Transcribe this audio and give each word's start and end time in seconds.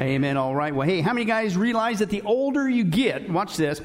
Amen. 0.00 0.36
All 0.36 0.54
right. 0.54 0.74
Well, 0.74 0.86
hey, 0.86 1.00
how 1.00 1.12
many 1.14 1.24
guys 1.24 1.56
realize 1.56 2.00
that 2.00 2.10
the 2.10 2.22
older 2.22 2.68
you 2.68 2.84
get, 2.84 3.30
watch 3.30 3.56
this, 3.56 3.80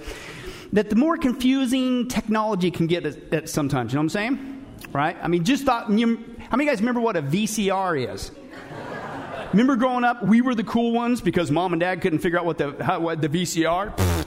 that 0.73 0.89
the 0.89 0.95
more 0.95 1.17
confusing 1.17 2.07
technology 2.09 2.69
can 2.69 2.87
get 2.87 3.05
at, 3.05 3.33
at 3.33 3.49
sometimes? 3.49 3.93
You 3.93 3.97
know 3.97 4.01
what 4.01 4.03
I'm 4.03 4.09
saying? 4.09 4.65
Right? 4.91 5.15
I 5.21 5.29
mean, 5.29 5.45
just 5.45 5.63
thought, 5.63 5.89
you, 5.89 6.35
how 6.49 6.57
many 6.57 6.69
guys 6.69 6.79
remember 6.79 6.99
what 6.99 7.15
a 7.15 7.21
VCR 7.21 8.13
is? 8.13 8.31
Remember 9.53 9.75
growing 9.75 10.03
up, 10.03 10.23
we 10.23 10.41
were 10.41 10.55
the 10.55 10.63
cool 10.63 10.91
ones 10.91 11.21
because 11.21 11.49
mom 11.49 11.73
and 11.73 11.79
dad 11.79 12.01
couldn't 12.01 12.19
figure 12.19 12.39
out 12.39 12.45
what 12.45 12.57
the, 12.57 12.75
how, 12.83 12.99
what 12.99 13.21
the 13.21 13.29
VCR? 13.29 14.25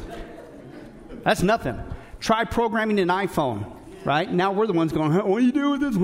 That's 1.22 1.42
nothing. 1.42 1.78
Try 2.20 2.44
programming 2.44 2.98
an 2.98 3.08
iPhone 3.08 3.70
right? 4.04 4.30
Now 4.30 4.52
we're 4.52 4.66
the 4.66 4.72
ones 4.72 4.92
going, 4.92 5.12
what 5.12 5.38
do 5.38 5.46
you 5.46 5.52
do 5.52 5.70
with 5.70 5.80
this? 5.80 5.96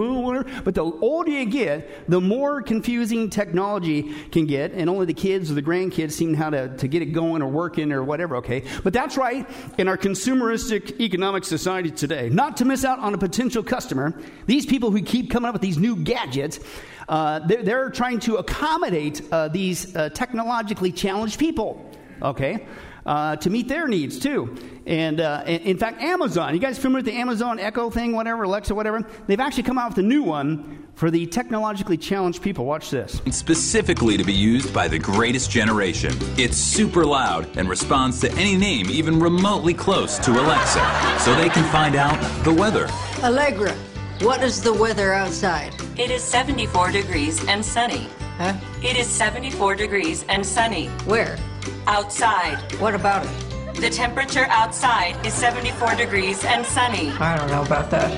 But 0.64 0.74
the 0.74 0.84
older 0.84 1.30
you 1.30 1.46
get, 1.46 2.08
the 2.08 2.20
more 2.20 2.62
confusing 2.62 3.30
technology 3.30 4.14
can 4.30 4.46
get, 4.46 4.72
and 4.72 4.88
only 4.88 5.06
the 5.06 5.14
kids 5.14 5.50
or 5.50 5.54
the 5.54 5.62
grandkids 5.62 6.12
seem 6.12 6.34
how 6.34 6.50
to, 6.50 6.76
to 6.76 6.88
get 6.88 7.02
it 7.02 7.06
going 7.06 7.42
or 7.42 7.48
working 7.48 7.92
or 7.92 8.02
whatever, 8.02 8.36
okay? 8.36 8.64
But 8.82 8.92
that's 8.92 9.16
right 9.16 9.48
in 9.78 9.88
our 9.88 9.98
consumeristic 9.98 11.00
economic 11.00 11.44
society 11.44 11.90
today. 11.90 12.28
Not 12.28 12.56
to 12.58 12.64
miss 12.64 12.84
out 12.84 12.98
on 12.98 13.14
a 13.14 13.18
potential 13.18 13.62
customer, 13.62 14.20
these 14.46 14.66
people 14.66 14.90
who 14.90 15.02
keep 15.02 15.30
coming 15.30 15.48
up 15.48 15.54
with 15.54 15.62
these 15.62 15.78
new 15.78 15.96
gadgets, 15.96 16.60
uh, 17.08 17.40
they're, 17.40 17.62
they're, 17.62 17.90
trying 17.90 18.20
to 18.20 18.36
accommodate 18.36 19.20
uh, 19.32 19.48
these 19.48 19.96
uh, 19.96 20.08
technologically 20.10 20.92
challenged 20.92 21.38
people, 21.40 21.90
okay? 22.22 22.66
Uh, 23.06 23.36
to 23.36 23.50
meet 23.50 23.68
their 23.68 23.88
needs 23.88 24.18
too. 24.18 24.56
And 24.86 25.20
uh, 25.20 25.42
in 25.46 25.76
fact, 25.78 26.00
Amazon, 26.00 26.54
you 26.54 26.60
guys 26.60 26.78
familiar 26.78 27.04
with 27.04 27.06
the 27.06 27.18
Amazon 27.20 27.58
Echo 27.58 27.90
thing, 27.90 28.12
whatever, 28.14 28.44
Alexa, 28.44 28.74
whatever? 28.74 29.06
They've 29.26 29.40
actually 29.40 29.62
come 29.64 29.78
out 29.78 29.90
with 29.90 29.98
a 29.98 30.02
new 30.08 30.22
one 30.22 30.88
for 30.94 31.10
the 31.10 31.26
technologically 31.26 31.96
challenged 31.96 32.42
people. 32.42 32.64
Watch 32.64 32.90
this. 32.90 33.22
Specifically 33.30 34.16
to 34.16 34.24
be 34.24 34.32
used 34.32 34.74
by 34.74 34.88
the 34.88 34.98
greatest 34.98 35.50
generation. 35.50 36.12
It's 36.36 36.56
super 36.56 37.04
loud 37.04 37.56
and 37.56 37.68
responds 37.68 38.20
to 38.20 38.32
any 38.32 38.56
name 38.56 38.90
even 38.90 39.20
remotely 39.20 39.74
close 39.74 40.18
to 40.18 40.30
Alexa, 40.32 41.18
so 41.20 41.34
they 41.36 41.48
can 41.48 41.70
find 41.72 41.96
out 41.96 42.18
the 42.44 42.52
weather. 42.52 42.88
Allegra, 43.22 43.72
what 44.20 44.42
is 44.42 44.60
the 44.62 44.72
weather 44.72 45.12
outside? 45.14 45.74
It 45.96 46.10
is 46.10 46.22
74 46.22 46.90
degrees 46.92 47.42
and 47.46 47.64
sunny. 47.64 48.06
Huh? 48.36 48.54
It 48.82 48.96
is 48.96 49.06
74 49.06 49.76
degrees 49.76 50.24
and 50.28 50.44
sunny. 50.44 50.88
Where? 51.06 51.38
Outside. 51.86 52.58
What 52.80 52.94
about 52.94 53.24
it? 53.24 53.76
The 53.80 53.90
temperature 53.90 54.46
outside 54.48 55.24
is 55.24 55.32
74 55.32 55.94
degrees 55.94 56.44
and 56.44 56.64
sunny. 56.66 57.10
I 57.12 57.36
don't 57.36 57.48
know 57.50 57.62
about 57.62 57.90
that. 57.90 58.10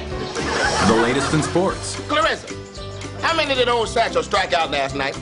The 0.89 0.97
latest 0.97 1.33
in 1.35 1.43
sports. 1.43 1.97
Clarissa, 2.09 2.55
how 3.21 3.37
many 3.37 3.55
did 3.55 3.69
old 3.69 3.89
Satchel 3.89 4.23
strike 4.23 4.53
out 4.53 4.71
last 4.71 4.97
night? 4.97 5.15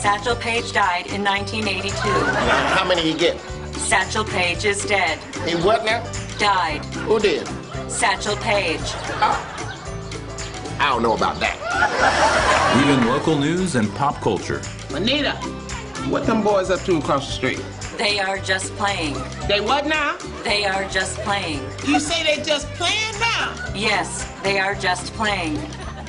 Satchel 0.00 0.36
Paige 0.36 0.72
died 0.72 1.08
in 1.08 1.24
1982. 1.24 1.92
How 1.98 2.86
many 2.86 3.02
he 3.02 3.14
get? 3.14 3.40
Satchel 3.74 4.24
Paige 4.24 4.64
is 4.64 4.84
dead. 4.84 5.18
He 5.44 5.56
what 5.56 5.84
now? 5.84 6.04
Died. 6.38 6.84
Who 7.06 7.18
did? 7.18 7.48
Satchel 7.88 8.36
Paige. 8.36 8.80
Oh. 9.20 9.54
I 10.78 10.90
don't 10.90 11.02
know 11.02 11.14
about 11.14 11.40
that. 11.40 11.56
Even 12.84 13.08
local 13.08 13.36
news 13.36 13.74
and 13.74 13.92
pop 13.96 14.20
culture. 14.20 14.62
Anita, 14.90 15.32
what 16.08 16.24
them 16.26 16.44
boys 16.44 16.70
up 16.70 16.80
to 16.82 16.98
across 16.98 17.26
the 17.26 17.32
street? 17.32 17.64
They 17.98 18.20
are 18.20 18.38
just 18.38 18.72
playing. 18.76 19.14
They 19.48 19.60
what 19.60 19.84
now? 19.84 20.16
They 20.44 20.64
are 20.64 20.88
just 20.88 21.18
playing. 21.18 21.60
You 21.84 21.98
say 21.98 22.22
they 22.22 22.40
just 22.44 22.68
playing 22.74 23.18
now? 23.18 23.52
Yes, 23.74 24.32
they 24.44 24.60
are 24.60 24.76
just 24.76 25.12
playing. 25.14 25.58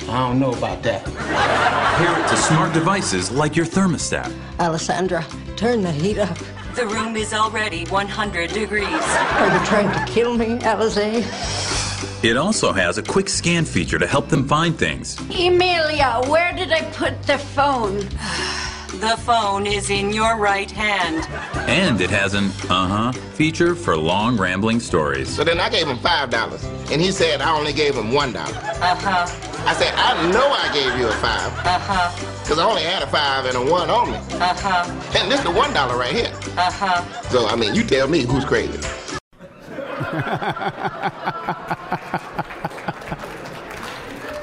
I 0.08 0.28
don't 0.28 0.38
know 0.38 0.52
about 0.52 0.84
that. 0.84 1.04
Pair 1.04 2.24
it 2.24 2.28
to 2.28 2.36
smart 2.36 2.72
devices 2.72 3.32
like 3.32 3.56
your 3.56 3.66
thermostat. 3.66 4.32
Alessandra, 4.60 5.26
turn 5.56 5.82
the 5.82 5.90
heat 5.90 6.18
up. 6.18 6.38
The 6.76 6.86
room 6.86 7.16
is 7.16 7.34
already 7.34 7.84
100 7.86 8.52
degrees. 8.52 8.86
Are 8.86 9.58
you 9.58 9.66
trying 9.66 9.90
to 9.90 10.12
kill 10.12 10.36
me, 10.36 10.60
Alize? 10.60 12.22
It 12.22 12.36
also 12.36 12.72
has 12.72 12.98
a 12.98 13.02
quick 13.02 13.28
scan 13.28 13.64
feature 13.64 13.98
to 13.98 14.06
help 14.06 14.28
them 14.28 14.46
find 14.46 14.78
things. 14.78 15.18
Emilia, 15.30 16.20
where 16.28 16.52
did 16.52 16.70
I 16.70 16.82
put 16.92 17.20
the 17.24 17.38
phone? 17.38 18.08
The 18.98 19.16
phone 19.24 19.66
is 19.66 19.88
in 19.90 20.12
your 20.12 20.36
right 20.36 20.70
hand. 20.70 21.26
And 21.68 22.00
it 22.00 22.10
has 22.10 22.34
an 22.34 22.46
uh 22.68 22.86
huh 22.88 23.12
feature 23.12 23.74
for 23.74 23.96
long 23.96 24.36
rambling 24.36 24.80
stories. 24.80 25.28
So 25.34 25.44
then 25.44 25.60
I 25.60 25.68
gave 25.70 25.86
him 25.86 25.96
$5, 25.98 26.90
and 26.92 27.00
he 27.00 27.12
said 27.12 27.40
I 27.40 27.56
only 27.56 27.72
gave 27.72 27.94
him 27.94 28.10
$1. 28.10 28.34
Uh 28.36 28.94
huh. 28.96 29.26
I 29.66 29.74
said, 29.74 29.92
I 29.94 30.30
know 30.32 30.48
I 30.50 30.72
gave 30.74 30.98
you 30.98 31.06
a 31.06 31.12
5 31.12 31.22
Uh 31.22 31.78
huh. 31.78 32.40
because 32.42 32.58
I 32.58 32.64
only 32.68 32.82
had 32.82 33.02
a 33.02 33.06
5 33.06 33.46
and 33.46 33.56
a 33.56 33.70
1 33.70 33.90
on 33.90 34.10
me. 34.10 34.16
Uh 34.16 34.54
huh. 34.56 35.18
And 35.18 35.30
this 35.30 35.38
is 35.38 35.44
the 35.46 35.52
$1 35.52 35.98
right 35.98 36.12
here. 36.14 36.32
Uh 36.58 36.70
huh. 36.70 37.22
So, 37.30 37.46
I 37.46 37.56
mean, 37.56 37.74
you 37.74 37.84
tell 37.84 38.08
me 38.08 38.22
who's 38.24 38.44
crazy. 38.44 38.78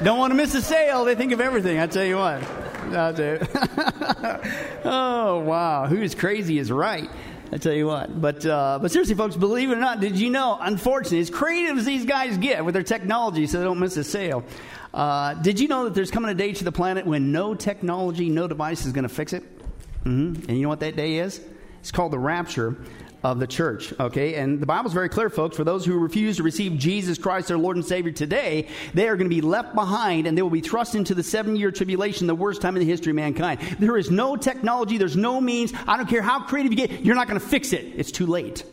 Don't 0.02 0.18
want 0.18 0.30
to 0.30 0.36
miss 0.36 0.54
a 0.54 0.62
sale. 0.62 1.04
They 1.04 1.16
think 1.16 1.32
of 1.32 1.40
everything. 1.40 1.78
I 1.80 1.86
tell 1.88 2.04
you 2.04 2.16
what. 2.16 2.42
Tell 2.90 3.18
you. 3.18 3.38
oh 4.84 5.40
wow, 5.40 5.86
who's 5.86 6.14
crazy 6.14 6.58
is 6.58 6.70
right. 6.70 7.08
I 7.50 7.56
tell 7.56 7.72
you 7.72 7.86
what. 7.86 8.20
But 8.20 8.44
uh, 8.44 8.78
but 8.80 8.90
seriously, 8.90 9.14
folks, 9.14 9.36
believe 9.36 9.70
it 9.70 9.74
or 9.74 9.80
not, 9.80 10.00
did 10.00 10.16
you 10.16 10.30
know? 10.30 10.58
Unfortunately, 10.60 11.20
as 11.20 11.30
creative 11.30 11.78
as 11.78 11.84
these 11.84 12.04
guys 12.04 12.36
get 12.38 12.64
with 12.64 12.74
their 12.74 12.82
technology, 12.82 13.46
so 13.46 13.58
they 13.58 13.64
don't 13.64 13.78
miss 13.78 13.96
a 13.96 14.04
sale. 14.04 14.44
Uh, 14.92 15.34
did 15.34 15.60
you 15.60 15.68
know 15.68 15.84
that 15.84 15.94
there's 15.94 16.10
coming 16.10 16.30
a 16.30 16.34
day 16.34 16.52
to 16.52 16.64
the 16.64 16.72
planet 16.72 17.06
when 17.06 17.32
no 17.32 17.54
technology, 17.54 18.28
no 18.28 18.48
device 18.48 18.84
is 18.86 18.92
going 18.92 19.04
to 19.04 19.08
fix 19.08 19.32
it? 19.32 19.42
Mm-hmm. 20.04 20.48
And 20.48 20.56
you 20.56 20.62
know 20.62 20.68
what 20.68 20.80
that 20.80 20.96
day 20.96 21.18
is? 21.18 21.40
It's 21.80 21.92
called 21.92 22.12
the 22.12 22.18
rapture 22.18 22.76
of 23.22 23.40
the 23.40 23.46
church. 23.46 23.92
Okay, 23.98 24.34
and 24.34 24.60
the 24.60 24.66
Bible's 24.66 24.92
very 24.92 25.08
clear, 25.08 25.28
folks. 25.28 25.56
For 25.56 25.64
those 25.64 25.84
who 25.84 25.98
refuse 25.98 26.36
to 26.36 26.42
receive 26.42 26.78
Jesus 26.78 27.18
Christ, 27.18 27.48
their 27.48 27.58
Lord 27.58 27.76
and 27.76 27.84
Savior 27.84 28.12
today, 28.12 28.68
they 28.94 29.08
are 29.08 29.16
going 29.16 29.28
to 29.28 29.34
be 29.34 29.40
left 29.40 29.74
behind 29.74 30.26
and 30.26 30.36
they 30.36 30.42
will 30.42 30.50
be 30.50 30.60
thrust 30.60 30.94
into 30.94 31.14
the 31.14 31.22
seven 31.22 31.56
year 31.56 31.70
tribulation, 31.70 32.26
the 32.26 32.34
worst 32.34 32.62
time 32.62 32.76
in 32.76 32.80
the 32.80 32.86
history 32.86 33.10
of 33.10 33.16
mankind. 33.16 33.60
There 33.78 33.96
is 33.96 34.10
no 34.10 34.36
technology, 34.36 34.98
there's 34.98 35.16
no 35.16 35.40
means. 35.40 35.72
I 35.86 35.96
don't 35.96 36.08
care 36.08 36.22
how 36.22 36.40
creative 36.40 36.72
you 36.72 36.86
get, 36.86 37.04
you're 37.04 37.16
not 37.16 37.28
going 37.28 37.40
to 37.40 37.46
fix 37.46 37.72
it. 37.72 37.84
It's 37.96 38.12
too 38.12 38.26
late. 38.26 38.64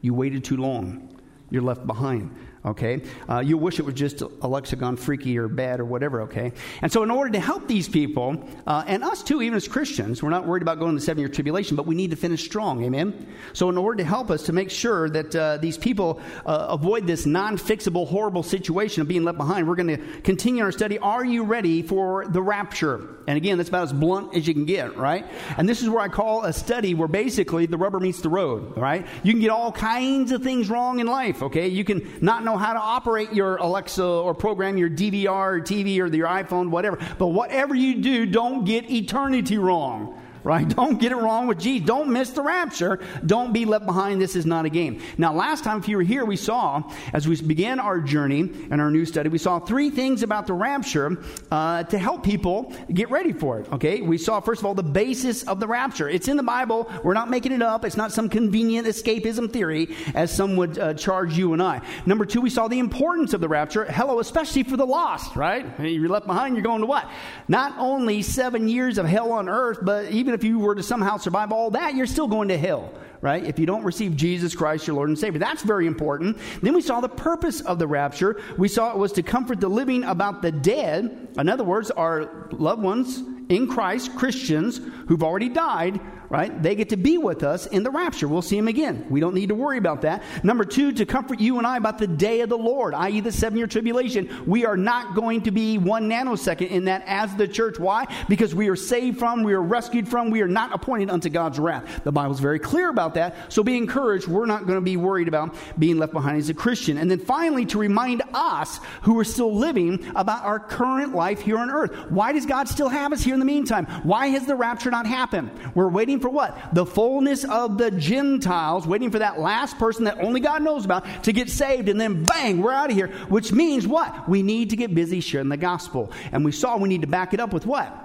You 0.00 0.14
waited 0.14 0.44
too 0.44 0.56
long. 0.56 1.10
You're 1.50 1.62
left 1.62 1.86
behind 1.86 2.34
okay? 2.64 3.02
Uh, 3.28 3.40
you 3.40 3.58
wish 3.58 3.78
it 3.78 3.84
was 3.84 3.94
just 3.94 4.22
a 4.22 4.48
lexicon 4.48 4.96
freaky 4.96 5.38
or 5.38 5.48
bad 5.48 5.80
or 5.80 5.84
whatever, 5.84 6.22
okay? 6.22 6.52
And 6.82 6.90
so, 6.90 7.02
in 7.02 7.10
order 7.10 7.30
to 7.32 7.40
help 7.40 7.68
these 7.68 7.88
people, 7.88 8.48
uh, 8.66 8.84
and 8.86 9.04
us 9.04 9.22
too, 9.22 9.42
even 9.42 9.56
as 9.56 9.68
Christians, 9.68 10.22
we're 10.22 10.30
not 10.30 10.46
worried 10.46 10.62
about 10.62 10.78
going 10.78 10.92
to 10.92 11.00
the 11.00 11.04
seven 11.04 11.20
year 11.20 11.28
tribulation, 11.28 11.76
but 11.76 11.86
we 11.86 11.94
need 11.94 12.10
to 12.10 12.16
finish 12.16 12.44
strong, 12.44 12.84
amen? 12.84 13.26
So, 13.52 13.68
in 13.68 13.78
order 13.78 13.98
to 13.98 14.04
help 14.04 14.30
us 14.30 14.44
to 14.44 14.52
make 14.52 14.70
sure 14.70 15.08
that 15.10 15.36
uh, 15.36 15.58
these 15.58 15.78
people 15.78 16.20
uh, 16.46 16.66
avoid 16.70 17.06
this 17.06 17.26
non 17.26 17.58
fixable, 17.58 18.08
horrible 18.08 18.42
situation 18.42 19.02
of 19.02 19.08
being 19.08 19.24
left 19.24 19.38
behind, 19.38 19.68
we're 19.68 19.76
going 19.76 19.96
to 19.96 20.20
continue 20.22 20.64
our 20.64 20.72
study. 20.72 20.98
Are 20.98 21.24
you 21.24 21.44
ready 21.44 21.82
for 21.82 22.26
the 22.26 22.42
rapture? 22.42 23.08
And 23.26 23.36
again, 23.36 23.56
that's 23.56 23.70
about 23.70 23.84
as 23.84 23.92
blunt 23.92 24.34
as 24.34 24.46
you 24.46 24.54
can 24.54 24.64
get, 24.64 24.96
right? 24.96 25.26
And 25.56 25.68
this 25.68 25.82
is 25.82 25.88
where 25.88 26.00
I 26.00 26.08
call 26.08 26.44
a 26.44 26.52
study 26.52 26.94
where 26.94 27.08
basically 27.08 27.66
the 27.66 27.78
rubber 27.78 28.00
meets 28.00 28.20
the 28.20 28.28
road, 28.28 28.76
right? 28.76 29.06
You 29.22 29.32
can 29.32 29.40
get 29.40 29.50
all 29.50 29.72
kinds 29.72 30.30
of 30.32 30.42
things 30.42 30.68
wrong 30.68 31.00
in 31.00 31.06
life, 31.06 31.42
okay? 31.42 31.68
You 31.68 31.84
can 31.84 32.18
not 32.20 32.44
know 32.44 32.56
how 32.56 32.74
to 32.74 32.80
operate 32.80 33.32
your 33.32 33.56
Alexa 33.56 34.04
or 34.04 34.34
program 34.34 34.76
your 34.76 34.90
DVR 34.90 35.28
or 35.28 35.60
TV 35.60 35.98
or 36.00 36.14
your 36.14 36.28
iPhone, 36.28 36.70
whatever. 36.70 36.98
But 37.18 37.28
whatever 37.28 37.74
you 37.74 38.02
do, 38.02 38.26
don't 38.26 38.64
get 38.64 38.90
eternity 38.90 39.58
wrong 39.58 40.20
right? 40.44 40.68
Don't 40.76 41.00
get 41.00 41.10
it 41.10 41.16
wrong 41.16 41.46
with 41.46 41.58
Jesus. 41.58 41.86
Don't 41.86 42.10
miss 42.10 42.30
the 42.30 42.42
rapture. 42.42 43.00
Don't 43.24 43.52
be 43.52 43.64
left 43.64 43.86
behind. 43.86 44.20
This 44.20 44.36
is 44.36 44.46
not 44.46 44.66
a 44.66 44.70
game. 44.70 45.00
Now, 45.18 45.32
last 45.32 45.64
time, 45.64 45.78
if 45.78 45.88
you 45.88 45.96
were 45.96 46.02
here, 46.02 46.24
we 46.24 46.36
saw, 46.36 46.82
as 47.12 47.26
we 47.26 47.40
began 47.40 47.80
our 47.80 48.00
journey 48.00 48.40
and 48.70 48.80
our 48.80 48.90
new 48.90 49.04
study, 49.04 49.28
we 49.28 49.38
saw 49.38 49.58
three 49.58 49.90
things 49.90 50.22
about 50.22 50.46
the 50.46 50.52
rapture 50.52 51.18
uh, 51.50 51.82
to 51.84 51.98
help 51.98 52.22
people 52.22 52.72
get 52.92 53.10
ready 53.10 53.32
for 53.32 53.58
it, 53.58 53.72
okay? 53.72 54.02
We 54.02 54.18
saw, 54.18 54.40
first 54.40 54.60
of 54.60 54.66
all, 54.66 54.74
the 54.74 54.82
basis 54.82 55.42
of 55.44 55.58
the 55.58 55.66
rapture. 55.66 56.08
It's 56.08 56.28
in 56.28 56.36
the 56.36 56.42
Bible. 56.42 56.90
We're 57.02 57.14
not 57.14 57.30
making 57.30 57.52
it 57.52 57.62
up. 57.62 57.84
It's 57.84 57.96
not 57.96 58.12
some 58.12 58.28
convenient 58.28 58.86
escapism 58.86 59.50
theory, 59.52 59.96
as 60.14 60.30
some 60.30 60.56
would 60.56 60.78
uh, 60.78 60.94
charge 60.94 61.36
you 61.36 61.54
and 61.54 61.62
I. 61.62 61.80
Number 62.04 62.26
two, 62.26 62.40
we 62.40 62.50
saw 62.50 62.68
the 62.68 62.78
importance 62.78 63.32
of 63.32 63.40
the 63.40 63.48
rapture. 63.48 63.84
Hello, 63.84 64.20
especially 64.20 64.62
for 64.62 64.76
the 64.76 64.86
lost, 64.86 65.36
right? 65.36 65.66
You're 65.80 66.08
left 66.08 66.26
behind, 66.26 66.54
you're 66.54 66.62
going 66.62 66.80
to 66.80 66.86
what? 66.86 67.10
Not 67.48 67.74
only 67.78 68.20
seven 68.22 68.68
years 68.68 68.98
of 68.98 69.06
hell 69.06 69.32
on 69.32 69.48
earth, 69.48 69.78
but 69.82 70.10
even 70.10 70.33
if 70.34 70.44
you 70.44 70.58
were 70.58 70.74
to 70.74 70.82
somehow 70.82 71.16
survive 71.16 71.52
all 71.52 71.70
that, 71.70 71.94
you're 71.94 72.06
still 72.06 72.28
going 72.28 72.48
to 72.48 72.58
hell, 72.58 72.92
right? 73.20 73.44
If 73.44 73.58
you 73.58 73.66
don't 73.66 73.84
receive 73.84 74.16
Jesus 74.16 74.54
Christ, 74.54 74.86
your 74.86 74.96
Lord 74.96 75.08
and 75.08 75.18
Savior. 75.18 75.38
That's 75.38 75.62
very 75.62 75.86
important. 75.86 76.38
Then 76.62 76.74
we 76.74 76.82
saw 76.82 77.00
the 77.00 77.08
purpose 77.08 77.60
of 77.60 77.78
the 77.78 77.86
rapture. 77.86 78.40
We 78.58 78.68
saw 78.68 78.92
it 78.92 78.98
was 78.98 79.12
to 79.12 79.22
comfort 79.22 79.60
the 79.60 79.68
living 79.68 80.04
about 80.04 80.42
the 80.42 80.52
dead. 80.52 81.28
In 81.38 81.48
other 81.48 81.64
words, 81.64 81.90
our 81.90 82.48
loved 82.50 82.82
ones 82.82 83.22
in 83.48 83.66
Christ, 83.68 84.14
Christians 84.16 84.80
who've 85.08 85.22
already 85.22 85.48
died, 85.48 86.00
right? 86.28 86.62
They 86.62 86.74
get 86.74 86.88
to 86.90 86.96
be 86.96 87.18
with 87.18 87.42
us 87.42 87.66
in 87.66 87.82
the 87.82 87.90
rapture. 87.90 88.28
We'll 88.28 88.42
see 88.42 88.56
them 88.56 88.68
again. 88.68 89.06
We 89.10 89.20
don't 89.20 89.34
need 89.34 89.48
to 89.48 89.54
worry 89.54 89.78
about 89.78 90.02
that. 90.02 90.22
Number 90.42 90.64
two, 90.64 90.92
to 90.92 91.06
comfort 91.06 91.40
you 91.40 91.58
and 91.58 91.66
I 91.66 91.76
about 91.76 91.98
the 91.98 92.06
day 92.06 92.40
of 92.40 92.48
the 92.48 92.58
Lord, 92.58 92.94
i.e., 92.94 93.20
the 93.20 93.32
seven 93.32 93.58
year 93.58 93.66
tribulation. 93.66 94.28
We 94.46 94.64
are 94.64 94.76
not 94.76 95.14
going 95.14 95.42
to 95.42 95.50
be 95.50 95.78
one 95.78 96.08
nanosecond 96.08 96.70
in 96.70 96.86
that 96.86 97.02
as 97.06 97.34
the 97.36 97.48
church. 97.48 97.78
Why? 97.78 98.06
Because 98.28 98.54
we 98.54 98.68
are 98.68 98.76
saved 98.76 99.18
from, 99.18 99.42
we 99.42 99.52
are 99.52 99.62
rescued 99.62 100.08
from, 100.08 100.30
we 100.30 100.42
are 100.42 100.48
not 100.48 100.74
appointed 100.74 101.10
unto 101.10 101.28
God's 101.28 101.58
wrath. 101.58 102.04
The 102.04 102.12
Bible's 102.12 102.40
very 102.40 102.58
clear 102.58 102.88
about 102.88 103.14
that. 103.14 103.52
So 103.52 103.62
be 103.62 103.76
encouraged. 103.76 104.28
We're 104.28 104.46
not 104.46 104.66
going 104.66 104.78
to 104.78 104.84
be 104.84 104.96
worried 104.96 105.28
about 105.28 105.54
being 105.78 105.98
left 105.98 106.12
behind 106.12 106.38
as 106.38 106.48
a 106.48 106.54
Christian. 106.54 106.98
And 106.98 107.10
then 107.10 107.18
finally, 107.18 107.64
to 107.66 107.78
remind 107.78 108.22
us 108.32 108.80
who 109.02 109.18
are 109.18 109.24
still 109.24 109.54
living 109.54 110.04
about 110.14 110.44
our 110.44 110.58
current 110.58 111.14
life 111.14 111.40
here 111.40 111.58
on 111.58 111.70
earth. 111.70 111.92
Why 112.10 112.32
does 112.32 112.46
God 112.46 112.68
still 112.68 112.88
have 112.88 113.12
us 113.12 113.22
here 113.22 113.34
in 113.34 113.40
the 113.40 113.46
meantime? 113.46 113.86
Why 114.02 114.28
has 114.28 114.46
the 114.46 114.54
rapture 114.54 114.90
not 114.90 115.06
happened? 115.06 115.50
We're 115.74 115.88
waiting 115.88 116.13
for 116.20 116.28
what? 116.28 116.56
The 116.74 116.86
fullness 116.86 117.44
of 117.44 117.78
the 117.78 117.90
Gentiles, 117.90 118.86
waiting 118.86 119.10
for 119.10 119.18
that 119.18 119.38
last 119.38 119.78
person 119.78 120.04
that 120.04 120.18
only 120.18 120.40
God 120.40 120.62
knows 120.62 120.84
about 120.84 121.24
to 121.24 121.32
get 121.32 121.50
saved, 121.50 121.88
and 121.88 122.00
then 122.00 122.24
bang, 122.24 122.62
we're 122.62 122.72
out 122.72 122.90
of 122.90 122.96
here. 122.96 123.08
Which 123.28 123.52
means 123.52 123.86
what? 123.86 124.28
We 124.28 124.42
need 124.42 124.70
to 124.70 124.76
get 124.76 124.94
busy 124.94 125.20
sharing 125.20 125.48
the 125.48 125.56
gospel. 125.56 126.12
And 126.32 126.44
we 126.44 126.52
saw 126.52 126.76
we 126.76 126.88
need 126.88 127.02
to 127.02 127.06
back 127.06 127.34
it 127.34 127.40
up 127.40 127.52
with 127.52 127.66
what? 127.66 128.00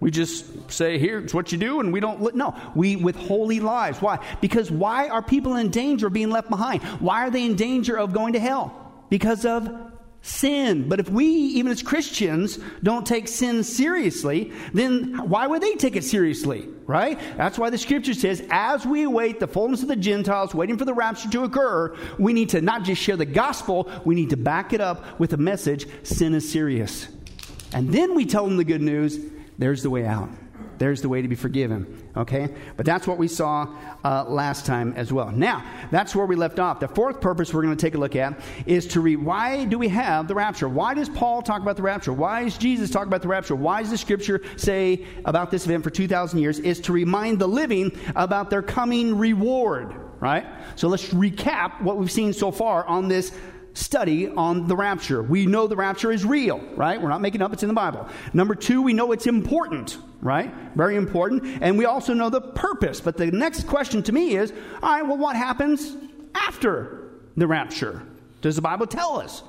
We 0.00 0.10
just 0.10 0.70
say, 0.70 0.98
here's 0.98 1.32
what 1.32 1.52
you 1.52 1.58
do, 1.58 1.78
and 1.78 1.92
we 1.92 2.00
don't. 2.00 2.34
No, 2.34 2.56
we 2.74 2.96
with 2.96 3.14
holy 3.14 3.60
lives. 3.60 4.02
Why? 4.02 4.18
Because 4.40 4.68
why 4.68 5.08
are 5.08 5.22
people 5.22 5.54
in 5.54 5.70
danger 5.70 6.08
of 6.08 6.12
being 6.12 6.30
left 6.30 6.50
behind? 6.50 6.82
Why 6.82 7.26
are 7.26 7.30
they 7.30 7.44
in 7.44 7.54
danger 7.54 7.96
of 7.96 8.12
going 8.12 8.32
to 8.32 8.40
hell? 8.40 8.92
Because 9.10 9.46
of 9.46 9.91
sin. 10.22 10.88
But 10.88 11.00
if 11.00 11.10
we, 11.10 11.26
even 11.26 11.70
as 11.70 11.82
Christians, 11.82 12.58
don't 12.82 13.06
take 13.06 13.28
sin 13.28 13.64
seriously, 13.64 14.52
then 14.72 15.28
why 15.28 15.46
would 15.46 15.60
they 15.60 15.74
take 15.74 15.96
it 15.96 16.04
seriously? 16.04 16.68
Right? 16.86 17.18
That's 17.36 17.58
why 17.58 17.70
the 17.70 17.78
scripture 17.78 18.14
says, 18.14 18.44
as 18.50 18.86
we 18.86 19.02
await 19.02 19.40
the 19.40 19.46
fullness 19.46 19.82
of 19.82 19.88
the 19.88 19.96
Gentiles, 19.96 20.54
waiting 20.54 20.78
for 20.78 20.84
the 20.84 20.94
rapture 20.94 21.28
to 21.30 21.44
occur, 21.44 21.96
we 22.18 22.32
need 22.32 22.50
to 22.50 22.60
not 22.60 22.84
just 22.84 23.02
share 23.02 23.16
the 23.16 23.26
gospel, 23.26 23.90
we 24.04 24.14
need 24.14 24.30
to 24.30 24.36
back 24.36 24.72
it 24.72 24.80
up 24.80 25.18
with 25.20 25.32
a 25.32 25.36
message 25.36 25.86
sin 26.02 26.34
is 26.34 26.50
serious. 26.50 27.08
And 27.72 27.92
then 27.92 28.14
we 28.14 28.24
tell 28.26 28.44
them 28.44 28.56
the 28.56 28.64
good 28.64 28.82
news 28.82 29.18
there's 29.58 29.82
the 29.82 29.90
way 29.90 30.06
out. 30.06 30.30
There's 30.78 31.02
the 31.02 31.08
way 31.08 31.22
to 31.22 31.28
be 31.28 31.36
forgiven. 31.36 32.01
Okay? 32.14 32.54
But 32.76 32.84
that's 32.84 33.06
what 33.06 33.16
we 33.16 33.26
saw 33.26 33.74
uh, 34.04 34.24
last 34.24 34.66
time 34.66 34.92
as 34.96 35.12
well. 35.12 35.30
Now, 35.30 35.64
that's 35.90 36.14
where 36.14 36.26
we 36.26 36.36
left 36.36 36.58
off. 36.58 36.78
The 36.78 36.88
fourth 36.88 37.20
purpose 37.20 37.54
we're 37.54 37.62
going 37.62 37.76
to 37.76 37.80
take 37.80 37.94
a 37.94 37.98
look 37.98 38.16
at 38.16 38.38
is 38.66 38.86
to 38.88 39.00
read 39.00 39.16
why 39.16 39.64
do 39.64 39.78
we 39.78 39.88
have 39.88 40.28
the 40.28 40.34
rapture? 40.34 40.68
Why 40.68 40.92
does 40.92 41.08
Paul 41.08 41.40
talk 41.40 41.62
about 41.62 41.76
the 41.76 41.82
rapture? 41.82 42.12
Why 42.12 42.44
does 42.44 42.58
Jesus 42.58 42.90
talk 42.90 43.06
about 43.06 43.22
the 43.22 43.28
rapture? 43.28 43.56
Why 43.56 43.80
does 43.80 43.90
the 43.90 43.98
scripture 43.98 44.42
say 44.56 45.06
about 45.24 45.50
this 45.50 45.64
event 45.64 45.84
for 45.84 45.90
2,000 45.90 46.38
years? 46.38 46.58
Is 46.58 46.80
to 46.80 46.92
remind 46.92 47.38
the 47.38 47.48
living 47.48 47.98
about 48.14 48.50
their 48.50 48.62
coming 48.62 49.16
reward, 49.16 49.94
right? 50.20 50.44
So 50.76 50.88
let's 50.88 51.08
recap 51.14 51.80
what 51.80 51.96
we've 51.96 52.12
seen 52.12 52.34
so 52.34 52.50
far 52.50 52.84
on 52.84 53.08
this 53.08 53.32
study 53.74 54.28
on 54.28 54.66
the 54.66 54.76
rapture. 54.76 55.22
We 55.22 55.46
know 55.46 55.66
the 55.66 55.76
rapture 55.76 56.12
is 56.12 56.24
real, 56.24 56.58
right? 56.76 57.00
We're 57.00 57.08
not 57.08 57.20
making 57.20 57.42
up, 57.42 57.52
it's 57.52 57.62
in 57.62 57.68
the 57.68 57.74
Bible. 57.74 58.08
Number 58.32 58.54
two, 58.54 58.82
we 58.82 58.92
know 58.92 59.12
it's 59.12 59.26
important, 59.26 59.98
right? 60.20 60.52
Very 60.74 60.96
important. 60.96 61.62
And 61.62 61.78
we 61.78 61.84
also 61.84 62.14
know 62.14 62.30
the 62.30 62.40
purpose. 62.40 63.00
But 63.00 63.16
the 63.16 63.26
next 63.26 63.66
question 63.66 64.02
to 64.04 64.12
me 64.12 64.36
is 64.36 64.52
all 64.82 64.90
right, 64.90 65.02
well, 65.02 65.16
what 65.16 65.36
happens 65.36 65.96
after 66.34 67.10
the 67.36 67.46
rapture? 67.46 68.02
Does 68.40 68.56
the 68.56 68.62
Bible 68.62 68.86
tell 68.86 69.20
us? 69.20 69.42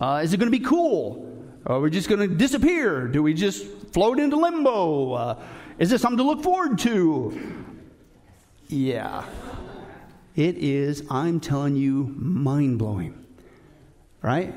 Uh, 0.00 0.20
is 0.22 0.32
it 0.32 0.36
going 0.38 0.50
to 0.50 0.56
be 0.58 0.64
cool? 0.64 1.30
Are 1.66 1.80
we 1.80 1.90
just 1.90 2.08
going 2.08 2.20
to 2.20 2.34
disappear? 2.34 3.08
Do 3.08 3.22
we 3.22 3.34
just 3.34 3.66
float 3.92 4.18
into 4.18 4.36
limbo? 4.36 5.12
Uh, 5.12 5.42
is 5.78 5.90
this 5.90 6.02
something 6.02 6.18
to 6.18 6.24
look 6.24 6.42
forward 6.42 6.78
to? 6.80 7.64
Yeah. 8.68 9.24
It 10.36 10.56
is, 10.58 11.04
I'm 11.10 11.40
telling 11.40 11.76
you, 11.76 12.14
mind 12.18 12.78
blowing 12.78 13.23
right? 14.24 14.54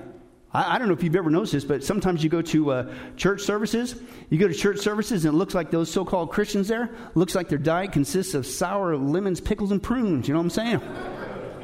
I, 0.54 0.76
I, 0.76 0.80
don't 0.80 0.88
know 0.88 0.94
if 0.94 1.04
you've 1.04 1.16
ever 1.16 1.30
noticed 1.30 1.52
this, 1.52 1.66
but 1.66 1.84
sometimes 1.84 2.24
you 2.24 2.30
go 2.30 2.42
to 2.42 2.72
uh, 2.72 2.94
church 3.18 3.42
services. 3.42 4.00
You 4.30 4.40
go 4.40 4.48
to 4.48 4.54
church 4.54 4.80
services, 4.80 5.26
and 5.26 5.34
it 5.34 5.38
looks 5.38 5.54
like 5.54 5.72
those 5.72 5.92
so 5.92 6.06
called 6.06 6.32
Christians 6.32 6.70
there, 6.70 6.90
looks 7.16 7.36
like 7.36 7.50
their 7.50 7.58
diet 7.58 7.92
consists 7.92 8.34
of 8.34 8.48
sour 8.48 8.96
lemons, 8.96 9.42
pickles, 9.42 9.72
and 9.72 9.84
prunes. 9.84 10.28
You 10.28 10.34
know 10.34 10.40
what 10.40 10.46
I'm 10.46 10.50
saying? 10.52 10.82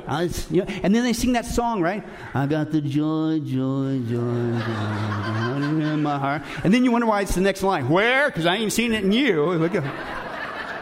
Uh, 0.05 0.27
you 0.51 0.65
know, 0.65 0.65
and 0.83 0.93
then 0.93 1.05
they 1.05 1.13
sing 1.13 1.31
that 1.31 1.45
song, 1.45 1.81
right? 1.81 2.03
I 2.33 2.45
got 2.45 2.71
the 2.71 2.81
joy, 2.81 3.39
joy, 3.39 3.99
joy, 3.99 4.59
joy, 4.59 5.63
in 5.63 6.03
my 6.03 6.19
heart. 6.19 6.41
And 6.65 6.73
then 6.73 6.83
you 6.83 6.91
wonder 6.91 7.07
why 7.07 7.21
it's 7.21 7.35
the 7.35 7.41
next 7.41 7.63
line. 7.63 7.87
Where? 7.87 8.27
Because 8.27 8.45
I 8.45 8.57
ain't 8.57 8.73
seen 8.73 8.91
it 8.91 9.05
in 9.05 9.13
you. 9.13 9.57
But 9.59 9.81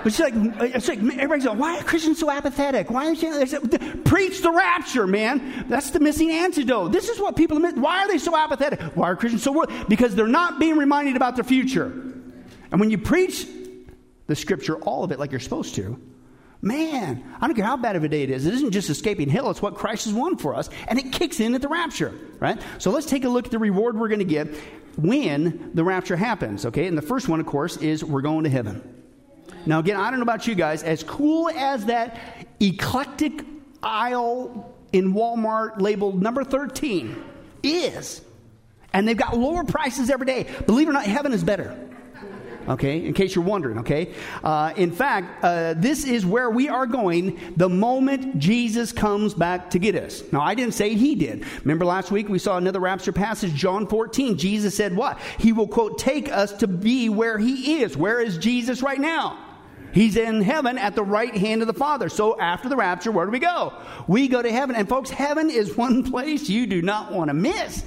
it's 0.05 0.19
like, 0.19 0.33
uh, 0.33 0.63
it's 0.75 0.87
like 0.87 0.99
everybody's 0.99 1.45
going, 1.45 1.57
why 1.57 1.77
are 1.77 1.83
Christians 1.83 2.19
so 2.19 2.29
apathetic? 2.29 2.89
Why 2.89 3.07
are 3.07 3.13
you 3.13 4.03
preach 4.05 4.41
the 4.41 4.51
rapture, 4.51 5.07
man? 5.07 5.65
That's 5.67 5.91
the 5.91 5.99
missing 5.99 6.31
antidote. 6.31 6.91
This 6.91 7.09
is 7.09 7.19
what 7.19 7.35
people. 7.35 7.59
Why 7.59 7.99
are 7.99 8.07
they 8.07 8.17
so 8.17 8.35
apathetic? 8.35 8.81
Why 8.95 9.09
are 9.09 9.15
Christians 9.15 9.43
so? 9.43 9.65
Because 9.87 10.15
they're 10.15 10.27
not 10.27 10.59
being 10.59 10.77
reminded 10.77 11.15
about 11.15 11.35
their 11.35 11.43
future. 11.43 11.85
And 12.71 12.79
when 12.79 12.89
you 12.89 12.97
preach 12.97 13.47
the 14.27 14.35
scripture, 14.35 14.77
all 14.77 15.03
of 15.03 15.11
it, 15.11 15.19
like 15.19 15.31
you're 15.31 15.39
supposed 15.39 15.75
to, 15.75 15.99
man, 16.61 17.23
I 17.39 17.47
don't 17.47 17.55
care 17.55 17.65
how 17.65 17.77
bad 17.77 17.95
of 17.95 18.03
a 18.03 18.09
day 18.09 18.23
it 18.23 18.29
is. 18.29 18.45
It 18.45 18.53
isn't 18.53 18.71
just 18.71 18.89
escaping 18.89 19.29
hell, 19.29 19.49
it's 19.49 19.61
what 19.61 19.75
Christ 19.75 20.05
has 20.05 20.13
won 20.13 20.37
for 20.37 20.55
us. 20.55 20.69
And 20.87 20.97
it 20.97 21.11
kicks 21.11 21.39
in 21.39 21.53
at 21.53 21.61
the 21.61 21.67
rapture, 21.67 22.13
right? 22.39 22.61
So 22.77 22.91
let's 22.91 23.05
take 23.07 23.25
a 23.25 23.29
look 23.29 23.45
at 23.45 23.51
the 23.51 23.59
reward 23.59 23.97
we're 23.97 24.07
going 24.07 24.19
to 24.19 24.25
get 24.25 24.47
when 24.97 25.71
the 25.73 25.83
rapture 25.83 26.15
happens, 26.15 26.65
okay? 26.65 26.87
And 26.87 26.97
the 26.97 27.01
first 27.01 27.27
one, 27.27 27.39
of 27.39 27.45
course, 27.45 27.77
is 27.77 28.03
we're 28.03 28.21
going 28.21 28.43
to 28.43 28.49
heaven. 28.49 29.00
Now, 29.65 29.79
again, 29.79 29.97
I 29.97 30.09
don't 30.09 30.19
know 30.19 30.23
about 30.23 30.47
you 30.47 30.55
guys, 30.55 30.83
as 30.83 31.03
cool 31.03 31.49
as 31.49 31.85
that 31.85 32.17
eclectic 32.59 33.45
aisle 33.83 34.73
in 34.93 35.13
Walmart 35.13 35.81
labeled 35.81 36.21
number 36.21 36.43
13 36.43 37.23
is, 37.63 38.21
and 38.93 39.07
they've 39.07 39.17
got 39.17 39.37
lower 39.37 39.63
prices 39.63 40.09
every 40.09 40.25
day, 40.25 40.47
believe 40.65 40.87
it 40.87 40.91
or 40.91 40.93
not, 40.93 41.05
heaven 41.05 41.33
is 41.33 41.43
better. 41.43 41.77
Okay, 42.67 43.05
in 43.05 43.13
case 43.13 43.33
you're 43.33 43.43
wondering, 43.43 43.79
okay? 43.79 44.13
Uh, 44.43 44.71
in 44.75 44.91
fact, 44.91 45.43
uh, 45.43 45.73
this 45.75 46.05
is 46.05 46.25
where 46.25 46.49
we 46.49 46.69
are 46.69 46.85
going 46.85 47.39
the 47.57 47.67
moment 47.67 48.37
Jesus 48.37 48.91
comes 48.91 49.33
back 49.33 49.71
to 49.71 49.79
get 49.79 49.95
us. 49.95 50.23
Now, 50.31 50.41
I 50.41 50.53
didn't 50.53 50.75
say 50.75 50.93
he 50.93 51.15
did. 51.15 51.43
Remember 51.61 51.85
last 51.85 52.11
week 52.11 52.29
we 52.29 52.37
saw 52.37 52.57
another 52.57 52.79
rapture 52.79 53.11
passage, 53.11 53.53
John 53.55 53.87
14. 53.87 54.37
Jesus 54.37 54.75
said 54.77 54.95
what? 54.95 55.19
He 55.39 55.53
will, 55.53 55.67
quote, 55.67 55.97
take 55.97 56.31
us 56.31 56.53
to 56.53 56.67
be 56.67 57.09
where 57.09 57.39
he 57.39 57.81
is. 57.81 57.97
Where 57.97 58.21
is 58.21 58.37
Jesus 58.37 58.83
right 58.83 58.99
now? 58.99 59.39
He's 59.93 60.15
in 60.15 60.41
heaven 60.41 60.77
at 60.77 60.95
the 60.95 61.03
right 61.03 61.35
hand 61.35 61.61
of 61.61 61.67
the 61.67 61.73
Father. 61.73 62.09
So 62.09 62.39
after 62.39 62.69
the 62.69 62.75
rapture, 62.75 63.11
where 63.11 63.25
do 63.25 63.31
we 63.31 63.39
go? 63.39 63.73
We 64.07 64.27
go 64.27 64.41
to 64.41 64.51
heaven. 64.51 64.75
And 64.75 64.87
folks, 64.87 65.09
heaven 65.09 65.49
is 65.49 65.75
one 65.75 66.03
place 66.11 66.49
you 66.49 66.67
do 66.67 66.81
not 66.81 67.11
want 67.11 67.29
to 67.29 67.33
miss. 67.33 67.83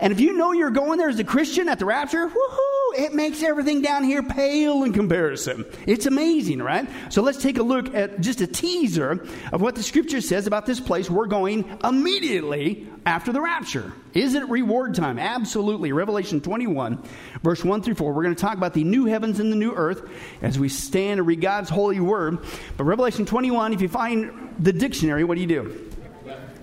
And 0.00 0.12
if 0.12 0.20
you 0.20 0.32
know 0.32 0.52
you're 0.52 0.70
going 0.70 0.98
there 0.98 1.08
as 1.08 1.18
a 1.18 1.24
Christian 1.24 1.68
at 1.68 1.78
the 1.78 1.84
rapture, 1.84 2.26
woohoo, 2.26 2.98
it 2.98 3.14
makes 3.14 3.42
everything 3.42 3.82
down 3.82 4.02
here 4.02 4.22
pale 4.22 4.82
in 4.82 4.92
comparison. 4.92 5.64
It's 5.86 6.06
amazing, 6.06 6.60
right? 6.60 6.88
So 7.10 7.22
let's 7.22 7.40
take 7.40 7.58
a 7.58 7.62
look 7.62 7.94
at 7.94 8.20
just 8.20 8.40
a 8.40 8.46
teaser 8.46 9.26
of 9.52 9.60
what 9.60 9.74
the 9.74 9.82
scripture 9.82 10.20
says 10.20 10.46
about 10.46 10.66
this 10.66 10.80
place 10.80 11.10
we're 11.10 11.26
going 11.26 11.78
immediately 11.84 12.88
after 13.06 13.32
the 13.32 13.40
rapture. 13.40 13.92
Is 14.14 14.34
it 14.34 14.48
reward 14.48 14.94
time? 14.94 15.18
Absolutely. 15.18 15.92
Revelation 15.92 16.40
21, 16.40 17.02
verse 17.42 17.64
1 17.64 17.82
through 17.82 17.94
4. 17.94 18.12
We're 18.12 18.22
going 18.22 18.34
to 18.34 18.40
talk 18.40 18.56
about 18.56 18.74
the 18.74 18.84
new 18.84 19.04
heavens 19.04 19.38
and 19.38 19.52
the 19.52 19.56
new 19.56 19.72
earth 19.72 20.08
as 20.42 20.58
we 20.58 20.68
stand 20.68 21.20
and 21.20 21.26
read 21.26 21.40
God's 21.40 21.70
holy 21.70 22.00
word. 22.00 22.38
But 22.76 22.84
Revelation 22.84 23.26
21, 23.26 23.72
if 23.72 23.80
you 23.80 23.88
find 23.88 24.54
the 24.58 24.72
dictionary, 24.72 25.24
what 25.24 25.36
do 25.36 25.42
you 25.42 25.46
do? 25.46 25.90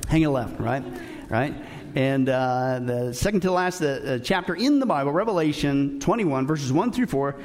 Hang 0.08 0.22
it 0.22 0.30
left, 0.30 0.60
right? 0.60 0.84
Right? 1.30 1.54
And 1.98 2.30
uh, 2.30 2.80
the 2.80 3.12
second 3.12 3.40
to 3.40 3.52
last 3.52 3.80
the, 3.80 4.18
uh, 4.18 4.20
chapter 4.20 4.54
in 4.54 4.80
the 4.80 4.86
Bible, 4.86 5.12
Revelation 5.12 6.00
21, 6.00 6.46
verses 6.46 6.72
1 6.72 6.92
through 6.92 7.08
4. 7.08 7.36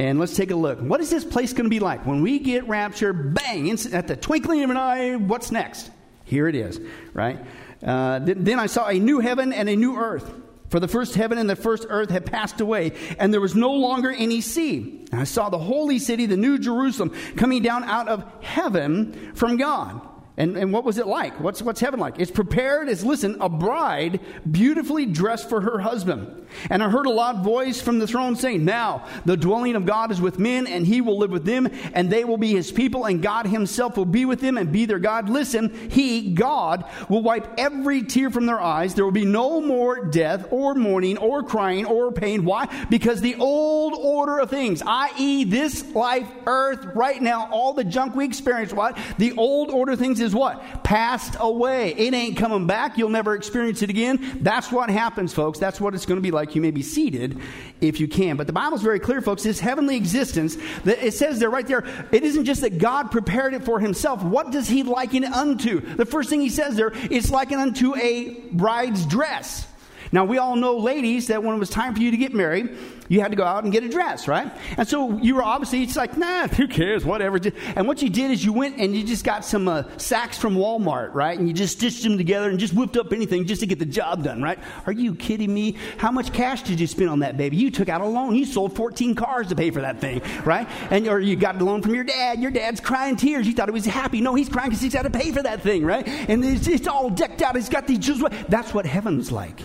And 0.00 0.18
let's 0.18 0.34
take 0.34 0.50
a 0.50 0.56
look. 0.56 0.80
What 0.80 1.00
is 1.00 1.08
this 1.08 1.24
place 1.24 1.52
going 1.52 1.66
to 1.66 1.70
be 1.70 1.78
like? 1.78 2.04
When 2.04 2.20
we 2.20 2.40
get 2.40 2.66
raptured, 2.66 3.32
bang, 3.32 3.70
at 3.70 4.08
the 4.08 4.16
twinkling 4.16 4.64
of 4.64 4.70
an 4.70 4.76
eye, 4.76 5.14
what's 5.14 5.52
next? 5.52 5.88
Here 6.24 6.48
it 6.48 6.56
is, 6.56 6.80
right? 7.14 7.38
Uh, 7.80 8.18
then 8.24 8.58
I 8.58 8.66
saw 8.66 8.88
a 8.88 8.98
new 8.98 9.20
heaven 9.20 9.52
and 9.52 9.68
a 9.68 9.76
new 9.76 9.96
earth. 9.96 10.28
For 10.68 10.80
the 10.80 10.88
first 10.88 11.14
heaven 11.14 11.38
and 11.38 11.48
the 11.48 11.54
first 11.54 11.86
earth 11.88 12.10
had 12.10 12.26
passed 12.26 12.60
away, 12.60 12.94
and 13.20 13.32
there 13.32 13.40
was 13.40 13.54
no 13.54 13.70
longer 13.70 14.10
any 14.10 14.40
sea. 14.40 15.06
And 15.12 15.20
I 15.20 15.24
saw 15.24 15.48
the 15.48 15.58
holy 15.58 16.00
city, 16.00 16.26
the 16.26 16.36
new 16.36 16.58
Jerusalem, 16.58 17.14
coming 17.36 17.62
down 17.62 17.84
out 17.84 18.08
of 18.08 18.24
heaven 18.42 19.32
from 19.36 19.58
God 19.58 20.00
And, 20.38 20.56
and 20.56 20.72
what 20.72 20.84
was 20.84 20.96
it 20.96 21.06
like? 21.06 21.38
What's, 21.40 21.60
what's 21.60 21.80
heaven 21.80 22.00
like? 22.00 22.18
It's 22.18 22.30
prepared 22.30 22.88
as, 22.88 23.04
listen, 23.04 23.36
a 23.40 23.50
bride 23.50 24.20
beautifully 24.50 25.04
dressed 25.04 25.46
for 25.50 25.60
her 25.60 25.78
husband. 25.78 26.46
And 26.70 26.82
I 26.82 26.88
heard 26.88 27.04
a 27.04 27.10
loud 27.10 27.44
voice 27.44 27.82
from 27.82 27.98
the 27.98 28.06
throne 28.06 28.36
saying, 28.36 28.64
Now 28.64 29.06
the 29.26 29.36
dwelling 29.36 29.76
of 29.76 29.84
God 29.84 30.10
is 30.10 30.22
with 30.22 30.38
men, 30.38 30.66
and 30.66 30.86
he 30.86 31.02
will 31.02 31.18
live 31.18 31.30
with 31.30 31.44
them, 31.44 31.68
and 31.92 32.10
they 32.10 32.24
will 32.24 32.38
be 32.38 32.52
his 32.52 32.72
people, 32.72 33.04
and 33.04 33.22
God 33.22 33.46
himself 33.46 33.98
will 33.98 34.06
be 34.06 34.24
with 34.24 34.40
them 34.40 34.56
and 34.56 34.72
be 34.72 34.86
their 34.86 34.98
God. 34.98 35.28
Listen, 35.28 35.90
he, 35.90 36.32
God, 36.32 36.84
will 37.10 37.22
wipe 37.22 37.46
every 37.58 38.02
tear 38.02 38.30
from 38.30 38.46
their 38.46 38.60
eyes. 38.60 38.94
There 38.94 39.04
will 39.04 39.12
be 39.12 39.26
no 39.26 39.60
more 39.60 40.06
death, 40.06 40.46
or 40.50 40.74
mourning, 40.74 41.18
or 41.18 41.42
crying, 41.42 41.84
or 41.84 42.10
pain. 42.10 42.46
Why? 42.46 42.68
Because 42.88 43.20
the 43.20 43.34
old 43.34 43.94
order 43.96 44.38
of 44.38 44.48
things, 44.48 44.82
i.e., 44.84 45.44
this 45.44 45.84
life, 45.94 46.28
earth, 46.46 46.86
right 46.94 47.20
now, 47.20 47.50
all 47.50 47.74
the 47.74 47.84
junk 47.84 48.14
we 48.14 48.24
experience, 48.24 48.72
what? 48.72 48.96
The 49.18 49.32
old 49.36 49.70
order 49.70 49.92
of 49.92 49.98
things 49.98 50.21
is 50.22 50.34
what? 50.34 50.82
Passed 50.84 51.36
away. 51.38 51.92
It 51.94 52.14
ain't 52.14 52.38
coming 52.38 52.66
back. 52.66 52.96
You'll 52.96 53.10
never 53.10 53.34
experience 53.34 53.82
it 53.82 53.90
again. 53.90 54.38
That's 54.40 54.72
what 54.72 54.88
happens, 54.88 55.34
folks. 55.34 55.58
That's 55.58 55.80
what 55.80 55.94
it's 55.94 56.06
going 56.06 56.16
to 56.16 56.22
be 56.22 56.30
like. 56.30 56.54
You 56.54 56.62
may 56.62 56.70
be 56.70 56.82
seated 56.82 57.38
if 57.80 58.00
you 58.00 58.08
can. 58.08 58.36
But 58.36 58.46
the 58.46 58.52
Bible's 58.52 58.82
very 58.82 59.00
clear, 59.00 59.20
folks. 59.20 59.42
This 59.42 59.60
heavenly 59.60 59.96
existence, 59.96 60.56
that 60.84 61.04
it 61.04 61.12
says 61.12 61.38
there 61.38 61.50
right 61.50 61.66
there, 61.66 61.84
it 62.12 62.22
isn't 62.22 62.44
just 62.44 62.62
that 62.62 62.78
God 62.78 63.10
prepared 63.10 63.52
it 63.52 63.64
for 63.64 63.78
himself. 63.78 64.22
What 64.22 64.52
does 64.52 64.68
he 64.68 64.82
liken 64.82 65.24
it 65.24 65.32
unto? 65.32 65.80
The 65.80 66.06
first 66.06 66.30
thing 66.30 66.40
he 66.40 66.48
says 66.48 66.76
there, 66.76 66.92
it's 66.94 67.30
likened 67.30 67.60
unto 67.60 67.94
a 67.96 68.40
bride's 68.52 69.04
dress. 69.04 69.66
Now, 70.12 70.26
we 70.26 70.36
all 70.36 70.56
know, 70.56 70.76
ladies, 70.76 71.28
that 71.28 71.42
when 71.42 71.56
it 71.56 71.58
was 71.58 71.70
time 71.70 71.94
for 71.94 72.02
you 72.02 72.10
to 72.10 72.16
get 72.18 72.34
married, 72.34 72.76
you 73.08 73.20
had 73.20 73.30
to 73.30 73.36
go 73.36 73.44
out 73.44 73.64
and 73.64 73.72
get 73.72 73.82
a 73.82 73.88
dress, 73.88 74.28
right? 74.28 74.50
And 74.76 74.86
so 74.86 75.18
you 75.18 75.34
were 75.34 75.42
obviously, 75.42 75.84
just 75.84 75.96
like, 75.96 76.16
nah, 76.16 76.48
who 76.48 76.68
cares, 76.68 77.04
whatever. 77.04 77.38
And 77.76 77.86
what 77.86 78.02
you 78.02 78.10
did 78.10 78.30
is 78.30 78.44
you 78.44 78.52
went 78.52 78.78
and 78.78 78.94
you 78.94 79.04
just 79.04 79.24
got 79.24 79.44
some 79.44 79.68
uh, 79.68 79.84
sacks 79.96 80.36
from 80.36 80.54
Walmart, 80.54 81.14
right? 81.14 81.38
And 81.38 81.48
you 81.48 81.54
just 81.54 81.78
stitched 81.78 82.02
them 82.02 82.18
together 82.18 82.50
and 82.50 82.58
just 82.58 82.74
whipped 82.74 82.96
up 82.96 83.12
anything 83.12 83.46
just 83.46 83.60
to 83.60 83.66
get 83.66 83.78
the 83.78 83.86
job 83.86 84.22
done, 84.22 84.42
right? 84.42 84.58
Are 84.86 84.92
you 84.92 85.14
kidding 85.14 85.52
me? 85.52 85.76
How 85.96 86.10
much 86.10 86.32
cash 86.32 86.62
did 86.62 86.78
you 86.78 86.86
spend 86.86 87.08
on 87.08 87.20
that 87.20 87.36
baby? 87.38 87.56
You 87.56 87.70
took 87.70 87.88
out 87.88 88.02
a 88.02 88.06
loan. 88.06 88.36
You 88.36 88.44
sold 88.44 88.76
14 88.76 89.14
cars 89.14 89.48
to 89.48 89.56
pay 89.56 89.70
for 89.70 89.80
that 89.80 90.00
thing, 90.00 90.20
right? 90.44 90.68
And 90.90 91.08
or 91.08 91.20
you 91.20 91.36
got 91.36 91.60
a 91.60 91.64
loan 91.64 91.80
from 91.80 91.94
your 91.94 92.04
dad. 92.04 92.38
Your 92.38 92.50
dad's 92.50 92.80
crying 92.80 93.16
tears. 93.16 93.46
You 93.46 93.54
thought 93.54 93.68
he 93.68 93.72
was 93.72 93.86
happy. 93.86 94.20
No, 94.20 94.34
he's 94.34 94.48
crying 94.48 94.70
because 94.70 94.82
he's 94.82 94.92
got 94.92 95.02
to 95.02 95.10
pay 95.10 95.32
for 95.32 95.42
that 95.42 95.62
thing, 95.62 95.84
right? 95.84 96.06
And 96.06 96.44
it's, 96.44 96.66
it's 96.66 96.86
all 96.86 97.08
decked 97.08 97.40
out. 97.40 97.56
He's 97.56 97.68
got 97.70 97.86
these 97.86 97.98
jewels. 97.98 98.22
That's 98.48 98.74
what 98.74 98.84
heaven's 98.84 99.32
like. 99.32 99.60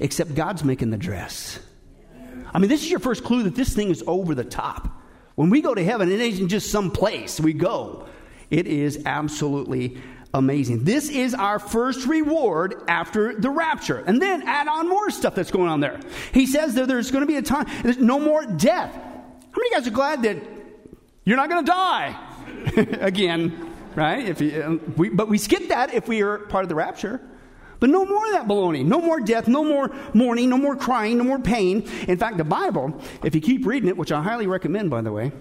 Except 0.00 0.34
God's 0.34 0.64
making 0.64 0.90
the 0.90 0.96
dress. 0.96 1.58
I 2.54 2.58
mean, 2.58 2.68
this 2.68 2.82
is 2.82 2.90
your 2.90 3.00
first 3.00 3.24
clue 3.24 3.44
that 3.44 3.54
this 3.54 3.74
thing 3.74 3.90
is 3.90 4.02
over 4.06 4.34
the 4.34 4.44
top. 4.44 4.88
When 5.34 5.50
we 5.50 5.62
go 5.62 5.74
to 5.74 5.84
heaven, 5.84 6.10
it 6.10 6.20
isn't 6.20 6.48
just 6.48 6.70
some 6.70 6.90
place 6.90 7.40
we 7.40 7.52
go, 7.52 8.06
it 8.50 8.66
is 8.66 9.02
absolutely 9.06 9.98
amazing. 10.34 10.84
This 10.84 11.08
is 11.08 11.34
our 11.34 11.58
first 11.58 12.06
reward 12.06 12.82
after 12.88 13.38
the 13.38 13.50
rapture. 13.50 13.98
And 13.98 14.20
then 14.20 14.42
add 14.46 14.68
on 14.68 14.88
more 14.88 15.10
stuff 15.10 15.34
that's 15.34 15.50
going 15.50 15.68
on 15.68 15.80
there. 15.80 16.00
He 16.32 16.46
says 16.46 16.74
that 16.74 16.88
there's 16.88 17.10
going 17.10 17.22
to 17.22 17.26
be 17.26 17.36
a 17.36 17.42
time, 17.42 17.66
there's 17.82 17.98
no 17.98 18.18
more 18.18 18.44
death. 18.44 18.94
How 18.94 19.58
many 19.58 19.70
guys 19.70 19.86
are 19.86 19.90
glad 19.90 20.22
that 20.22 20.38
you're 21.24 21.36
not 21.36 21.48
going 21.48 21.64
to 21.64 21.70
die 21.70 22.16
again, 23.00 23.70
right? 23.94 24.26
If 24.26 24.40
you, 24.40 24.62
um, 24.62 24.94
we, 24.96 25.08
but 25.10 25.28
we 25.28 25.38
skip 25.38 25.68
that 25.68 25.94
if 25.94 26.08
we 26.08 26.22
are 26.22 26.38
part 26.38 26.64
of 26.64 26.68
the 26.68 26.74
rapture. 26.74 27.20
But 27.82 27.90
no 27.90 28.04
more 28.04 28.24
of 28.26 28.32
that 28.34 28.46
baloney. 28.46 28.84
No 28.84 29.00
more 29.00 29.18
death, 29.18 29.48
no 29.48 29.64
more 29.64 29.90
mourning, 30.14 30.48
no 30.48 30.56
more 30.56 30.76
crying, 30.76 31.18
no 31.18 31.24
more 31.24 31.40
pain. 31.40 31.82
In 32.06 32.16
fact, 32.16 32.36
the 32.36 32.44
Bible, 32.44 32.96
if 33.24 33.34
you 33.34 33.40
keep 33.40 33.66
reading 33.66 33.88
it, 33.88 33.96
which 33.96 34.12
I 34.12 34.22
highly 34.22 34.46
recommend, 34.46 34.88
by 34.88 35.00
the 35.00 35.10
way, 35.10 35.32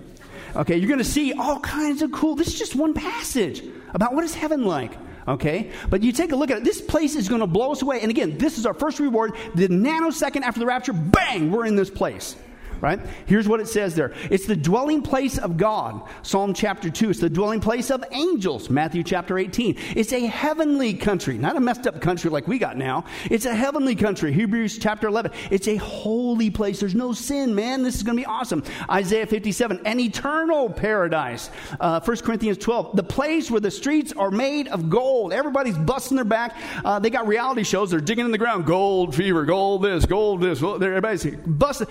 okay, 0.55 0.75
you're 0.75 0.87
going 0.87 0.97
to 0.97 1.03
see 1.03 1.33
all 1.33 1.59
kinds 1.59 2.01
of 2.01 2.11
cool. 2.11 2.33
This 2.33 2.47
is 2.47 2.57
just 2.57 2.75
one 2.75 2.95
passage 2.95 3.63
about 3.93 4.15
what 4.15 4.23
is 4.23 4.33
heaven 4.33 4.65
like. 4.65 4.91
Okay? 5.27 5.69
But 5.91 6.01
you 6.01 6.11
take 6.11 6.31
a 6.31 6.35
look 6.35 6.49
at 6.49 6.57
it. 6.57 6.63
This 6.63 6.81
place 6.81 7.15
is 7.15 7.29
going 7.29 7.41
to 7.41 7.47
blow 7.47 7.73
us 7.73 7.83
away. 7.83 8.01
And 8.01 8.09
again, 8.09 8.39
this 8.39 8.57
is 8.57 8.65
our 8.65 8.73
first 8.73 8.99
reward. 8.99 9.35
The 9.53 9.67
nanosecond 9.67 10.41
after 10.41 10.59
the 10.59 10.65
rapture, 10.65 10.93
bang, 10.93 11.51
we're 11.51 11.67
in 11.67 11.75
this 11.75 11.91
place 11.91 12.35
right? 12.81 12.99
Here's 13.27 13.47
what 13.47 13.59
it 13.59 13.67
says 13.67 13.95
there 13.95 14.13
it's 14.29 14.45
the 14.45 14.55
dwelling 14.55 15.01
place 15.01 15.37
of 15.37 15.57
God, 15.57 16.01
Psalm 16.23 16.53
chapter 16.53 16.89
2. 16.89 17.11
It's 17.11 17.19
the 17.19 17.29
dwelling 17.29 17.61
place 17.61 17.91
of 17.91 18.03
angels, 18.11 18.69
Matthew 18.69 19.03
chapter 19.03 19.37
18. 19.37 19.77
It's 19.95 20.11
a 20.11 20.25
heavenly 20.25 20.93
country, 20.95 21.37
not 21.37 21.55
a 21.55 21.59
messed 21.59 21.87
up 21.87 22.01
country 22.01 22.29
like 22.29 22.47
we 22.47 22.57
got 22.57 22.77
now. 22.77 23.05
It's 23.29 23.45
a 23.45 23.53
heavenly 23.53 23.95
country, 23.95 24.33
Hebrews 24.33 24.79
chapter 24.79 25.07
11. 25.07 25.31
It's 25.51 25.67
a 25.67 25.77
holy 25.77 26.49
place. 26.49 26.79
There's 26.79 26.95
no 26.95 27.13
sin, 27.13 27.53
man. 27.55 27.83
This 27.83 27.95
is 27.95 28.03
going 28.03 28.17
to 28.17 28.21
be 28.21 28.25
awesome. 28.25 28.63
Isaiah 28.89 29.27
57, 29.27 29.81
an 29.85 29.99
eternal 29.99 30.69
paradise. 30.69 31.49
Uh, 31.79 31.99
1 31.99 32.17
Corinthians 32.17 32.57
12, 32.57 32.95
the 32.95 33.03
place 33.03 33.51
where 33.51 33.61
the 33.61 33.71
streets 33.71 34.13
are 34.13 34.31
made 34.31 34.67
of 34.69 34.89
gold. 34.89 35.33
Everybody's 35.33 35.77
busting 35.77 36.15
their 36.15 36.25
back. 36.25 36.55
Uh, 36.83 36.99
they 36.99 37.09
got 37.09 37.27
reality 37.27 37.63
shows. 37.63 37.91
They're 37.91 37.99
digging 37.99 38.25
in 38.25 38.31
the 38.31 38.37
ground. 38.37 38.65
Gold 38.65 39.15
fever, 39.15 39.45
gold 39.45 39.83
this, 39.83 40.05
gold 40.05 40.41
this. 40.41 40.61
Everybody's 40.63 41.25
busting 41.45 41.87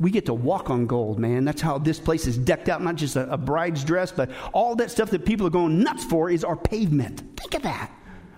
we 0.00 0.10
get 0.10 0.26
to 0.26 0.29
walk 0.34 0.70
on 0.70 0.86
gold, 0.86 1.18
man. 1.18 1.44
That's 1.44 1.60
how 1.60 1.78
this 1.78 1.98
place 1.98 2.26
is 2.26 2.38
decked 2.38 2.68
out, 2.68 2.82
not 2.82 2.96
just 2.96 3.16
a, 3.16 3.30
a, 3.32 3.38
bride's 3.38 3.84
dress, 3.84 4.12
but 4.12 4.30
all 4.52 4.76
that 4.76 4.90
stuff 4.90 5.10
that 5.10 5.24
people 5.24 5.46
are 5.46 5.50
going 5.50 5.82
nuts 5.82 6.04
for 6.04 6.30
is 6.30 6.44
our 6.44 6.56
pavement. 6.56 7.22
Think 7.38 7.54
of 7.54 7.62
that, 7.62 7.90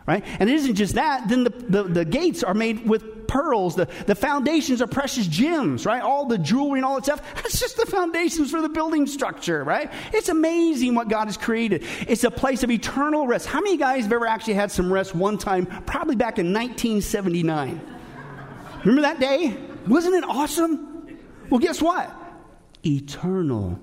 right? 0.06 0.24
And 0.38 0.48
it 0.48 0.54
isn't 0.54 0.74
just 0.74 0.94
that, 0.94 1.28
then 1.28 1.44
the, 1.44 1.50
the, 1.50 1.82
the 1.84 2.04
gates 2.04 2.42
are 2.42 2.54
made 2.54 2.88
with 2.88 3.26
pearls, 3.26 3.76
the, 3.76 3.88
the 4.06 4.14
foundations 4.14 4.82
are 4.82 4.86
precious 4.86 5.26
gems, 5.26 5.86
right? 5.86 6.02
All 6.02 6.26
the 6.26 6.36
jewelry 6.36 6.78
and 6.78 6.84
all 6.84 6.96
that 6.96 7.04
stuff, 7.04 7.34
that's 7.42 7.58
just 7.58 7.76
the 7.76 7.86
foundations 7.86 8.50
for 8.50 8.60
the 8.60 8.68
building 8.68 9.06
structure, 9.06 9.64
right? 9.64 9.90
It's 10.12 10.28
amazing 10.28 10.94
what 10.94 11.08
God 11.08 11.26
has 11.26 11.36
created. 11.36 11.84
It's 12.06 12.24
a 12.24 12.30
place 12.30 12.62
of 12.62 12.70
eternal 12.70 13.26
rest. 13.26 13.46
How 13.46 13.60
many 13.60 13.78
guys 13.78 14.04
have 14.04 14.12
ever 14.12 14.26
actually 14.26 14.54
had 14.54 14.70
some 14.70 14.92
rest 14.92 15.14
one 15.14 15.38
time, 15.38 15.66
probably 15.86 16.16
back 16.16 16.38
in 16.38 16.52
1979? 16.52 17.80
Remember 18.84 19.02
that 19.02 19.20
day? 19.20 19.56
Wasn't 19.86 20.14
it 20.14 20.24
awesome? 20.24 20.91
Well, 21.50 21.60
guess 21.60 21.82
what? 21.82 22.14
Eternal 22.84 23.78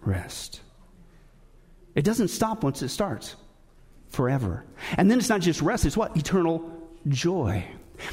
rest. 0.00 0.60
It 1.94 2.04
doesn't 2.04 2.28
stop 2.28 2.62
once 2.62 2.82
it 2.82 2.88
starts, 2.88 3.36
forever. 4.08 4.64
And 4.96 5.10
then 5.10 5.18
it's 5.18 5.28
not 5.28 5.40
just 5.40 5.60
rest, 5.60 5.84
it's 5.84 5.96
what? 5.96 6.16
Eternal 6.16 6.70
joy. 7.08 7.64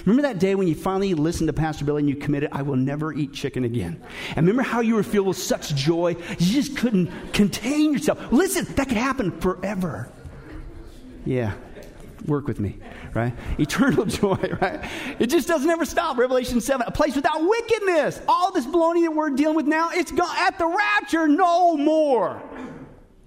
Remember 0.06 0.24
that 0.24 0.40
day 0.40 0.56
when 0.56 0.68
you 0.68 0.74
finally 0.76 1.14
listened 1.14 1.48
to 1.48 1.54
Pastor 1.54 1.86
Billy 1.86 2.02
and 2.02 2.10
you 2.10 2.16
committed, 2.16 2.50
I 2.52 2.64
will 2.64 2.76
never 2.76 3.14
eat 3.14 3.34
chicken 3.34 3.64
again? 3.64 4.02
And 4.30 4.38
remember 4.38 4.64
how 4.64 4.82
you 4.82 4.96
were 4.96 5.04
filled 5.04 5.28
with 5.28 5.38
such 5.38 5.76
joy? 5.76 6.16
You 6.40 6.54
just 6.54 6.76
couldn't 6.78 7.12
contain 7.34 7.94
yourself. 7.94 8.32
Listen, 8.32 8.66
that 8.76 8.88
could 8.88 8.98
happen 8.98 9.40
forever. 9.40 10.10
Yeah, 11.26 11.54
work 12.28 12.48
with 12.48 12.60
me, 12.60 12.78
right? 13.14 13.34
Eternal 13.60 14.06
joy, 14.06 14.38
right? 14.62 14.90
It 15.20 15.28
just 15.28 15.48
doesn't 15.48 15.70
ever 15.70 15.86
stop. 15.86 16.18
Revelation 16.18 16.62
7, 16.62 16.86
a 16.88 16.92
place 16.92 17.16
without 17.16 17.48
wickedness. 17.48 18.22
All 18.28 18.52
this 18.52 18.66
baloney 18.66 19.04
that 19.04 19.14
we're 19.14 19.32
dealing 19.32 19.56
with 19.56 19.68
now, 19.68 19.90
it's 19.92 20.12
gone. 20.12 20.36
At 20.38 20.58
the 20.58 20.68
rapture, 20.68 21.28
no 21.28 21.78
more 21.78 22.42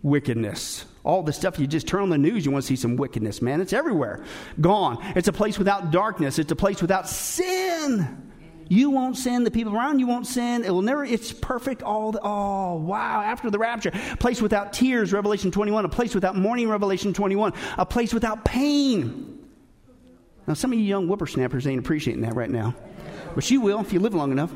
wickedness. 0.02 0.84
All 1.04 1.22
the 1.22 1.32
stuff 1.32 1.58
you 1.58 1.66
just 1.66 1.86
turn 1.88 2.02
on 2.02 2.10
the 2.10 2.18
news, 2.18 2.44
you 2.44 2.50
want 2.50 2.64
to 2.64 2.68
see 2.68 2.76
some 2.76 2.96
wickedness, 2.96 3.40
man. 3.40 3.60
It's 3.60 3.72
everywhere. 3.72 4.24
Gone. 4.60 4.98
It's 5.16 5.28
a 5.28 5.32
place 5.32 5.58
without 5.58 5.90
darkness. 5.90 6.38
It's 6.38 6.52
a 6.52 6.56
place 6.56 6.82
without 6.82 7.08
sin. 7.08 8.27
You 8.68 8.90
won't 8.90 9.16
sin. 9.16 9.44
The 9.44 9.50
people 9.50 9.74
around 9.74 9.98
you 9.98 10.06
won't 10.06 10.26
sin. 10.26 10.64
It 10.64 10.70
will 10.70 10.82
never, 10.82 11.04
it's 11.04 11.32
perfect 11.32 11.82
all 11.82 12.12
the, 12.12 12.20
oh, 12.22 12.76
wow. 12.76 13.22
After 13.22 13.50
the 13.50 13.58
rapture, 13.58 13.90
a 14.12 14.16
place 14.16 14.42
without 14.42 14.72
tears, 14.72 15.12
Revelation 15.12 15.50
21. 15.50 15.84
A 15.84 15.88
place 15.88 16.14
without 16.14 16.36
mourning, 16.36 16.68
Revelation 16.68 17.12
21. 17.12 17.52
A 17.78 17.86
place 17.86 18.12
without 18.12 18.44
pain. 18.44 19.38
Now, 20.46 20.54
some 20.54 20.72
of 20.72 20.78
you 20.78 20.84
young 20.84 21.06
whippersnappers 21.06 21.66
ain't 21.66 21.78
appreciating 21.78 22.22
that 22.22 22.34
right 22.34 22.50
now. 22.50 22.74
But 23.34 23.50
you 23.50 23.60
will 23.60 23.80
if 23.80 23.92
you 23.92 24.00
live 24.00 24.14
long 24.14 24.32
enough, 24.32 24.52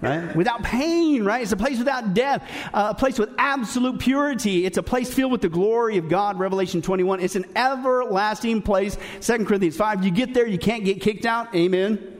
right? 0.00 0.34
Without 0.34 0.62
pain, 0.62 1.24
right? 1.24 1.42
It's 1.42 1.52
a 1.52 1.56
place 1.56 1.78
without 1.78 2.14
death, 2.14 2.42
uh, 2.72 2.88
a 2.90 2.98
place 2.98 3.18
with 3.18 3.30
absolute 3.38 3.98
purity. 3.98 4.64
It's 4.64 4.78
a 4.78 4.82
place 4.82 5.12
filled 5.12 5.32
with 5.32 5.42
the 5.42 5.48
glory 5.48 5.98
of 5.98 6.08
God, 6.08 6.38
Revelation 6.38 6.82
21. 6.82 7.20
It's 7.20 7.36
an 7.36 7.44
everlasting 7.54 8.62
place, 8.62 8.96
Second 9.20 9.46
Corinthians 9.46 9.76
5. 9.76 10.04
You 10.04 10.10
get 10.10 10.34
there, 10.34 10.46
you 10.46 10.58
can't 10.58 10.84
get 10.84 11.00
kicked 11.00 11.26
out. 11.26 11.54
Amen. 11.54 12.13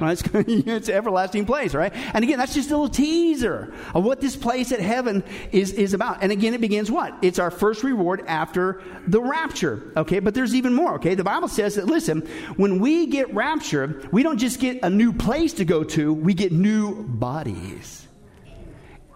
Right? 0.00 0.10
It's, 0.50 0.66
it's 0.66 0.88
everlasting 0.88 1.46
place, 1.46 1.74
right? 1.74 1.92
And 2.14 2.24
again, 2.24 2.38
that's 2.38 2.54
just 2.54 2.70
a 2.70 2.72
little 2.72 2.88
teaser 2.88 3.72
of 3.94 4.04
what 4.04 4.20
this 4.20 4.34
place 4.36 4.72
at 4.72 4.80
heaven 4.80 5.22
is, 5.52 5.72
is 5.72 5.94
about. 5.94 6.22
And 6.22 6.32
again, 6.32 6.54
it 6.54 6.60
begins 6.60 6.90
what? 6.90 7.14
It's 7.22 7.38
our 7.38 7.50
first 7.50 7.82
reward 7.82 8.24
after 8.26 8.82
the 9.06 9.20
rapture, 9.20 9.92
okay? 9.96 10.18
But 10.18 10.34
there's 10.34 10.54
even 10.54 10.74
more, 10.74 10.94
okay? 10.94 11.14
The 11.14 11.24
Bible 11.24 11.48
says 11.48 11.76
that, 11.76 11.86
listen, 11.86 12.22
when 12.56 12.80
we 12.80 13.06
get 13.06 13.32
raptured, 13.34 14.10
we 14.12 14.22
don't 14.22 14.38
just 14.38 14.60
get 14.60 14.82
a 14.82 14.90
new 14.90 15.12
place 15.12 15.52
to 15.54 15.64
go 15.64 15.84
to, 15.84 16.12
we 16.12 16.34
get 16.34 16.52
new 16.52 17.04
bodies. 17.04 18.06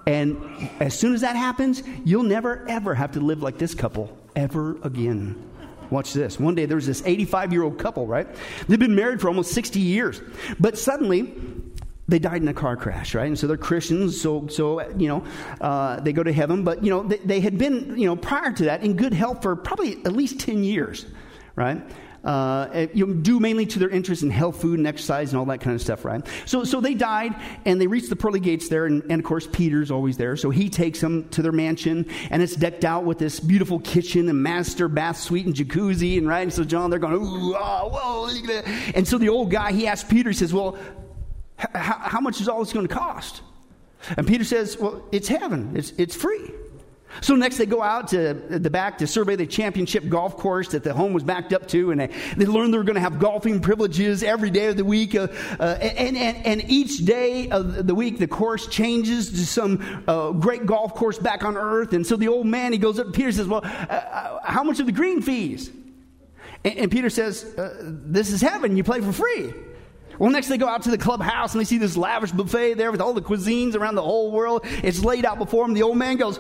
And 0.07 0.71
as 0.81 0.99
soon 0.99 1.15
as 1.15 1.23
that 1.23 1.37
happens, 1.37 1.83
you'll 2.05 2.25
never, 2.25 2.69
ever 2.69 2.95
have 2.95 3.13
to 3.13 3.21
live 3.21 3.43
like 3.43 3.59
this 3.59 3.75
couple 3.75 4.17
ever 4.37 4.77
again. 4.83 5.51
Watch 5.91 6.13
this. 6.13 6.39
One 6.39 6.55
day 6.55 6.67
there 6.67 6.77
was 6.77 6.87
this 6.87 7.03
85 7.05 7.53
year 7.53 7.63
old 7.63 7.79
couple, 7.79 8.07
right? 8.07 8.27
They've 8.69 8.79
been 8.79 8.95
married 8.95 9.21
for 9.21 9.29
almost 9.29 9.53
60 9.53 9.81
years. 9.81 10.21
But 10.59 10.79
suddenly, 10.79 11.35
they 12.09 12.19
died 12.19 12.43
in 12.43 12.49
a 12.49 12.55
car 12.55 12.77
crash, 12.77 13.15
right? 13.15 13.27
And 13.27 13.39
so 13.39 13.47
they're 13.47 13.57
Christians, 13.57 14.21
so 14.21 14.47
so 14.49 14.87
you 14.97 15.09
know 15.09 15.25
uh, 15.61 16.01
they 16.01 16.13
go 16.13 16.23
to 16.23 16.33
heaven. 16.33 16.65
But 16.65 16.85
you 16.85 16.91
know 16.91 17.03
they, 17.03 17.19
they, 17.19 17.41
had 17.41 17.57
been 17.57 17.99
you 17.99 18.07
know 18.07 18.17
prior 18.17 18.53
to 18.53 18.65
that 18.65 18.85
in 18.85 18.95
good 18.95 19.15
health 19.15 19.43
for 19.43 19.57
probably 19.57 20.05
at 20.05 20.13
least 20.13 20.41
ten 20.41 20.63
years, 20.65 21.07
right? 21.57 21.83
Uh, 22.25 22.87
you 22.95 23.07
know, 23.07 23.15
due 23.15 23.39
mainly 23.39 23.67
to 23.67 23.79
their 23.79 23.91
interest 23.91 24.23
in 24.23 24.31
health, 24.31 24.61
food, 24.61 24.79
and 24.79 24.87
exercise, 24.87 25.33
and 25.33 25.39
all 25.39 25.45
that 25.47 25.61
kind 25.61 25.75
of 25.75 25.83
stuff, 25.83 26.05
right? 26.05 26.27
So 26.47 26.65
so 26.65 26.81
they 26.81 26.95
died, 26.95 27.35
and 27.65 27.81
they 27.81 27.87
reached 27.87 28.09
the 28.09 28.17
pearly 28.17 28.41
gates 28.41 28.69
there, 28.69 28.87
and, 28.87 29.03
and 29.05 29.21
of 29.21 29.25
course 29.25 29.47
Peter's 29.47 29.91
always 29.91 30.17
there, 30.17 30.37
so 30.37 30.51
he 30.51 30.69
takes 30.71 31.01
them 31.01 31.29
to 31.31 31.43
their 31.43 31.53
mansion, 31.53 32.07
and 32.31 32.43
it's 32.43 32.57
decked 32.57 32.85
out 32.85 33.05
with 33.05 33.19
this 33.19 33.41
beautiful 33.41 33.79
kitchen 33.81 34.29
and 34.29 34.43
master 34.43 34.89
bath 34.89 35.19
suite 35.19 35.47
and 35.47 35.55
jacuzzi, 35.55 36.19
and 36.19 36.27
right. 36.27 36.43
And 36.43 36.53
so 36.53 36.65
John, 36.65 36.91
they're 36.91 36.99
going, 36.99 37.15
ooh, 37.15 37.55
oh, 37.57 37.89
whoa, 37.93 38.25
and 38.95 39.07
so 39.07 39.19
the 39.19 39.29
old 39.29 39.51
guy 39.51 39.73
he 39.73 39.87
asks 39.87 40.09
Peter, 40.09 40.31
he 40.31 40.35
says, 40.35 40.53
well 40.53 40.79
how 41.75 42.21
much 42.21 42.41
is 42.41 42.49
all 42.49 42.61
this 42.61 42.73
going 42.73 42.87
to 42.87 42.95
cost? 42.95 43.43
And 44.17 44.27
Peter 44.27 44.45
says, 44.45 44.77
Well, 44.79 45.03
it's 45.13 45.29
heaven, 45.29 45.77
it's, 45.77 45.93
it's 45.93 46.15
free. 46.15 46.51
So 47.21 47.37
next 47.37 47.59
they 47.59 47.67
go 47.67 47.83
out 47.83 48.09
to 48.09 48.35
the 48.35 48.71
back 48.71 48.99
to 48.99 49.07
survey 49.07 49.37
the 49.37 49.47
championship 49.47 50.09
golf 50.09 50.37
course 50.37 50.69
that 50.69 50.85
the 50.85 50.93
home 50.93 51.13
was 51.13 51.23
backed 51.23 51.53
up 51.53 51.69
to, 51.69 51.91
and 51.91 52.01
they, 52.01 52.11
they 52.37 52.47
learn 52.47 52.71
they're 52.71 52.83
going 52.83 52.95
to 52.95 53.01
have 53.01 53.19
golfing 53.19 53.61
privileges 53.61 54.23
every 54.23 54.51
day 54.51 54.67
of 54.67 54.77
the 54.77 54.85
week. 54.85 55.15
Uh, 55.15 55.29
uh, 55.59 55.79
and, 55.81 56.17
and, 56.17 56.47
and 56.47 56.71
each 56.71 56.99
day 57.05 57.49
of 57.51 57.87
the 57.87 57.95
week, 57.95 58.19
the 58.19 58.27
course 58.27 58.67
changes 58.67 59.31
to 59.31 59.47
some 59.47 60.05
uh, 60.09 60.31
great 60.33 60.67
golf 60.67 60.95
course 60.95 61.19
back 61.19 61.45
on 61.45 61.57
earth. 61.57 61.93
And 61.93 62.07
so 62.07 62.17
the 62.17 62.29
old 62.29 62.47
man, 62.47 62.73
he 62.73 62.79
goes 62.79 62.99
up 62.99 63.07
to 63.07 63.13
Peter 63.13 63.29
and 63.29 63.37
says, 63.37 63.47
Well, 63.47 63.63
uh, 63.65 63.69
uh, 63.69 64.41
how 64.45 64.65
much 64.65 64.81
are 64.81 64.85
the 64.85 64.93
green 64.93 65.23
fees? 65.23 65.71
And, 66.65 66.79
and 66.79 66.91
Peter 66.91 67.11
says, 67.11 67.45
uh, 67.57 67.75
This 67.83 68.31
is 68.31 68.41
heaven, 68.41 68.77
you 68.77 68.85
play 68.85 69.01
for 69.01 69.13
free. 69.13 69.53
Well, 70.19 70.31
next 70.31 70.49
they 70.49 70.59
go 70.59 70.69
out 70.69 70.83
to 70.83 70.91
the 70.91 70.99
clubhouse 70.99 71.55
and 71.55 71.61
they 71.61 71.65
see 71.65 71.79
this 71.79 71.97
lavish 71.97 72.31
buffet 72.31 72.75
there 72.75 72.93
with 72.93 73.01
all 73.01 73.15
the 73.15 73.23
cuisines 73.23 73.75
around 73.75 73.97
the 73.97 74.03
whole 74.03 74.31
world. 74.31 74.65
It's 74.83 75.05
laid 75.05 75.25
out 75.25 75.39
before 75.39 75.65
them. 75.65 75.75
The 75.75 75.83
old 75.83 75.97
man 75.97 76.17
goes, 76.17 76.39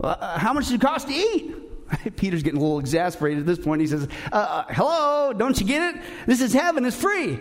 uh, 0.00 0.38
How 0.38 0.52
much 0.52 0.64
does 0.64 0.74
it 0.74 0.80
cost 0.80 1.08
to 1.08 1.14
eat? 1.14 1.54
Peter's 2.16 2.42
getting 2.42 2.58
a 2.58 2.62
little 2.62 2.78
exasperated 2.78 3.40
at 3.40 3.46
this 3.46 3.58
point. 3.58 3.80
He 3.80 3.86
says, 3.86 4.08
uh, 4.32 4.36
uh, 4.36 4.64
Hello, 4.68 5.32
don't 5.32 5.58
you 5.58 5.66
get 5.66 5.94
it? 5.94 6.02
This 6.26 6.40
is 6.40 6.52
heaven, 6.52 6.84
it's 6.84 6.96
free. 6.96 7.38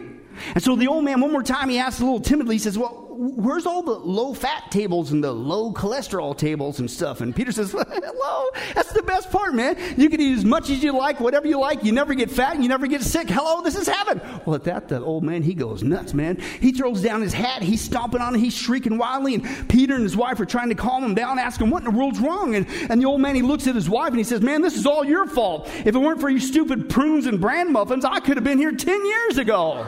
And 0.54 0.64
so 0.64 0.76
the 0.76 0.88
old 0.88 1.04
man, 1.04 1.20
one 1.20 1.32
more 1.32 1.44
time, 1.44 1.70
he 1.70 1.78
asks 1.78 2.00
a 2.00 2.06
little 2.06 2.22
timidly, 2.22 2.56
he 2.56 2.60
says, 2.60 2.78
Well, 2.78 3.11
where's 3.22 3.68
all 3.68 3.84
the 3.84 3.92
low 3.92 4.34
fat 4.34 4.72
tables 4.72 5.12
and 5.12 5.24
the 5.24 5.32
low 5.32 5.72
cholesterol 5.72 6.36
tables 6.36 6.80
and 6.80 6.90
stuff? 6.90 7.22
And 7.22 7.36
Peter 7.36 7.52
says, 7.52 7.72
Hello, 7.78 8.50
that's 8.74 8.92
the 8.94 9.04
best 9.04 9.30
part, 9.30 9.54
man. 9.54 9.78
You 9.96 10.10
can 10.10 10.20
eat 10.20 10.40
as 10.40 10.44
much 10.44 10.72
as 10.72 10.84
you 10.84 10.92
like, 10.92 11.20
whatever 11.20 11.46
you 11.46 11.60
like. 11.60 11.84
You 11.84 11.92
never 11.92 12.16
get 12.16 12.32
fat 12.32 12.56
and 12.56 12.64
you 12.64 12.70
never 12.70 12.88
get 12.88 13.04
sick. 13.04 13.30
Hello, 13.30 13.62
this 13.62 13.76
is 13.76 13.88
heaven. 13.88 14.20
Well, 14.46 14.56
at 14.56 14.64
that, 14.64 14.88
the 14.88 15.00
old 15.00 15.24
man, 15.24 15.44
he 15.44 15.54
goes 15.54 15.84
nuts, 15.84 16.16
man. 16.16 16.38
He 16.60 16.72
throws 16.72 17.04
down 17.04 17.22
his 17.22 17.34
hat, 17.34 17.62
he's 17.62 17.82
stomping 17.82 18.22
on 18.22 18.34
it, 18.34 18.40
he's 18.40 18.56
shrieking 18.56 18.98
wildly. 18.98 19.36
And 19.36 19.70
Peter 19.70 19.94
and 19.94 20.04
his 20.04 20.18
wife 20.18 20.40
are 20.40 20.46
trying 20.46 20.70
to 20.70 20.76
calm 20.76 21.04
him 21.04 21.14
down, 21.14 21.38
asking, 21.38 21.68
him, 21.68 21.72
What 21.72 21.84
in 21.84 21.94
the 21.94 21.98
world's 21.98 22.20
wrong? 22.20 22.56
And, 22.56 22.66
and 22.90 23.00
the 23.00 23.06
old 23.06 23.22
man, 23.22 23.36
he 23.36 23.44
looks 23.44 23.68
at 23.68 23.76
his 23.76 23.90
wife 23.90 24.10
and 24.10 24.18
he 24.18 24.24
says, 24.24 24.42
Man, 24.42 24.64
this 24.64 24.76
is 24.76 24.88
all 24.88 25.06
your 25.06 25.28
fault. 25.28 25.70
If 25.86 25.94
it 25.94 26.00
weren't 26.00 26.22
for 26.22 26.30
you 26.30 26.40
stupid 26.40 26.90
prunes 26.90 27.28
and 27.28 27.40
bran 27.40 27.72
muffins, 27.72 28.04
I 28.04 28.20
could 28.20 28.38
have 28.38 28.44
been 28.44 28.58
here 28.58 28.72
10 28.72 29.06
years 29.06 29.38
ago. 29.38 29.86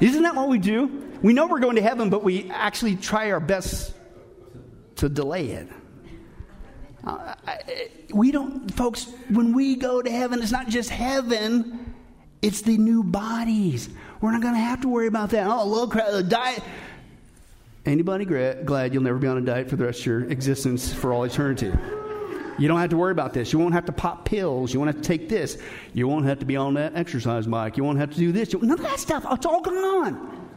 Isn't 0.00 0.22
that 0.22 0.34
what 0.34 0.48
we 0.48 0.58
do? 0.58 1.04
We 1.22 1.32
know 1.32 1.46
we're 1.46 1.58
going 1.58 1.76
to 1.76 1.82
heaven, 1.82 2.10
but 2.10 2.22
we 2.22 2.50
actually 2.50 2.96
try 2.96 3.30
our 3.32 3.40
best 3.40 3.94
to 4.96 5.08
delay 5.08 5.50
it. 5.50 5.68
Uh, 7.04 7.34
we 8.12 8.30
don't, 8.30 8.72
folks, 8.74 9.06
when 9.30 9.52
we 9.54 9.76
go 9.76 10.02
to 10.02 10.10
heaven, 10.10 10.42
it's 10.42 10.52
not 10.52 10.68
just 10.68 10.90
heaven, 10.90 11.94
it's 12.42 12.62
the 12.62 12.76
new 12.76 13.02
bodies. 13.02 13.88
We're 14.20 14.32
not 14.32 14.42
going 14.42 14.54
to 14.54 14.60
have 14.60 14.80
to 14.82 14.88
worry 14.88 15.06
about 15.06 15.30
that. 15.30 15.46
Oh, 15.46 15.64
low 15.64 15.86
crowd, 15.86 16.12
the 16.12 16.22
diet. 16.22 16.62
Anybody 17.86 18.24
glad 18.24 18.92
you'll 18.92 19.02
never 19.02 19.18
be 19.18 19.28
on 19.28 19.38
a 19.38 19.40
diet 19.40 19.70
for 19.70 19.76
the 19.76 19.84
rest 19.84 20.00
of 20.00 20.06
your 20.06 20.24
existence 20.24 20.92
for 20.92 21.12
all 21.12 21.24
eternity? 21.24 21.72
You 22.58 22.68
don't 22.68 22.78
have 22.78 22.90
to 22.90 22.96
worry 22.96 23.12
about 23.12 23.32
this. 23.32 23.52
You 23.52 23.58
won't 23.58 23.74
have 23.74 23.86
to 23.86 23.92
pop 23.92 24.24
pills. 24.24 24.72
You 24.72 24.80
won't 24.80 24.92
have 24.92 25.02
to 25.02 25.06
take 25.06 25.28
this. 25.28 25.58
You 25.94 26.08
won't 26.08 26.26
have 26.26 26.40
to 26.40 26.44
be 26.44 26.56
on 26.56 26.74
that 26.74 26.96
exercise 26.96 27.46
bike. 27.46 27.76
You 27.76 27.84
won't 27.84 27.98
have 27.98 28.10
to 28.10 28.18
do 28.18 28.32
this. 28.32 28.52
None 28.54 28.70
of 28.70 28.82
that 28.82 28.98
stuff. 28.98 29.24
It's 29.30 29.46
all 29.46 29.60
gone. 29.60 30.47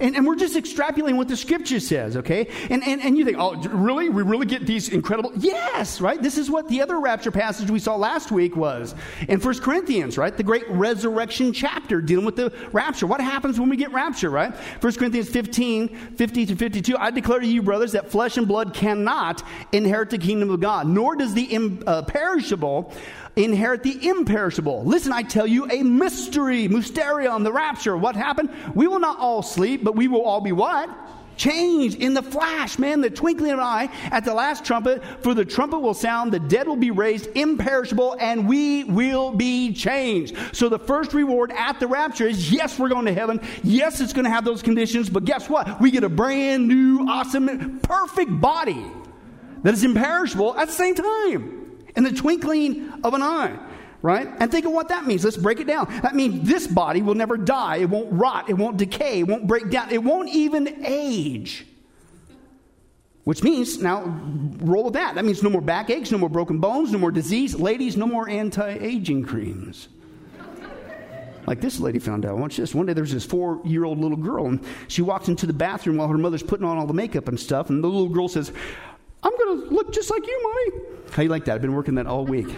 And, 0.00 0.16
and 0.16 0.26
we're 0.26 0.36
just 0.36 0.56
extrapolating 0.56 1.16
what 1.16 1.28
the 1.28 1.36
scripture 1.36 1.80
says, 1.80 2.16
okay? 2.16 2.48
And, 2.70 2.82
and, 2.82 3.02
and 3.02 3.18
you 3.18 3.24
think, 3.24 3.36
oh, 3.38 3.56
really? 3.68 4.08
We 4.08 4.22
really 4.22 4.46
get 4.46 4.66
these 4.66 4.88
incredible. 4.88 5.32
Yes, 5.36 6.00
right? 6.00 6.20
This 6.20 6.38
is 6.38 6.50
what 6.50 6.68
the 6.68 6.80
other 6.82 6.98
rapture 6.98 7.30
passage 7.30 7.70
we 7.70 7.78
saw 7.78 7.96
last 7.96 8.32
week 8.32 8.56
was 8.56 8.94
in 9.28 9.40
1 9.40 9.60
Corinthians, 9.60 10.16
right? 10.16 10.36
The 10.36 10.42
great 10.42 10.68
resurrection 10.68 11.52
chapter 11.52 12.00
dealing 12.00 12.24
with 12.24 12.36
the 12.36 12.52
rapture. 12.72 13.06
What 13.06 13.20
happens 13.20 13.60
when 13.60 13.68
we 13.68 13.76
get 13.76 13.92
rapture, 13.92 14.30
right? 14.30 14.54
1 14.54 14.92
Corinthians 14.94 15.28
15, 15.28 15.88
50 16.16 16.46
to 16.46 16.56
52. 16.56 16.96
I 16.96 17.10
declare 17.10 17.40
to 17.40 17.46
you, 17.46 17.62
brothers, 17.62 17.92
that 17.92 18.10
flesh 18.10 18.36
and 18.36 18.48
blood 18.48 18.74
cannot 18.74 19.42
inherit 19.72 20.10
the 20.10 20.18
kingdom 20.18 20.50
of 20.50 20.60
God, 20.60 20.86
nor 20.86 21.16
does 21.16 21.34
the 21.34 21.52
imperishable 21.52 22.92
uh, 22.92 22.96
inherit 23.44 23.82
the 23.82 24.08
imperishable. 24.08 24.84
Listen, 24.84 25.12
I 25.12 25.22
tell 25.22 25.46
you 25.46 25.66
a 25.70 25.82
mystery, 25.82 26.68
mysterion, 26.68 27.44
the 27.44 27.52
rapture. 27.52 27.96
What 27.96 28.16
happened? 28.16 28.50
We 28.74 28.86
will 28.86 29.00
not 29.00 29.18
all 29.18 29.42
sleep, 29.42 29.84
but 29.84 29.96
we 29.96 30.08
will 30.08 30.22
all 30.22 30.40
be 30.40 30.52
what? 30.52 30.90
Changed 31.36 31.98
in 31.98 32.12
the 32.12 32.22
flash, 32.22 32.78
man, 32.78 33.00
the 33.00 33.08
twinkling 33.08 33.52
of 33.52 33.58
an 33.58 33.64
eye 33.64 33.88
at 34.10 34.26
the 34.26 34.34
last 34.34 34.62
trumpet. 34.62 35.02
For 35.22 35.32
the 35.32 35.44
trumpet 35.44 35.78
will 35.78 35.94
sound, 35.94 36.32
the 36.32 36.38
dead 36.38 36.68
will 36.68 36.76
be 36.76 36.90
raised 36.90 37.28
imperishable, 37.34 38.14
and 38.20 38.46
we 38.46 38.84
will 38.84 39.32
be 39.32 39.72
changed. 39.72 40.36
So 40.52 40.68
the 40.68 40.78
first 40.78 41.14
reward 41.14 41.50
at 41.52 41.80
the 41.80 41.86
rapture 41.86 42.26
is 42.26 42.52
yes, 42.52 42.78
we're 42.78 42.90
going 42.90 43.06
to 43.06 43.14
heaven. 43.14 43.40
Yes, 43.62 44.00
it's 44.00 44.12
going 44.12 44.26
to 44.26 44.30
have 44.30 44.44
those 44.44 44.60
conditions, 44.60 45.08
but 45.08 45.24
guess 45.24 45.48
what? 45.48 45.80
We 45.80 45.90
get 45.90 46.04
a 46.04 46.10
brand 46.10 46.68
new, 46.68 47.06
awesome, 47.08 47.80
perfect 47.80 48.38
body 48.38 48.84
that 49.62 49.72
is 49.72 49.82
imperishable 49.82 50.56
at 50.58 50.68
the 50.68 50.74
same 50.74 50.94
time 50.94 51.59
in 51.96 52.04
the 52.04 52.12
twinkling 52.12 52.90
of 53.04 53.14
an 53.14 53.22
eye, 53.22 53.58
right? 54.02 54.28
And 54.38 54.50
think 54.50 54.66
of 54.66 54.72
what 54.72 54.88
that 54.88 55.06
means. 55.06 55.24
Let's 55.24 55.36
break 55.36 55.60
it 55.60 55.66
down. 55.66 55.86
That 56.02 56.14
means 56.14 56.48
this 56.48 56.66
body 56.66 57.02
will 57.02 57.14
never 57.14 57.36
die, 57.36 57.78
it 57.78 57.90
won't 57.90 58.12
rot, 58.12 58.48
it 58.48 58.54
won't 58.54 58.76
decay, 58.76 59.20
it 59.20 59.26
won't 59.26 59.46
break 59.46 59.70
down, 59.70 59.90
it 59.90 60.02
won't 60.02 60.28
even 60.30 60.84
age. 60.84 61.66
Which 63.24 63.42
means, 63.42 63.80
now 63.80 64.02
roll 64.58 64.84
with 64.84 64.94
that. 64.94 65.14
That 65.14 65.24
means 65.24 65.42
no 65.42 65.50
more 65.50 65.60
backaches, 65.60 66.10
no 66.10 66.18
more 66.18 66.30
broken 66.30 66.58
bones, 66.58 66.90
no 66.90 66.98
more 66.98 67.12
disease. 67.12 67.54
Ladies, 67.54 67.96
no 67.96 68.06
more 68.06 68.28
anti 68.28 68.68
aging 68.68 69.24
creams. 69.24 69.88
Like 71.46 71.60
this 71.60 71.80
lady 71.80 71.98
found 71.98 72.24
out. 72.24 72.38
Watch 72.38 72.56
this. 72.56 72.74
One 72.74 72.86
day 72.86 72.92
there 72.92 73.02
was 73.02 73.12
this 73.12 73.24
four 73.24 73.60
year 73.64 73.84
old 73.84 73.98
little 73.98 74.16
girl, 74.16 74.46
and 74.46 74.64
she 74.88 75.02
walks 75.02 75.28
into 75.28 75.46
the 75.46 75.52
bathroom 75.52 75.96
while 75.96 76.08
her 76.08 76.18
mother's 76.18 76.42
putting 76.42 76.66
on 76.66 76.78
all 76.78 76.86
the 76.86 76.94
makeup 76.94 77.28
and 77.28 77.38
stuff. 77.38 77.70
And 77.70 77.82
the 77.82 77.88
little 77.88 78.08
girl 78.08 78.28
says, 78.28 78.52
I'm 79.22 79.36
going 79.36 79.68
to 79.68 79.74
look 79.74 79.92
just 79.92 80.10
like 80.10 80.26
you, 80.26 80.42
mommy. 80.42 80.84
How 81.12 81.22
you 81.22 81.28
like 81.28 81.44
that? 81.46 81.54
I've 81.54 81.62
been 81.62 81.74
working 81.74 81.94
that 81.96 82.06
all 82.06 82.24
week. 82.24 82.48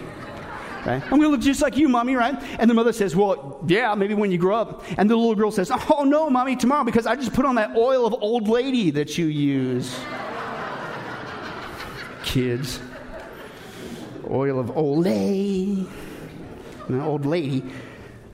Right? 0.85 1.01
I'm 1.01 1.11
going 1.11 1.21
to 1.21 1.29
look 1.29 1.39
just 1.39 1.61
like 1.61 1.77
you, 1.77 1.87
mommy, 1.87 2.17
right? 2.17 2.37
And 2.59 2.69
the 2.69 2.73
mother 2.73 2.91
says, 2.91 3.15
Well, 3.15 3.63
yeah, 3.65 3.95
maybe 3.95 4.15
when 4.15 4.31
you 4.31 4.37
grow 4.37 4.57
up. 4.57 4.83
And 4.97 5.09
the 5.09 5.15
little 5.15 5.33
girl 5.33 5.49
says, 5.49 5.71
Oh, 5.89 6.03
no, 6.03 6.29
mommy, 6.29 6.57
tomorrow, 6.57 6.83
because 6.83 7.07
I 7.07 7.15
just 7.15 7.31
put 7.31 7.45
on 7.45 7.55
that 7.55 7.77
oil 7.77 8.05
of 8.05 8.13
old 8.21 8.49
lady 8.49 8.91
that 8.91 9.17
you 9.17 9.27
use. 9.27 9.97
Kids. 12.25 12.81
Oil 14.29 14.59
of 14.59 14.75
old 14.75 15.05
lady. 15.05 15.87
old 16.91 17.25
lady. 17.25 17.63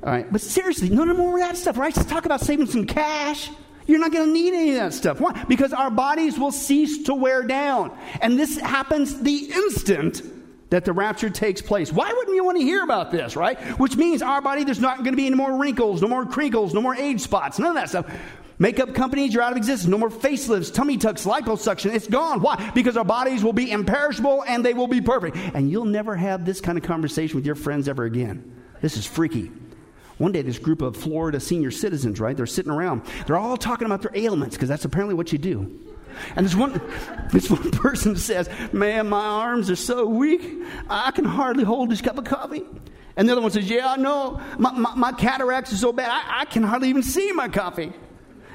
All 0.01 0.11
right, 0.11 0.31
but 0.31 0.41
seriously, 0.41 0.89
no 0.89 1.05
more 1.05 1.35
of 1.35 1.41
that 1.41 1.55
stuff, 1.55 1.77
right? 1.77 1.95
Let's 1.95 2.09
talk 2.09 2.25
about 2.25 2.41
saving 2.41 2.65
some 2.65 2.85
cash. 2.85 3.51
You're 3.89 3.99
not 3.99 4.12
going 4.12 4.28
to 4.28 4.32
need 4.32 4.54
any 4.54 4.69
of 4.69 4.75
that 4.75 4.93
stuff. 4.93 5.19
Why? 5.19 5.43
Because 5.45 5.73
our 5.73 5.89
bodies 5.89 6.38
will 6.38 6.52
cease 6.52 7.06
to 7.06 7.15
wear 7.15 7.41
down. 7.41 7.97
And 8.21 8.38
this 8.38 8.56
happens 8.58 9.19
the 9.19 9.52
instant 9.52 10.21
that 10.69 10.86
the 10.86 10.93
rapture 10.93 11.32
takes 11.32 11.60
place. 11.60 11.91
Why 11.91 12.13
wouldn't 12.15 12.36
you 12.36 12.43
want 12.43 12.60
to 12.60 12.63
hear 12.63 12.84
about 12.84 13.10
this, 13.10 13.36
right? 13.36 13.60
Which 13.80 13.97
means 13.97 14.21
our 14.21 14.41
body, 14.41 14.63
there's 14.63 14.80
not 14.80 14.97
going 14.97 15.13
to 15.13 15.17
be 15.17 15.25
any 15.25 15.36
more 15.36 15.58
wrinkles, 15.58 16.04
no 16.04 16.08
more 16.08 16.23
crinkles, 16.23 16.75
no 16.75 16.82
more 16.82 16.93
age 16.93 17.21
spots, 17.21 17.58
none 17.58 17.69
of 17.69 17.75
that 17.75 17.89
stuff. 17.89 18.06
Makeup 18.60 18.93
companies, 18.93 19.34
you're 19.34 19.41
out 19.41 19.54
of 19.54 19.58
existence. 19.58 19.89
No 19.89 19.97
more 19.97 20.12
facelifts, 20.12 20.71
tummy 20.71 20.97
tucks, 20.97 21.25
liposuction. 21.25 21.91
It's 21.91 22.08
gone. 22.08 22.41
Why? 22.41 22.71
Because 22.75 22.95
our 22.95 23.06
bodies 23.06 23.43
will 23.43 23.54
be 23.54 23.71
imperishable 23.71 24.43
and 24.47 24.63
they 24.63 24.75
will 24.75 24.88
be 24.88 25.02
perfect. 25.02 25.36
And 25.56 25.71
you'll 25.71 25.86
never 25.86 26.15
have 26.15 26.45
this 26.45 26.62
kind 26.62 26.78
of 26.78 26.84
conversation 26.84 27.38
with 27.38 27.45
your 27.45 27.56
friends 27.56 27.88
ever 27.88 28.04
again. 28.04 28.56
This 28.82 28.97
is 28.97 29.08
freaky. 29.08 29.52
One 30.19 30.34
day, 30.34 30.41
this 30.41 30.60
group 30.60 30.82
of 30.82 30.97
Florida 30.97 31.39
senior 31.39 31.71
citizens, 31.71 32.19
right, 32.19 32.36
they're 32.36 32.45
sitting 32.45 32.71
around. 32.71 33.03
They're 33.25 33.38
all 33.38 33.55
talking 33.55 33.86
about 33.86 34.01
their 34.01 34.12
ailments 34.13 34.55
because 34.55 34.67
that's 34.67 34.84
apparently 34.84 35.15
what 35.15 35.32
you 35.32 35.38
do. 35.38 35.79
And 36.36 36.45
this 36.45 36.55
one, 36.55 36.82
this 37.32 37.49
one 37.49 37.71
person 37.71 38.17
says, 38.17 38.49
Man, 38.73 39.08
my 39.08 39.25
arms 39.25 39.69
are 39.69 39.77
so 39.77 40.05
weak, 40.05 40.62
I 40.89 41.12
can 41.12 41.23
hardly 41.23 41.63
hold 41.63 41.89
this 41.89 42.01
cup 42.01 42.17
of 42.17 42.25
coffee. 42.25 42.63
And 43.15 43.27
the 43.27 43.32
other 43.32 43.41
one 43.41 43.51
says, 43.51 43.69
Yeah, 43.69 43.93
I 43.93 43.95
know. 43.95 44.41
My, 44.58 44.71
my, 44.73 44.93
my 44.95 45.12
cataracts 45.13 45.71
are 45.71 45.77
so 45.77 45.93
bad, 45.93 46.10
I, 46.10 46.41
I, 46.41 46.45
can 46.45 46.63
hardly 46.63 46.89
even 46.89 47.01
see 47.03 47.32
my 47.32 47.47
coffee. 47.47 47.93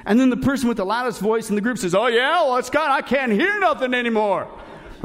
And 0.05 0.19
then 0.19 0.29
the 0.29 0.37
person 0.37 0.69
with 0.69 0.77
the 0.77 0.85
loudest 0.85 1.19
voice 1.19 1.49
in 1.49 1.55
the 1.55 1.61
group 1.61 1.79
says, 1.79 1.95
Oh, 1.95 2.07
yeah, 2.07 2.43
well, 2.43 2.61
Scott, 2.61 2.91
I 2.91 3.01
can't 3.01 3.31
hear 3.31 3.59
nothing 3.59 3.95
anymore. 3.95 4.47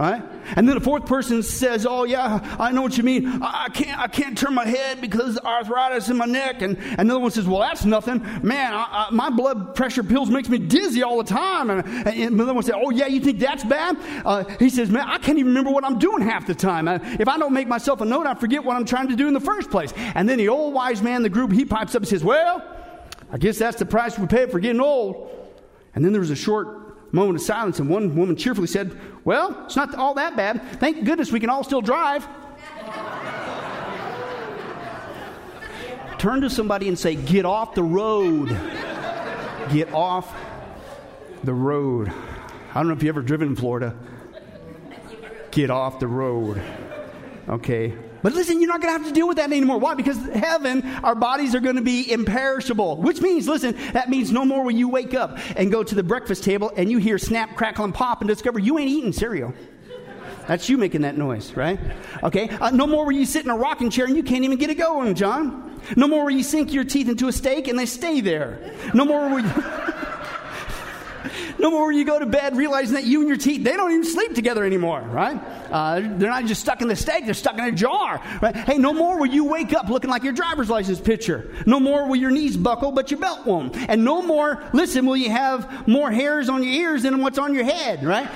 Right? 0.00 0.22
And 0.56 0.66
then 0.66 0.76
the 0.76 0.80
fourth 0.80 1.04
person 1.04 1.42
says, 1.42 1.84
"Oh 1.84 2.04
yeah, 2.04 2.56
I 2.58 2.72
know 2.72 2.80
what 2.80 2.96
you 2.96 3.02
mean. 3.02 3.42
I 3.42 3.68
can't, 3.68 3.98
I 3.98 4.08
can't 4.08 4.36
turn 4.36 4.54
my 4.54 4.64
head 4.64 5.02
because 5.02 5.38
arthritis 5.38 6.08
in 6.08 6.16
my 6.16 6.24
neck." 6.24 6.62
And, 6.62 6.78
and 6.78 7.00
another 7.00 7.20
one 7.20 7.30
says, 7.30 7.46
"Well, 7.46 7.60
that's 7.60 7.84
nothing, 7.84 8.22
man. 8.42 8.72
I, 8.72 9.08
I, 9.08 9.08
my 9.10 9.28
blood 9.28 9.74
pressure 9.74 10.02
pills 10.02 10.30
makes 10.30 10.48
me 10.48 10.56
dizzy 10.56 11.02
all 11.02 11.18
the 11.18 11.28
time." 11.28 11.68
And, 11.68 11.86
and 12.08 12.32
another 12.32 12.54
one 12.54 12.62
says, 12.62 12.76
"Oh 12.78 12.88
yeah, 12.88 13.08
you 13.08 13.20
think 13.20 13.40
that's 13.40 13.62
bad?" 13.62 13.98
Uh, 14.24 14.44
he 14.58 14.70
says, 14.70 14.88
"Man, 14.88 15.06
I 15.06 15.18
can't 15.18 15.36
even 15.36 15.48
remember 15.48 15.70
what 15.70 15.84
I'm 15.84 15.98
doing 15.98 16.22
half 16.22 16.46
the 16.46 16.54
time. 16.54 16.88
Uh, 16.88 16.98
if 17.02 17.28
I 17.28 17.36
don't 17.36 17.52
make 17.52 17.68
myself 17.68 18.00
a 18.00 18.06
note, 18.06 18.26
I 18.26 18.32
forget 18.32 18.64
what 18.64 18.76
I'm 18.76 18.86
trying 18.86 19.08
to 19.08 19.16
do 19.16 19.28
in 19.28 19.34
the 19.34 19.40
first 19.40 19.70
place." 19.70 19.92
And 20.14 20.26
then 20.26 20.38
the 20.38 20.48
old 20.48 20.72
wise 20.72 21.02
man 21.02 21.16
in 21.16 21.22
the 21.24 21.28
group 21.28 21.52
he 21.52 21.66
pipes 21.66 21.94
up 21.94 22.00
and 22.00 22.08
says, 22.08 22.24
"Well, 22.24 22.64
I 23.30 23.36
guess 23.36 23.58
that's 23.58 23.76
the 23.76 23.84
price 23.84 24.18
we 24.18 24.26
pay 24.26 24.46
for 24.46 24.60
getting 24.60 24.80
old." 24.80 25.28
And 25.94 26.02
then 26.02 26.12
there 26.12 26.20
was 26.20 26.30
a 26.30 26.36
short 26.36 26.79
moment 27.12 27.40
of 27.40 27.42
silence, 27.42 27.78
and 27.78 27.88
one 27.88 28.14
woman 28.14 28.36
cheerfully 28.36 28.66
said, 28.66 28.96
Well, 29.24 29.64
it's 29.66 29.76
not 29.76 29.94
all 29.94 30.14
that 30.14 30.36
bad. 30.36 30.62
Thank 30.80 31.04
goodness 31.04 31.32
we 31.32 31.40
can 31.40 31.50
all 31.50 31.64
still 31.64 31.80
drive. 31.80 32.26
Turn 36.18 36.42
to 36.42 36.50
somebody 36.50 36.88
and 36.88 36.98
say, 36.98 37.14
Get 37.14 37.44
off 37.44 37.74
the 37.74 37.82
road. 37.82 38.48
Get 39.72 39.92
off 39.92 40.34
the 41.42 41.54
road. 41.54 42.12
I 42.70 42.74
don't 42.74 42.88
know 42.88 42.94
if 42.94 43.02
you've 43.02 43.16
ever 43.16 43.22
driven 43.22 43.48
in 43.48 43.56
Florida. 43.56 43.96
Get 45.50 45.70
off 45.70 45.98
the 45.98 46.06
road. 46.06 46.60
Okay. 47.48 47.94
But 48.22 48.34
listen, 48.34 48.60
you're 48.60 48.68
not 48.68 48.80
going 48.82 48.94
to 48.94 48.98
have 48.98 49.08
to 49.08 49.14
deal 49.14 49.26
with 49.26 49.38
that 49.38 49.50
anymore. 49.50 49.78
Why? 49.78 49.94
Because 49.94 50.18
heaven, 50.28 50.82
our 51.02 51.14
bodies 51.14 51.54
are 51.54 51.60
going 51.60 51.76
to 51.76 51.82
be 51.82 52.10
imperishable. 52.10 52.96
Which 52.96 53.20
means, 53.20 53.48
listen, 53.48 53.76
that 53.92 54.10
means 54.10 54.30
no 54.30 54.44
more 54.44 54.62
will 54.62 54.72
you 54.72 54.88
wake 54.88 55.14
up 55.14 55.38
and 55.56 55.70
go 55.70 55.82
to 55.82 55.94
the 55.94 56.02
breakfast 56.02 56.44
table 56.44 56.72
and 56.76 56.90
you 56.90 56.98
hear 56.98 57.18
snap, 57.18 57.56
crackle, 57.56 57.84
and 57.84 57.94
pop 57.94 58.20
and 58.20 58.28
discover 58.28 58.58
you 58.58 58.78
ain't 58.78 58.90
eating 58.90 59.12
cereal. 59.12 59.54
That's 60.46 60.68
you 60.68 60.78
making 60.78 61.02
that 61.02 61.16
noise, 61.16 61.52
right? 61.56 61.78
Okay. 62.22 62.48
Uh, 62.48 62.70
no 62.70 62.86
more 62.86 63.04
will 63.04 63.12
you 63.12 63.26
sit 63.26 63.44
in 63.44 63.50
a 63.50 63.56
rocking 63.56 63.90
chair 63.90 64.06
and 64.06 64.16
you 64.16 64.22
can't 64.22 64.44
even 64.44 64.58
get 64.58 64.68
it 64.68 64.76
going, 64.76 65.14
John. 65.14 65.80
No 65.96 66.08
more 66.08 66.24
will 66.24 66.32
you 66.32 66.42
sink 66.42 66.72
your 66.72 66.84
teeth 66.84 67.08
into 67.08 67.28
a 67.28 67.32
steak 67.32 67.68
and 67.68 67.78
they 67.78 67.86
stay 67.86 68.20
there. 68.20 68.74
No 68.92 69.04
more 69.04 69.28
will 69.28 69.40
you. 69.40 69.50
No 71.58 71.70
more 71.70 71.86
will 71.86 71.92
you 71.92 72.04
go 72.04 72.18
to 72.18 72.26
bed 72.26 72.56
realizing 72.56 72.94
that 72.94 73.04
you 73.04 73.20
and 73.20 73.28
your 73.28 73.36
teeth, 73.36 73.64
they 73.64 73.72
don't 73.72 73.90
even 73.90 74.04
sleep 74.04 74.34
together 74.34 74.64
anymore, 74.64 75.00
right? 75.00 75.40
Uh, 75.70 76.00
they're 76.00 76.30
not 76.30 76.44
just 76.46 76.60
stuck 76.60 76.80
in 76.80 76.88
the 76.88 76.96
steak, 76.96 77.24
they're 77.24 77.34
stuck 77.34 77.58
in 77.58 77.64
a 77.64 77.72
jar, 77.72 78.20
right? 78.42 78.56
Hey, 78.56 78.78
no 78.78 78.92
more 78.92 79.18
will 79.18 79.26
you 79.26 79.44
wake 79.44 79.72
up 79.72 79.88
looking 79.88 80.10
like 80.10 80.22
your 80.22 80.32
driver's 80.32 80.70
license 80.70 81.00
picture. 81.00 81.54
No 81.66 81.80
more 81.80 82.08
will 82.08 82.16
your 82.16 82.30
knees 82.30 82.56
buckle, 82.56 82.92
but 82.92 83.10
your 83.10 83.20
belt 83.20 83.46
won't. 83.46 83.76
And 83.76 84.04
no 84.04 84.22
more, 84.22 84.62
listen, 84.72 85.06
will 85.06 85.16
you 85.16 85.30
have 85.30 85.86
more 85.86 86.10
hairs 86.10 86.48
on 86.48 86.62
your 86.62 86.72
ears 86.72 87.02
than 87.02 87.20
what's 87.20 87.38
on 87.38 87.54
your 87.54 87.64
head, 87.64 88.04
right? 88.04 88.28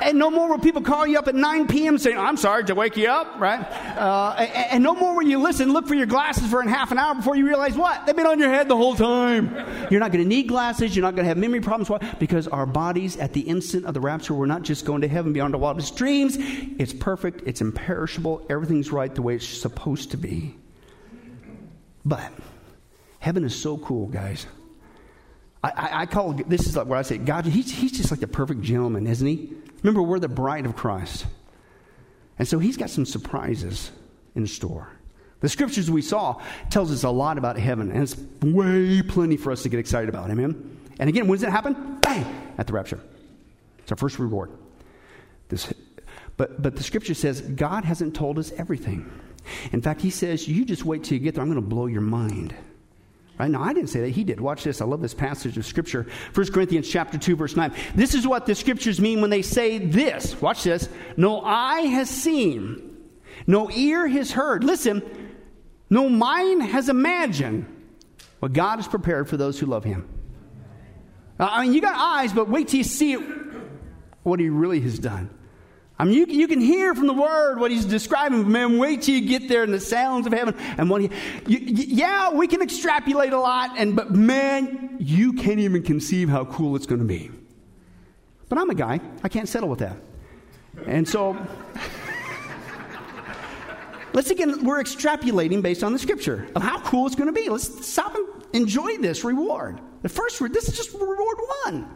And 0.00 0.18
no 0.18 0.30
more 0.30 0.48
will 0.48 0.58
people 0.58 0.82
call 0.82 1.06
you 1.06 1.18
up 1.18 1.28
at 1.28 1.34
9 1.34 1.66
p.m. 1.66 1.98
saying, 1.98 2.16
I'm 2.16 2.36
sorry 2.36 2.64
to 2.64 2.74
wake 2.74 2.96
you 2.96 3.08
up, 3.08 3.38
right? 3.38 3.60
Uh, 3.96 4.32
and, 4.38 4.82
no 4.82 4.94
more 4.94 5.14
will 5.14 5.26
you 5.26 5.38
listen, 5.38 5.72
look 5.72 5.86
for 5.86 5.94
your 5.94 6.06
glasses 6.06 6.50
for 6.50 6.60
a 6.60 6.68
half 6.68 6.90
an 6.90 6.98
hour 6.98 7.14
before 7.14 7.36
you 7.36 7.46
realize 7.46 7.76
what? 7.76 8.06
They've 8.06 8.16
been 8.16 8.26
on 8.26 8.38
your 8.38 8.48
head 8.48 8.68
the 8.68 8.76
whole 8.76 8.94
time. 8.94 9.54
You're 9.90 10.00
not 10.00 10.12
going 10.12 10.24
to 10.24 10.28
need 10.28 10.48
glasses. 10.48 10.96
You're 10.96 11.02
not 11.02 11.14
going 11.14 11.24
to 11.24 11.28
have 11.28 11.36
memory 11.36 11.60
problems. 11.60 11.90
Why? 11.90 11.98
Because 12.18 12.48
our 12.48 12.66
bodies, 12.66 13.16
at 13.16 13.32
the 13.32 13.42
instant 13.42 13.84
of 13.84 13.94
the 13.94 14.00
rapture, 14.00 14.34
we're 14.34 14.46
not 14.46 14.62
just 14.62 14.84
going 14.84 15.02
to 15.02 15.08
heaven 15.08 15.32
beyond 15.32 15.54
our 15.54 15.60
wildest 15.60 15.96
dreams. 15.96 16.36
It's 16.38 16.92
perfect. 16.92 17.42
It's 17.46 17.60
imperishable. 17.60 18.46
Everything's 18.48 18.90
right 18.90 19.14
the 19.14 19.22
way 19.22 19.36
it's 19.36 19.46
supposed 19.46 20.12
to 20.12 20.16
be. 20.16 20.56
But 22.04 22.32
heaven 23.18 23.44
is 23.44 23.54
so 23.54 23.76
cool, 23.78 24.06
guys. 24.06 24.46
I, 25.62 25.68
I, 25.68 26.00
I 26.02 26.06
call 26.06 26.32
this 26.32 26.66
is 26.66 26.76
like 26.76 26.86
what 26.86 26.98
I 26.98 27.02
say. 27.02 27.18
God, 27.18 27.44
he's, 27.44 27.70
he's 27.70 27.92
just 27.92 28.10
like 28.10 28.20
the 28.20 28.26
perfect 28.26 28.62
gentleman, 28.62 29.06
isn't 29.06 29.26
he? 29.26 29.52
Remember, 29.82 30.02
we're 30.02 30.18
the 30.18 30.28
bride 30.28 30.66
of 30.66 30.76
Christ. 30.76 31.26
And 32.38 32.46
so 32.46 32.58
he's 32.58 32.76
got 32.76 32.90
some 32.90 33.06
surprises 33.06 33.90
in 34.34 34.46
store. 34.46 34.88
The 35.40 35.48
scriptures 35.48 35.90
we 35.90 36.02
saw 36.02 36.40
tells 36.68 36.92
us 36.92 37.02
a 37.02 37.10
lot 37.10 37.38
about 37.38 37.58
heaven, 37.58 37.90
and 37.90 38.02
it's 38.02 38.16
way 38.42 39.02
plenty 39.02 39.36
for 39.36 39.52
us 39.52 39.62
to 39.62 39.68
get 39.68 39.80
excited 39.80 40.08
about. 40.08 40.30
Amen? 40.30 40.78
And 40.98 41.08
again, 41.08 41.26
when 41.26 41.38
does 41.38 41.44
it 41.44 41.50
happen? 41.50 41.98
Bang! 42.00 42.26
At 42.58 42.66
the 42.66 42.74
rapture. 42.74 43.00
It's 43.78 43.90
our 43.90 43.96
first 43.96 44.18
reward. 44.18 44.50
This, 45.48 45.72
but, 46.36 46.62
but 46.62 46.76
the 46.76 46.82
scripture 46.82 47.14
says 47.14 47.40
God 47.40 47.84
hasn't 47.84 48.14
told 48.14 48.38
us 48.38 48.52
everything. 48.52 49.10
In 49.72 49.80
fact, 49.80 50.02
he 50.02 50.10
says, 50.10 50.46
You 50.46 50.64
just 50.64 50.84
wait 50.84 51.04
till 51.04 51.18
you 51.18 51.24
get 51.24 51.34
there. 51.34 51.42
I'm 51.42 51.50
going 51.50 51.62
to 51.62 51.68
blow 51.68 51.86
your 51.86 52.02
mind. 52.02 52.54
Right? 53.40 53.54
I 53.54 53.72
didn't 53.72 53.88
say 53.88 54.00
that. 54.00 54.10
He 54.10 54.22
did. 54.22 54.38
Watch 54.38 54.64
this. 54.64 54.82
I 54.82 54.84
love 54.84 55.00
this 55.00 55.14
passage 55.14 55.56
of 55.56 55.64
Scripture. 55.64 56.06
1 56.34 56.52
Corinthians 56.52 56.86
chapter 56.86 57.16
2, 57.16 57.36
verse 57.36 57.56
9. 57.56 57.72
This 57.94 58.14
is 58.14 58.26
what 58.26 58.44
the 58.44 58.54
Scriptures 58.54 59.00
mean 59.00 59.22
when 59.22 59.30
they 59.30 59.40
say 59.40 59.78
this. 59.78 60.38
Watch 60.42 60.64
this. 60.64 60.90
No 61.16 61.40
eye 61.40 61.80
has 61.80 62.10
seen, 62.10 62.98
no 63.46 63.70
ear 63.70 64.06
has 64.06 64.30
heard. 64.30 64.62
Listen, 64.62 65.02
no 65.88 66.10
mind 66.10 66.64
has 66.64 66.90
imagined 66.90 67.64
what 68.40 68.52
God 68.52 68.76
has 68.76 68.86
prepared 68.86 69.26
for 69.26 69.38
those 69.38 69.58
who 69.58 69.64
love 69.64 69.84
Him. 69.84 70.06
I 71.38 71.62
mean, 71.62 71.72
you 71.72 71.80
got 71.80 71.96
eyes, 71.96 72.34
but 72.34 72.50
wait 72.50 72.68
till 72.68 72.76
you 72.76 72.84
see 72.84 73.14
what 74.22 74.38
He 74.38 74.50
really 74.50 74.82
has 74.82 74.98
done. 74.98 75.30
I 76.00 76.04
mean, 76.04 76.14
you, 76.14 76.24
you 76.24 76.48
can 76.48 76.62
hear 76.62 76.94
from 76.94 77.08
the 77.08 77.12
word 77.12 77.60
what 77.60 77.70
he's 77.70 77.84
describing. 77.84 78.44
But 78.44 78.48
man, 78.48 78.78
wait 78.78 79.02
till 79.02 79.16
you 79.16 79.28
get 79.28 79.50
there 79.50 79.64
in 79.64 79.70
the 79.70 79.78
sounds 79.78 80.26
of 80.26 80.32
heaven. 80.32 80.54
And 80.78 80.88
what 80.88 81.02
he, 81.02 81.10
you, 81.46 81.58
yeah, 81.58 82.32
we 82.32 82.46
can 82.46 82.62
extrapolate 82.62 83.34
a 83.34 83.38
lot, 83.38 83.72
and 83.76 83.94
but 83.94 84.10
man, 84.10 84.96
you 84.98 85.34
can't 85.34 85.60
even 85.60 85.82
conceive 85.82 86.30
how 86.30 86.46
cool 86.46 86.74
it's 86.74 86.86
going 86.86 87.00
to 87.00 87.06
be. 87.06 87.30
But 88.48 88.56
I'm 88.56 88.70
a 88.70 88.74
guy; 88.74 88.98
I 89.22 89.28
can't 89.28 89.46
settle 89.46 89.68
with 89.68 89.80
that. 89.80 89.98
And 90.86 91.06
so, 91.06 91.36
let's 94.14 94.30
again, 94.30 94.64
we're 94.64 94.82
extrapolating 94.82 95.60
based 95.60 95.84
on 95.84 95.92
the 95.92 95.98
scripture 95.98 96.48
of 96.56 96.62
how 96.62 96.80
cool 96.80 97.08
it's 97.08 97.16
going 97.16 97.26
to 97.26 97.38
be. 97.38 97.50
Let's 97.50 97.86
stop 97.86 98.14
and 98.14 98.26
enjoy 98.54 98.96
this 98.96 99.22
reward. 99.22 99.82
The 100.00 100.08
first, 100.08 100.38
this 100.50 100.66
is 100.66 100.78
just 100.78 100.94
reward 100.94 101.36
one. 101.64 101.94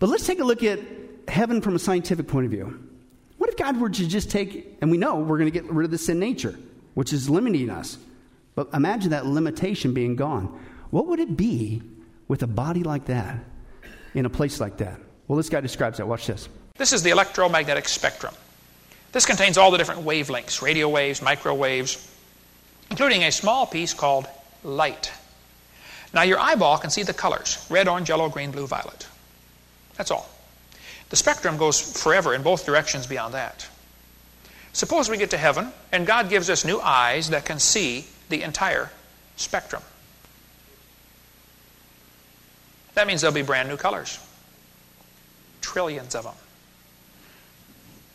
But 0.00 0.08
let's 0.08 0.26
take 0.26 0.40
a 0.40 0.44
look 0.44 0.64
at 0.64 0.80
heaven 1.28 1.60
from 1.60 1.76
a 1.76 1.78
scientific 1.78 2.26
point 2.26 2.46
of 2.46 2.50
view. 2.50 2.85
What 3.46 3.52
if 3.52 3.58
God 3.58 3.80
were 3.80 3.88
to 3.88 4.08
just 4.08 4.28
take, 4.28 4.76
and 4.80 4.90
we 4.90 4.98
know 4.98 5.20
we're 5.20 5.38
going 5.38 5.48
to 5.48 5.52
get 5.52 5.70
rid 5.70 5.84
of 5.84 5.92
the 5.92 5.98
sin 5.98 6.18
nature, 6.18 6.58
which 6.94 7.12
is 7.12 7.30
limiting 7.30 7.70
us. 7.70 7.96
But 8.56 8.70
imagine 8.74 9.10
that 9.10 9.24
limitation 9.24 9.94
being 9.94 10.16
gone. 10.16 10.46
What 10.90 11.06
would 11.06 11.20
it 11.20 11.36
be 11.36 11.80
with 12.26 12.42
a 12.42 12.48
body 12.48 12.82
like 12.82 13.04
that 13.04 13.38
in 14.14 14.26
a 14.26 14.28
place 14.28 14.58
like 14.58 14.78
that? 14.78 14.98
Well, 15.28 15.36
this 15.36 15.48
guy 15.48 15.60
describes 15.60 15.98
that. 15.98 16.08
Watch 16.08 16.26
this. 16.26 16.48
This 16.76 16.92
is 16.92 17.04
the 17.04 17.10
electromagnetic 17.10 17.88
spectrum. 17.88 18.34
This 19.12 19.24
contains 19.24 19.56
all 19.56 19.70
the 19.70 19.78
different 19.78 20.00
wavelengths 20.04 20.60
radio 20.60 20.88
waves, 20.88 21.22
microwaves, 21.22 22.12
including 22.90 23.22
a 23.22 23.30
small 23.30 23.64
piece 23.64 23.94
called 23.94 24.26
light. 24.64 25.12
Now, 26.12 26.22
your 26.22 26.40
eyeball 26.40 26.78
can 26.78 26.90
see 26.90 27.04
the 27.04 27.14
colors 27.14 27.64
red, 27.70 27.86
orange, 27.86 28.08
yellow, 28.08 28.28
green, 28.28 28.50
blue, 28.50 28.66
violet. 28.66 29.06
That's 29.96 30.10
all. 30.10 30.28
The 31.10 31.16
spectrum 31.16 31.56
goes 31.56 32.02
forever 32.02 32.34
in 32.34 32.42
both 32.42 32.66
directions 32.66 33.06
beyond 33.06 33.34
that. 33.34 33.68
Suppose 34.72 35.08
we 35.08 35.16
get 35.16 35.30
to 35.30 35.38
heaven 35.38 35.72
and 35.92 36.06
God 36.06 36.28
gives 36.28 36.50
us 36.50 36.64
new 36.64 36.80
eyes 36.80 37.30
that 37.30 37.44
can 37.44 37.58
see 37.58 38.06
the 38.28 38.42
entire 38.42 38.90
spectrum. 39.36 39.82
That 42.94 43.06
means 43.06 43.20
there'll 43.20 43.34
be 43.34 43.42
brand 43.42 43.68
new 43.68 43.76
colors. 43.76 44.18
Trillions 45.60 46.14
of 46.14 46.24
them. 46.24 46.34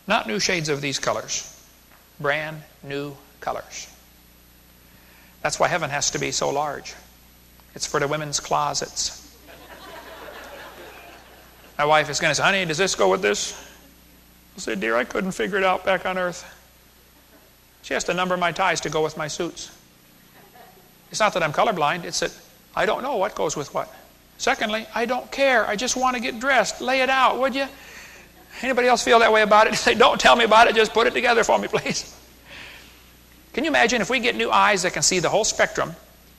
Not 0.06 0.26
new 0.26 0.40
shades 0.40 0.68
of 0.68 0.80
these 0.80 0.98
colors. 0.98 1.48
Brand 2.20 2.62
new 2.82 3.16
colors. 3.40 3.88
That's 5.40 5.58
why 5.58 5.68
heaven 5.68 5.90
has 5.90 6.10
to 6.10 6.18
be 6.18 6.32
so 6.32 6.50
large. 6.50 6.94
It's 7.74 7.86
for 7.86 8.00
the 8.00 8.08
women's 8.08 8.40
closets. 8.40 9.21
My 11.82 11.86
wife 11.86 12.08
is 12.10 12.20
going 12.20 12.30
to 12.30 12.36
say, 12.36 12.44
honey, 12.44 12.64
does 12.64 12.78
this 12.78 12.94
go 12.94 13.08
with 13.08 13.22
this? 13.22 13.60
I 14.56 14.60
say, 14.60 14.76
dear, 14.76 14.94
I 14.94 15.02
couldn't 15.02 15.32
figure 15.32 15.58
it 15.58 15.64
out 15.64 15.84
back 15.84 16.06
on 16.06 16.16
earth. 16.16 16.44
She 17.82 17.92
has 17.92 18.04
to 18.04 18.14
number 18.14 18.36
my 18.36 18.52
ties 18.52 18.80
to 18.82 18.88
go 18.88 19.02
with 19.02 19.16
my 19.16 19.26
suits. 19.26 19.76
It's 21.10 21.18
not 21.18 21.34
that 21.34 21.42
I'm 21.42 21.52
colorblind, 21.52 22.04
it's 22.04 22.20
that 22.20 22.32
I 22.76 22.86
don't 22.86 23.02
know 23.02 23.16
what 23.16 23.34
goes 23.34 23.56
with 23.56 23.74
what. 23.74 23.92
Secondly, 24.38 24.86
I 24.94 25.06
don't 25.06 25.28
care. 25.32 25.66
I 25.66 25.74
just 25.74 25.96
want 25.96 26.14
to 26.14 26.22
get 26.22 26.38
dressed. 26.38 26.80
Lay 26.80 27.00
it 27.00 27.10
out, 27.10 27.40
would 27.40 27.56
you? 27.56 27.66
Anybody 28.62 28.86
else 28.86 29.02
feel 29.02 29.18
that 29.18 29.32
way 29.32 29.42
about 29.42 29.66
it? 29.66 29.74
Say, 29.74 29.94
don't 29.94 30.20
tell 30.20 30.36
me 30.36 30.44
about 30.44 30.68
it, 30.68 30.76
just 30.76 30.92
put 30.92 31.08
it 31.08 31.14
together 31.14 31.42
for 31.42 31.58
me, 31.58 31.66
please. 31.66 32.16
Can 33.54 33.64
you 33.64 33.70
imagine 33.70 34.00
if 34.00 34.08
we 34.08 34.20
get 34.20 34.36
new 34.36 34.52
eyes 34.52 34.82
that 34.82 34.92
can 34.92 35.02
see 35.02 35.18
the 35.18 35.30
whole 35.30 35.44
spectrum, 35.44 35.96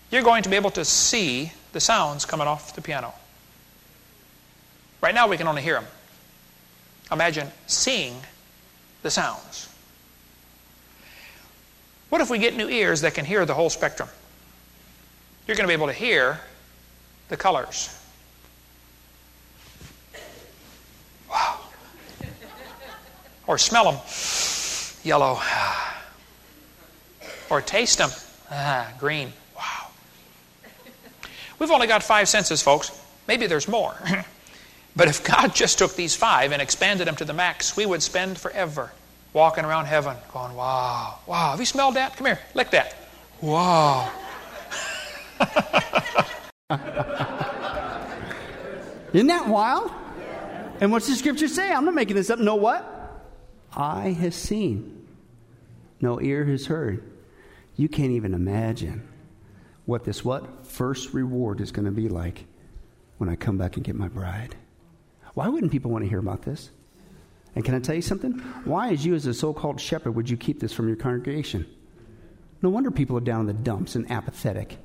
you're 0.09 0.23
going 0.23 0.43
to 0.43 0.49
be 0.49 0.55
able 0.55 0.71
to 0.71 0.85
see 0.85 1.51
the 1.73 1.81
sounds 1.81 2.23
coming 2.23 2.47
off 2.47 2.73
the 2.75 2.81
piano. 2.81 3.13
Right 5.03 5.13
now, 5.13 5.27
we 5.27 5.35
can 5.35 5.49
only 5.49 5.61
hear 5.61 5.73
them. 5.73 5.85
Imagine 7.11 7.49
seeing 7.67 8.15
the 9.01 9.11
sounds. 9.11 9.67
What 12.07 12.21
if 12.21 12.29
we 12.29 12.37
get 12.37 12.55
new 12.55 12.69
ears 12.69 13.01
that 13.01 13.13
can 13.13 13.25
hear 13.25 13.45
the 13.45 13.53
whole 13.53 13.69
spectrum? 13.69 14.07
You're 15.45 15.57
going 15.57 15.65
to 15.65 15.67
be 15.67 15.73
able 15.73 15.87
to 15.87 15.93
hear 15.93 16.39
the 17.27 17.35
colors. 17.35 17.99
Wow. 21.29 21.59
Or 23.45 23.57
smell 23.57 23.91
them, 23.91 24.01
yellow. 25.03 25.37
Or 27.49 27.59
taste 27.59 27.97
them, 27.97 28.09
ah, 28.49 28.89
green. 28.97 29.33
Wow. 29.53 29.87
We've 31.59 31.71
only 31.71 31.87
got 31.87 32.03
five 32.03 32.29
senses, 32.29 32.61
folks. 32.61 32.97
Maybe 33.27 33.47
there's 33.47 33.67
more. 33.67 33.95
but 34.95 35.07
if 35.07 35.23
God 35.23 35.55
just 35.55 35.79
took 35.79 35.95
these 35.95 36.15
five 36.15 36.51
and 36.51 36.61
expanded 36.61 37.07
them 37.07 37.15
to 37.17 37.25
the 37.25 37.33
max, 37.33 37.75
we 37.75 37.85
would 37.85 38.03
spend 38.03 38.37
forever 38.37 38.91
walking 39.33 39.65
around 39.65 39.85
heaven 39.85 40.15
going, 40.31 40.53
wow, 40.55 41.19
wow. 41.25 41.51
Have 41.51 41.59
you 41.59 41.65
smelled 41.65 41.95
that? 41.95 42.15
Come 42.15 42.27
here, 42.27 42.39
lick 42.53 42.69
that. 42.71 42.95
Wow. 43.41 44.11
Isn't 49.13 49.27
that 49.27 49.47
wild? 49.47 49.91
And 50.79 50.91
what's 50.91 51.07
the 51.07 51.15
scripture 51.15 51.47
say? 51.47 51.71
I'm 51.71 51.85
not 51.85 51.93
making 51.93 52.15
this 52.15 52.29
up. 52.29 52.39
No 52.39 52.55
what? 52.55 52.89
Eye 53.75 54.15
has 54.19 54.35
seen, 54.35 55.07
no 56.01 56.21
ear 56.21 56.45
has 56.45 56.67
heard. 56.67 57.03
You 57.75 57.89
can't 57.89 58.11
even 58.11 58.33
imagine 58.33 59.07
what 59.85 60.03
this 60.03 60.23
what 60.23 60.67
first 60.67 61.13
reward 61.13 61.59
is 61.59 61.71
going 61.71 61.85
to 61.85 61.91
be 61.91 62.07
like 62.07 62.45
when 63.17 63.29
I 63.29 63.35
come 63.35 63.57
back 63.57 63.75
and 63.75 63.83
get 63.83 63.95
my 63.95 64.07
bride. 64.07 64.55
Why 65.33 65.47
wouldn't 65.47 65.71
people 65.71 65.91
want 65.91 66.03
to 66.03 66.09
hear 66.09 66.19
about 66.19 66.43
this? 66.43 66.69
And 67.55 67.63
can 67.63 67.75
I 67.75 67.79
tell 67.79 67.95
you 67.95 68.01
something? 68.01 68.33
Why, 68.65 68.91
as 68.91 69.05
you 69.05 69.13
as 69.15 69.25
a 69.25 69.33
so-called 69.33 69.79
shepherd, 69.79 70.15
would 70.15 70.29
you 70.29 70.37
keep 70.37 70.59
this 70.59 70.73
from 70.73 70.87
your 70.87 70.97
congregation? 70.97 71.65
No 72.61 72.69
wonder 72.69 72.91
people 72.91 73.17
are 73.17 73.21
down 73.21 73.41
in 73.41 73.47
the 73.47 73.53
dumps 73.53 73.95
and 73.95 74.09
apathetic 74.09 74.77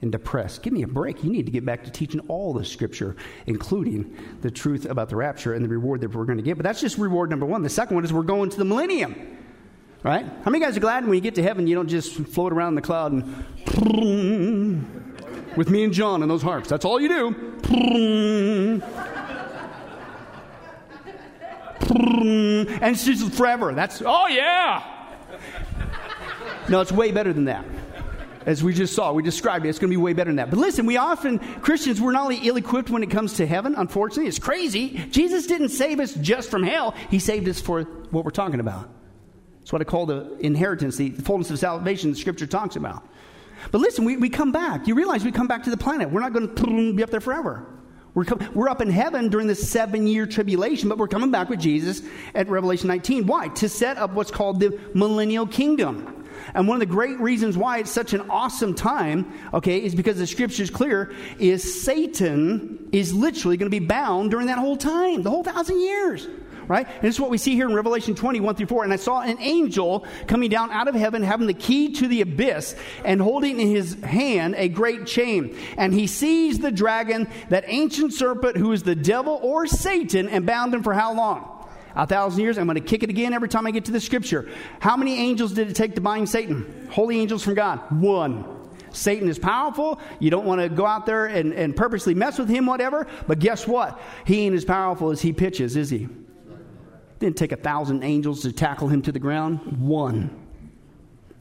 and 0.00 0.12
depressed. 0.12 0.62
Give 0.62 0.72
me 0.72 0.82
a 0.82 0.86
break. 0.86 1.24
You 1.24 1.30
need 1.30 1.46
to 1.46 1.52
get 1.52 1.64
back 1.64 1.84
to 1.84 1.90
teaching 1.90 2.20
all 2.28 2.52
the 2.52 2.64
scripture, 2.64 3.16
including 3.46 4.16
the 4.40 4.50
truth 4.50 4.84
about 4.86 5.08
the 5.08 5.16
rapture 5.16 5.54
and 5.54 5.64
the 5.64 5.68
reward 5.68 6.00
that 6.02 6.14
we're 6.14 6.24
going 6.24 6.38
to 6.38 6.44
get. 6.44 6.56
But 6.56 6.64
that's 6.64 6.80
just 6.80 6.96
reward 6.98 7.30
number 7.30 7.46
one. 7.46 7.62
The 7.62 7.68
second 7.68 7.96
one 7.96 8.04
is 8.04 8.12
we're 8.12 8.22
going 8.22 8.50
to 8.50 8.56
the 8.56 8.64
millennium. 8.64 9.38
Right? 10.02 10.26
How 10.44 10.50
many 10.50 10.62
guys 10.62 10.76
are 10.76 10.80
glad 10.80 11.06
when 11.06 11.14
you 11.14 11.22
get 11.22 11.34
to 11.36 11.42
heaven 11.42 11.66
you 11.66 11.74
don't 11.74 11.88
just 11.88 12.12
float 12.12 12.52
around 12.52 12.68
in 12.68 12.74
the 12.74 12.82
cloud 12.82 13.12
and 13.12 13.24
with 15.56 15.70
me 15.70 15.84
and 15.84 15.94
John 15.94 16.20
and 16.22 16.30
those 16.30 16.42
harps? 16.42 16.68
That's 16.68 16.84
all 16.84 17.00
you 17.00 17.08
do. 17.08 18.82
And 21.90 22.94
it's 22.94 23.04
just 23.04 23.32
forever. 23.34 23.74
That's, 23.74 24.02
oh 24.04 24.28
yeah. 24.28 24.82
No, 26.68 26.80
it's 26.80 26.92
way 26.92 27.12
better 27.12 27.32
than 27.32 27.44
that 27.44 27.64
as 28.46 28.62
we 28.62 28.74
just 28.74 28.94
saw. 28.94 29.12
We 29.12 29.22
described 29.22 29.66
it. 29.66 29.68
It's 29.68 29.78
going 29.78 29.90
to 29.90 29.96
be 29.96 30.02
way 30.02 30.12
better 30.12 30.30
than 30.30 30.36
that. 30.36 30.50
But 30.50 30.58
listen, 30.58 30.86
we 30.86 30.96
often, 30.96 31.38
Christians, 31.38 32.00
we're 32.00 32.12
not 32.12 32.24
only 32.24 32.36
ill 32.38 32.56
equipped 32.56 32.90
when 32.90 33.02
it 33.02 33.10
comes 33.10 33.34
to 33.34 33.46
heaven, 33.46 33.74
unfortunately. 33.74 34.28
It's 34.28 34.38
crazy. 34.38 34.90
Jesus 35.10 35.46
didn't 35.46 35.70
save 35.70 36.00
us 36.00 36.14
just 36.14 36.50
from 36.50 36.62
hell, 36.62 36.94
He 37.10 37.18
saved 37.18 37.48
us 37.48 37.60
for 37.60 37.82
what 37.82 38.24
we're 38.24 38.30
talking 38.30 38.60
about. 38.60 38.88
It's 39.62 39.72
what 39.72 39.80
I 39.80 39.84
call 39.84 40.06
the 40.06 40.36
inheritance, 40.40 40.96
the 40.96 41.10
fullness 41.10 41.50
of 41.50 41.58
salvation 41.58 42.10
the 42.10 42.16
Scripture 42.16 42.46
talks 42.46 42.76
about. 42.76 43.06
But 43.70 43.80
listen, 43.80 44.04
we, 44.04 44.18
we 44.18 44.28
come 44.28 44.52
back. 44.52 44.86
You 44.86 44.94
realize 44.94 45.24
we 45.24 45.32
come 45.32 45.46
back 45.46 45.62
to 45.64 45.70
the 45.70 45.76
planet. 45.78 46.10
We're 46.10 46.20
not 46.20 46.34
going 46.34 46.54
to 46.54 46.92
be 46.92 47.02
up 47.02 47.08
there 47.08 47.20
forever. 47.20 47.66
We're, 48.14 48.24
com- 48.24 48.48
we're 48.54 48.68
up 48.68 48.80
in 48.80 48.90
heaven 48.90 49.28
during 49.28 49.48
the 49.48 49.54
seven 49.54 50.06
year 50.06 50.26
tribulation, 50.26 50.88
but 50.88 50.98
we're 50.98 51.08
coming 51.08 51.30
back 51.30 51.48
with 51.48 51.60
Jesus 51.60 52.02
at 52.34 52.48
Revelation 52.48 52.88
19. 52.88 53.26
Why? 53.26 53.48
To 53.48 53.68
set 53.68 53.96
up 53.96 54.12
what's 54.12 54.30
called 54.30 54.60
the 54.60 54.78
millennial 54.94 55.46
kingdom. 55.46 56.24
And 56.54 56.68
one 56.68 56.76
of 56.76 56.80
the 56.80 56.86
great 56.86 57.18
reasons 57.20 57.56
why 57.56 57.78
it's 57.78 57.90
such 57.90 58.12
an 58.12 58.28
awesome 58.30 58.74
time, 58.74 59.32
okay, 59.52 59.82
is 59.82 59.94
because 59.94 60.18
the 60.18 60.26
scripture 60.26 60.62
is 60.62 60.70
clear, 60.70 61.12
is 61.38 61.82
Satan 61.82 62.88
is 62.92 63.14
literally 63.14 63.56
going 63.56 63.70
to 63.70 63.80
be 63.80 63.84
bound 63.84 64.30
during 64.30 64.46
that 64.46 64.58
whole 64.58 64.76
time, 64.76 65.22
the 65.22 65.30
whole 65.30 65.42
thousand 65.42 65.80
years. 65.80 66.28
Right? 66.68 66.86
And 66.86 67.02
this 67.02 67.16
is 67.16 67.20
what 67.20 67.30
we 67.30 67.38
see 67.38 67.54
here 67.54 67.68
in 67.68 67.74
Revelation 67.74 68.14
21 68.14 68.54
through 68.56 68.66
4. 68.66 68.84
And 68.84 68.92
I 68.92 68.96
saw 68.96 69.20
an 69.20 69.38
angel 69.40 70.06
coming 70.26 70.50
down 70.50 70.70
out 70.70 70.88
of 70.88 70.94
heaven, 70.94 71.22
having 71.22 71.46
the 71.46 71.54
key 71.54 71.92
to 71.94 72.08
the 72.08 72.20
abyss, 72.20 72.74
and 73.04 73.20
holding 73.20 73.60
in 73.60 73.68
his 73.68 73.94
hand 74.02 74.54
a 74.56 74.68
great 74.68 75.06
chain. 75.06 75.56
And 75.76 75.92
he 75.92 76.06
seized 76.06 76.62
the 76.62 76.72
dragon, 76.72 77.28
that 77.48 77.64
ancient 77.66 78.12
serpent 78.12 78.56
who 78.56 78.72
is 78.72 78.82
the 78.82 78.94
devil 78.94 79.38
or 79.42 79.66
Satan, 79.66 80.28
and 80.28 80.46
bound 80.46 80.74
him 80.74 80.82
for 80.82 80.94
how 80.94 81.14
long? 81.14 81.50
a 81.96 82.06
thousand 82.06 82.42
years. 82.42 82.58
I'm 82.58 82.66
going 82.66 82.74
to 82.74 82.80
kick 82.80 83.02
it 83.02 83.10
again 83.10 83.32
every 83.32 83.48
time 83.48 83.66
I 83.66 83.70
get 83.70 83.84
to 83.84 83.92
the 83.92 84.00
scripture. 84.00 84.48
How 84.80 84.96
many 84.96 85.16
angels 85.16 85.52
did 85.52 85.70
it 85.70 85.74
take 85.74 85.94
to 85.94 86.00
bind 86.00 86.28
Satan? 86.28 86.88
Holy 86.90 87.20
angels 87.20 87.44
from 87.44 87.54
God. 87.54 87.80
One. 88.00 88.44
Satan 88.90 89.28
is 89.28 89.38
powerful. 89.38 90.00
You 90.20 90.30
don't 90.30 90.44
want 90.44 90.60
to 90.60 90.68
go 90.68 90.86
out 90.86 91.04
there 91.06 91.26
and, 91.26 91.52
and 91.52 91.74
purposely 91.74 92.14
mess 92.14 92.38
with 92.38 92.48
him, 92.48 92.66
whatever. 92.66 93.06
But 93.26 93.40
guess 93.40 93.66
what? 93.66 94.00
He 94.24 94.40
ain't 94.40 94.54
as 94.54 94.64
powerful 94.64 95.10
as 95.10 95.20
he 95.20 95.32
pitches, 95.32 95.76
is 95.76 95.90
he? 95.90 96.08
Didn't 97.18 97.36
take 97.36 97.52
a 97.52 97.56
thousand 97.56 98.02
angels 98.02 98.42
to 98.42 98.52
tackle 98.52 98.88
him 98.88 99.02
to 99.02 99.12
the 99.12 99.18
ground. 99.18 99.78
One. 99.80 100.40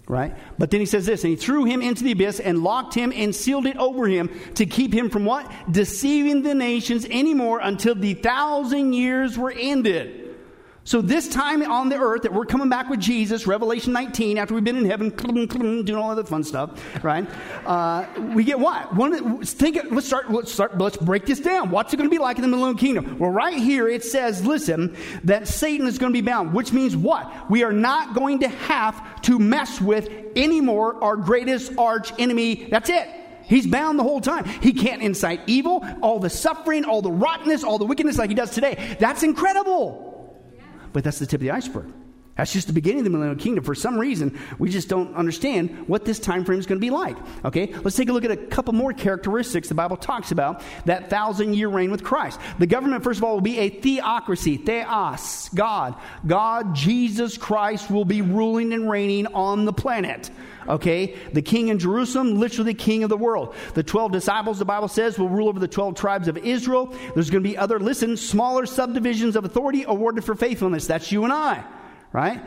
Right? 0.08 0.36
But 0.60 0.70
then 0.70 0.82
he 0.82 0.86
says 0.86 1.06
this, 1.06 1.24
and 1.24 1.32
he 1.32 1.38
threw 1.38 1.64
him 1.64 1.82
into 1.82 2.04
the 2.04 2.12
abyss 2.12 2.40
and 2.40 2.62
locked 2.62 2.94
him 2.94 3.14
and 3.16 3.34
sealed 3.34 3.66
it 3.66 3.78
over 3.78 4.06
him 4.06 4.30
to 4.56 4.66
keep 4.66 4.94
him 4.94 5.10
from 5.10 5.24
what? 5.24 5.50
Deceiving 5.72 6.44
the 6.44 6.54
nations 6.54 7.06
anymore 7.06 7.60
until 7.64 7.96
the 7.96 8.14
thousand 8.14 8.94
years 8.94 9.38
were 9.38 9.54
ended. 9.58 10.23
So, 10.86 11.02
this 11.02 11.30
time 11.30 11.63
on 11.63 11.88
the 11.88 11.98
earth 11.98 12.24
that 12.24 12.34
we're 12.34 12.46
coming 12.46 12.67
back 12.67 12.89
with 12.89 13.00
Jesus, 13.00 13.48
Revelation 13.48 13.93
19, 13.93 14.38
after 14.38 14.54
we've 14.54 14.65
been 14.65 14.76
in 14.76 14.84
heaven, 14.84 15.12
doing 15.12 15.96
all 15.96 16.13
the 16.13 16.26
fun 16.26 16.43
stuff, 16.43 16.72
right? 17.02 17.26
Uh, 17.65 18.06
we 18.36 18.43
get 18.43 18.60
what? 18.60 18.93
One, 18.93 19.46
think, 19.46 19.80
let's 19.91 20.08
start, 20.08 20.30
let's 20.30 20.52
start, 20.52 20.78
let's 20.78 20.98
break 20.98 21.26
this 21.26 21.39
down. 21.39 21.72
What's 21.72 21.93
it 21.93 21.98
going 21.98 22.10
to 22.10 22.13
be 22.13 22.19
like 22.19 22.36
in 22.36 22.41
the 22.41 22.50
millennial 22.50 22.78
kingdom? 22.78 23.17
Well, 23.17 23.32
right 23.32 23.58
here 23.58 23.88
it 23.88 24.04
says, 24.04 24.46
listen, 24.46 24.98
that 25.24 25.48
Satan 25.48 25.88
is 25.88 25.98
going 25.98 26.12
to 26.12 26.17
be 26.17 26.26
bound, 26.26 26.54
which 26.54 26.74
means 26.74 26.98
what? 26.98 27.50
We 27.50 27.63
are 27.63 27.72
not 27.72 28.13
going 28.13 28.39
to 28.39 28.50
have 28.50 29.22
to 29.22 29.39
mess 29.39 29.80
with 29.80 30.10
anymore 30.36 31.02
our 31.02 31.15
greatest 31.15 31.78
arch 31.78 32.12
enemy. 32.19 32.67
That's 32.69 32.89
it. 32.89 33.08
He's 33.43 33.67
bound 33.67 34.00
the 34.00 34.04
whole 34.04 34.19
time. 34.19 34.43
He 34.46 34.74
can't 34.74 35.02
incite 35.02 35.41
evil, 35.48 35.86
all 36.02 36.19
the 36.19 36.30
suffering, 36.30 36.84
all 36.84 37.02
the 37.02 37.12
rottenness, 37.12 37.63
all 37.63 37.78
the 37.78 37.86
wickedness 37.86 38.17
like 38.17 38.30
he 38.30 38.36
does 38.36 38.52
today. 38.52 38.98
That's 39.00 39.24
incredible. 39.24 40.12
But 40.94 41.04
that's 41.04 41.20
the 41.20 41.26
tip 41.26 41.40
of 41.40 41.42
the 41.42 41.52
iceberg. 41.52 41.92
That's 42.36 42.52
just 42.52 42.66
the 42.66 42.74
beginning 42.74 43.00
of 43.00 43.04
the 43.04 43.10
millennial 43.12 43.36
kingdom. 43.38 43.64
For 43.64 43.76
some 43.76 44.00
reason, 44.00 44.40
we 44.58 44.70
just 44.70 44.90
don't 44.90 45.14
understand 45.16 45.88
what 45.88 46.04
this 46.04 46.18
time 46.18 46.44
frame 46.44 46.58
is 46.58 46.66
going 46.66 46.80
to 46.80 46.86
be 46.86 46.90
like. 46.90 47.16
Okay, 47.46 47.72
let's 47.84 47.96
take 47.96 48.10
a 48.10 48.14
look 48.14 48.26
at 48.26 48.32
a 48.32 48.38
couple 48.38 48.74
more 48.74 48.92
characteristics 48.92 49.68
the 49.70 49.76
Bible 49.76 49.98
talks 49.98 50.32
about 50.32 50.64
that 50.86 51.12
thousand 51.12 51.54
year 51.54 51.68
reign 51.70 51.92
with 51.92 52.04
Christ. 52.04 52.40
The 52.58 52.66
government, 52.66 53.04
first 53.04 53.20
of 53.20 53.24
all, 53.24 53.36
will 53.36 53.42
be 53.42 53.60
a 53.60 53.70
theocracy, 53.70 54.58
theos, 54.58 55.50
God. 55.54 55.96
God, 56.26 56.74
Jesus 56.74 57.38
Christ, 57.38 57.92
will 57.92 58.06
be 58.06 58.24
ruling 58.24 58.74
and 58.74 58.90
reigning 58.90 59.28
on 59.28 59.66
the 59.66 59.74
planet. 59.74 60.32
Okay? 60.67 61.15
The 61.34 61.41
king 61.41 61.69
in 61.69 61.80
Jerusalem, 61.80 62.39
literally 62.39 62.73
king 62.73 63.04
of 63.04 63.10
the 63.10 63.17
world. 63.17 63.56
The 63.73 63.84
12 63.84 64.12
disciples, 64.12 64.60
the 64.60 64.65
Bible 64.65 64.88
says, 64.88 65.17
will 65.17 65.30
rule 65.30 65.49
over 65.49 65.60
the 65.60 65.67
12 65.67 65.95
tribes 65.95 66.28
of 66.28 66.38
Israel. 66.38 66.93
There's 67.13 67.30
going 67.30 67.43
to 67.43 67.49
be 67.49 67.58
other, 67.58 67.80
listen, 67.80 68.17
smaller 68.17 68.65
subdivisions 68.65 69.36
of 69.36 69.45
authority 69.45 69.84
awarded 69.88 70.23
for 70.23 70.36
faithfulness. 70.36 70.88
That's 70.88 71.12
you 71.12 71.23
and 71.23 71.34
I, 71.34 71.63
right? 72.12 72.41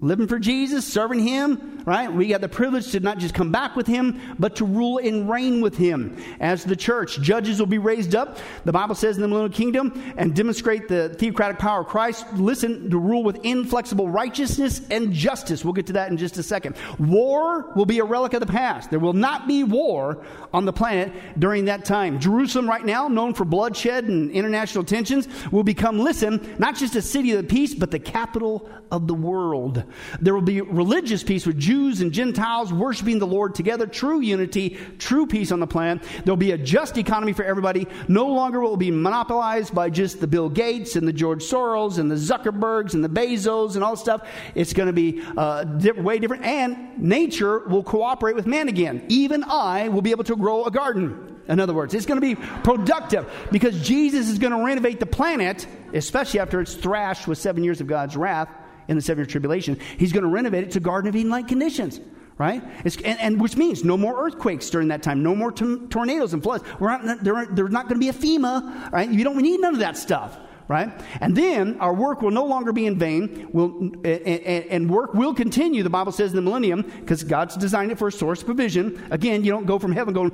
living 0.00 0.26
for 0.26 0.38
Jesus, 0.38 0.86
serving 0.86 1.20
Him, 1.20 1.75
right? 1.86 2.12
We 2.12 2.26
got 2.26 2.40
the 2.40 2.48
privilege 2.48 2.90
to 2.90 3.00
not 3.00 3.18
just 3.18 3.32
come 3.32 3.52
back 3.52 3.76
with 3.76 3.86
Him, 3.86 4.20
but 4.40 4.56
to 4.56 4.64
rule 4.64 4.98
and 4.98 5.30
reign 5.30 5.60
with 5.60 5.76
Him 5.76 6.20
as 6.40 6.64
the 6.64 6.74
church. 6.74 7.20
Judges 7.20 7.60
will 7.60 7.66
be 7.66 7.78
raised 7.78 8.16
up, 8.16 8.38
the 8.64 8.72
Bible 8.72 8.96
says 8.96 9.14
in 9.16 9.22
the 9.22 9.28
millennial 9.28 9.52
kingdom, 9.52 10.14
and 10.18 10.34
demonstrate 10.34 10.88
the 10.88 11.10
theocratic 11.10 11.58
power 11.58 11.82
of 11.82 11.86
Christ. 11.86 12.26
Listen, 12.34 12.90
to 12.90 12.98
rule 12.98 13.22
with 13.22 13.44
inflexible 13.44 14.08
righteousness 14.08 14.82
and 14.90 15.12
justice. 15.12 15.64
We'll 15.64 15.74
get 15.74 15.86
to 15.86 15.92
that 15.92 16.10
in 16.10 16.16
just 16.16 16.36
a 16.38 16.42
second. 16.42 16.74
War 16.98 17.72
will 17.76 17.86
be 17.86 18.00
a 18.00 18.04
relic 18.04 18.34
of 18.34 18.40
the 18.40 18.46
past. 18.46 18.90
There 18.90 18.98
will 18.98 19.12
not 19.12 19.46
be 19.46 19.62
war 19.62 20.24
on 20.52 20.64
the 20.64 20.72
planet 20.72 21.12
during 21.38 21.66
that 21.66 21.84
time. 21.84 22.18
Jerusalem, 22.18 22.68
right 22.68 22.84
now, 22.84 23.06
known 23.06 23.32
for 23.32 23.44
bloodshed 23.44 24.04
and 24.04 24.32
international 24.32 24.82
tensions, 24.82 25.28
will 25.52 25.62
become, 25.62 26.00
listen, 26.00 26.56
not 26.58 26.74
just 26.74 26.96
a 26.96 27.02
city 27.02 27.30
of 27.32 27.46
peace, 27.48 27.74
but 27.76 27.92
the 27.92 28.00
capital 28.00 28.68
of 28.90 29.06
the 29.06 29.14
world. 29.14 29.84
There 30.20 30.34
will 30.34 30.42
be 30.42 30.60
religious 30.60 31.22
peace 31.22 31.46
with 31.46 31.56
Jews 31.58 31.75
and 31.76 32.12
Gentiles 32.12 32.72
worshiping 32.72 33.18
the 33.18 33.26
Lord 33.26 33.54
together, 33.54 33.86
true 33.86 34.20
unity, 34.20 34.78
true 34.98 35.26
peace 35.26 35.52
on 35.52 35.60
the 35.60 35.66
planet. 35.66 36.02
There'll 36.24 36.36
be 36.36 36.52
a 36.52 36.58
just 36.58 36.96
economy 36.98 37.32
for 37.32 37.44
everybody. 37.44 37.86
No 38.08 38.26
longer 38.26 38.60
will 38.60 38.74
it 38.74 38.78
be 38.78 38.90
monopolized 38.90 39.74
by 39.74 39.90
just 39.90 40.20
the 40.20 40.26
Bill 40.26 40.48
Gates 40.48 40.96
and 40.96 41.06
the 41.06 41.12
George 41.12 41.42
Soros 41.42 41.98
and 41.98 42.10
the 42.10 42.16
Zuckerbergs 42.16 42.94
and 42.94 43.04
the 43.04 43.08
Bezos 43.08 43.74
and 43.74 43.84
all 43.84 43.92
this 43.92 44.00
stuff. 44.00 44.28
It's 44.54 44.72
going 44.72 44.86
to 44.86 44.92
be 44.92 45.22
uh, 45.36 45.64
way 45.96 46.18
different. 46.18 46.44
And 46.44 46.98
nature 46.98 47.60
will 47.60 47.82
cooperate 47.82 48.34
with 48.34 48.46
man 48.46 48.68
again. 48.68 49.04
Even 49.08 49.44
I 49.44 49.88
will 49.88 50.02
be 50.02 50.10
able 50.10 50.24
to 50.24 50.36
grow 50.36 50.64
a 50.64 50.70
garden. 50.70 51.36
In 51.48 51.60
other 51.60 51.74
words, 51.74 51.94
it's 51.94 52.06
going 52.06 52.20
to 52.20 52.34
be 52.34 52.34
productive 52.34 53.30
because 53.52 53.80
Jesus 53.80 54.28
is 54.28 54.38
going 54.38 54.52
to 54.52 54.64
renovate 54.64 54.98
the 54.98 55.06
planet, 55.06 55.66
especially 55.92 56.40
after 56.40 56.60
it's 56.60 56.74
thrashed 56.74 57.28
with 57.28 57.38
seven 57.38 57.62
years 57.62 57.80
of 57.80 57.86
God's 57.86 58.16
wrath 58.16 58.48
in 58.88 58.96
the 58.96 59.02
seven 59.02 59.22
year 59.22 59.26
tribulation. 59.26 59.78
He's 59.98 60.12
going 60.12 60.24
to 60.24 60.28
renovate 60.28 60.64
it 60.64 60.70
to 60.72 60.80
Garden 60.80 61.08
of 61.08 61.16
Eden 61.16 61.30
like 61.30 61.48
conditions, 61.48 62.00
right? 62.38 62.62
And, 63.04 63.20
and, 63.20 63.40
which 63.40 63.56
means 63.56 63.84
no 63.84 63.96
more 63.96 64.26
earthquakes 64.26 64.70
during 64.70 64.88
that 64.88 65.02
time, 65.02 65.22
no 65.22 65.34
more 65.34 65.52
t- 65.52 65.78
tornadoes 65.90 66.34
and 66.34 66.42
floods. 66.42 66.64
We're 66.78 66.96
not, 67.02 67.24
there, 67.24 67.46
there's 67.46 67.70
not 67.70 67.88
going 67.88 68.00
to 68.00 68.04
be 68.04 68.08
a 68.08 68.12
FEMA, 68.12 68.92
right? 68.92 69.10
You 69.10 69.24
don't 69.24 69.36
need 69.38 69.60
none 69.60 69.74
of 69.74 69.80
that 69.80 69.96
stuff. 69.96 70.38
Right? 70.68 70.90
And 71.20 71.36
then 71.36 71.78
our 71.80 71.94
work 71.94 72.22
will 72.22 72.30
no 72.30 72.44
longer 72.44 72.72
be 72.72 72.86
in 72.86 72.98
vain. 72.98 73.48
Will 73.52 73.78
and, 74.04 74.06
and, 74.06 74.90
work 74.90 75.14
will 75.14 75.34
continue. 75.34 75.82
The 75.82 75.90
Bible 75.90 76.12
says 76.12 76.30
in 76.30 76.36
the 76.36 76.42
millennium 76.42 76.82
because 76.82 77.22
God's 77.22 77.56
designed 77.56 77.92
it 77.92 77.98
for 77.98 78.08
a 78.08 78.12
source 78.12 78.40
of 78.40 78.46
provision. 78.46 79.00
Again, 79.10 79.44
you 79.44 79.52
don't 79.52 79.66
go 79.66 79.78
from 79.78 79.92
heaven 79.92 80.14
going 80.14 80.30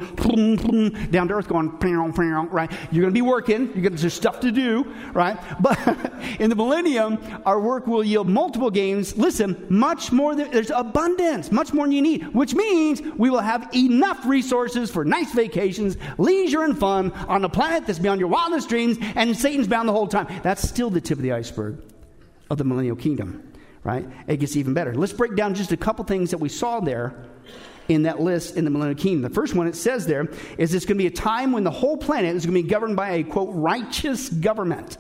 down 1.11 1.29
to 1.29 1.35
earth 1.35 1.49
going 1.49 1.71
right. 2.51 2.71
You're 2.91 3.03
going 3.03 3.13
to 3.13 3.19
be 3.19 3.23
working. 3.23 3.67
You're 3.75 3.83
going 3.83 3.97
to, 3.97 4.01
there's 4.01 4.15
stuff 4.15 4.41
to 4.41 4.53
do, 4.53 4.93
right? 5.13 5.39
But 5.63 5.79
in 6.41 6.51
the 6.51 6.57
millennium, 6.57 7.19
our 7.47 7.61
work 7.61 7.87
will 7.87 8.03
yield 8.03 8.29
multiple 8.29 8.71
gains. 8.71 9.17
Listen, 9.17 9.65
much 9.69 10.11
more. 10.11 10.35
Than, 10.35 10.51
there's 10.51 10.71
abundance, 10.71 11.53
much 11.53 11.73
more 11.73 11.87
than 11.87 11.93
you 11.93 12.03
need, 12.03 12.35
which 12.35 12.55
means 12.55 13.01
we 13.17 13.31
will 13.31 13.41
have 13.41 13.69
enough 13.75 14.27
resources 14.27 14.91
for 14.91 15.05
nice 15.05 15.33
vacations, 15.33 15.97
leisure, 16.19 16.65
and 16.65 16.77
fun 16.77 17.13
on 17.29 17.45
a 17.45 17.49
planet 17.49 17.87
that's 17.87 17.99
beyond 18.01 18.19
your 18.19 18.29
wildest 18.29 18.69
dreams, 18.69 18.99
and 19.15 19.37
Satan's 19.37 19.69
bound 19.69 19.89
the 19.89 19.93
whole 19.93 20.09
time. 20.09 20.22
That's 20.43 20.67
still 20.67 20.91
the 20.91 21.01
tip 21.01 21.19
of 21.19 21.23
the 21.23 21.33
iceberg 21.33 21.83
of 22.51 22.59
the 22.59 22.65
millennial 22.65 22.97
kingdom, 22.97 23.53
right? 23.85 24.07
It 24.27 24.39
gets 24.39 24.57
even 24.57 24.75
better. 24.75 24.95
Let's 24.95 25.13
break 25.13 25.37
down 25.37 25.55
just 25.55 25.73
a 25.73 25.77
couple 25.77 26.05
things 26.05 26.31
that 26.31 26.39
we 26.39 26.49
saw 26.49 26.81
there 26.81 27.15
in 27.89 28.05
that 28.05 28.21
list 28.21 28.57
in 28.57 28.65
the 28.65 28.71
millennial 28.71 28.99
kingdom. 28.99 29.23
The 29.23 29.35
first 29.35 29.55
one 29.55 29.67
it 29.67 29.77
says 29.77 30.07
there 30.07 30.29
is 30.59 30.75
it's 30.75 30.85
going 30.85 30.99
to 30.99 31.03
be 31.03 31.07
a 31.07 31.11
time 31.11 31.53
when 31.53 31.65
the 31.65 31.71
whole 31.71 31.97
planet 31.97 32.37
is 32.37 32.47
going 32.47 32.57
to 32.57 32.63
be 32.63 32.69
governed 32.69 32.97
by 32.97 33.11
a 33.13 33.23
quote 33.25 33.51
righteous 33.53 34.29
government. 34.29 34.99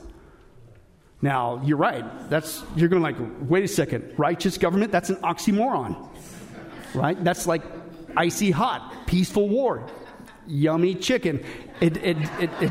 Now, 1.20 1.62
you're 1.64 1.76
right. 1.76 2.04
That's 2.28 2.64
you're 2.74 2.88
going 2.88 3.00
to 3.00 3.22
like, 3.22 3.48
wait 3.48 3.64
a 3.64 3.68
second, 3.68 4.14
righteous 4.16 4.58
government, 4.58 4.90
that's 4.90 5.08
an 5.08 5.16
oxymoron. 5.16 6.08
Right? 6.94 7.22
That's 7.22 7.46
like 7.46 7.62
icy 8.16 8.50
hot, 8.50 9.06
peaceful 9.06 9.48
war, 9.48 9.88
yummy 10.46 10.94
chicken. 10.94 11.44
It, 11.80 11.96
it, 11.98 12.16
it, 12.40 12.70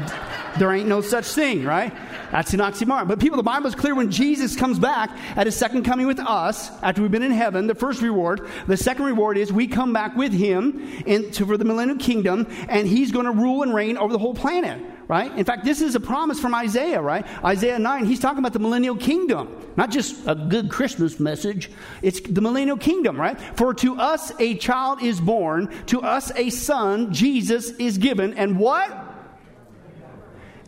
there 0.58 0.72
ain't 0.72 0.88
no 0.88 1.02
such 1.02 1.26
thing, 1.26 1.64
right? 1.64 1.94
That's 2.32 2.54
an 2.54 2.60
oxymoron. 2.60 3.08
But 3.08 3.20
people, 3.20 3.38
the 3.38 3.44
Bible 3.44 3.68
is 3.68 3.76
clear 3.76 3.94
when 3.94 4.10
Jesus 4.10 4.56
comes 4.56 4.80
back 4.80 5.12
at 5.36 5.46
his 5.46 5.56
second 5.56 5.84
coming 5.84 6.08
with 6.08 6.20
us, 6.20 6.72
after 6.82 7.02
we've 7.02 7.12
been 7.12 7.24
in 7.24 7.32
heaven, 7.32 7.68
the 7.68 7.76
first 7.76 8.02
reward, 8.02 8.48
the 8.68 8.78
second 8.78 9.06
reward 9.06 9.38
is 9.38 9.52
we 9.52 9.68
come 9.68 9.94
back 9.94 10.16
with 10.16 10.34
him 10.34 10.82
into, 11.06 11.46
for 11.46 11.58
the 11.58 11.66
millennial 11.66 11.98
kingdom, 11.98 12.48
and 12.70 12.88
he's 12.88 13.12
going 13.12 13.26
to 13.26 13.32
rule 13.32 13.64
and 13.64 13.74
reign 13.74 13.98
over 13.98 14.14
the 14.14 14.20
whole 14.20 14.34
planet 14.34 14.82
right? 15.12 15.38
In 15.38 15.44
fact, 15.44 15.66
this 15.66 15.82
is 15.82 15.94
a 15.96 16.00
promise 16.00 16.40
from 16.40 16.56
Isaiah, 16.56 17.02
right? 17.02 17.26
Isaiah 17.44 17.78
9, 17.78 18.06
he's 18.06 18.22
talking 18.22 18.40
about 18.40 18.54
the 18.54 18.60
millennial 18.60 18.96
kingdom, 18.96 19.54
not 19.76 19.92
just 19.92 20.16
a 20.26 20.36
good 20.36 20.70
Christmas 20.70 21.20
message. 21.20 21.70
It's 22.02 22.22
the 22.22 22.40
millennial 22.40 22.78
kingdom, 22.78 23.20
right? 23.20 23.38
For 23.58 23.74
to 23.74 24.00
us 24.00 24.32
a 24.40 24.56
child 24.56 25.04
is 25.04 25.20
born, 25.20 25.68
to 25.88 26.00
us 26.02 26.32
a 26.38 26.50
son, 26.50 27.12
Jesus 27.14 27.72
is 27.72 27.98
given, 27.98 28.36
and 28.36 28.58
what? 28.58 29.01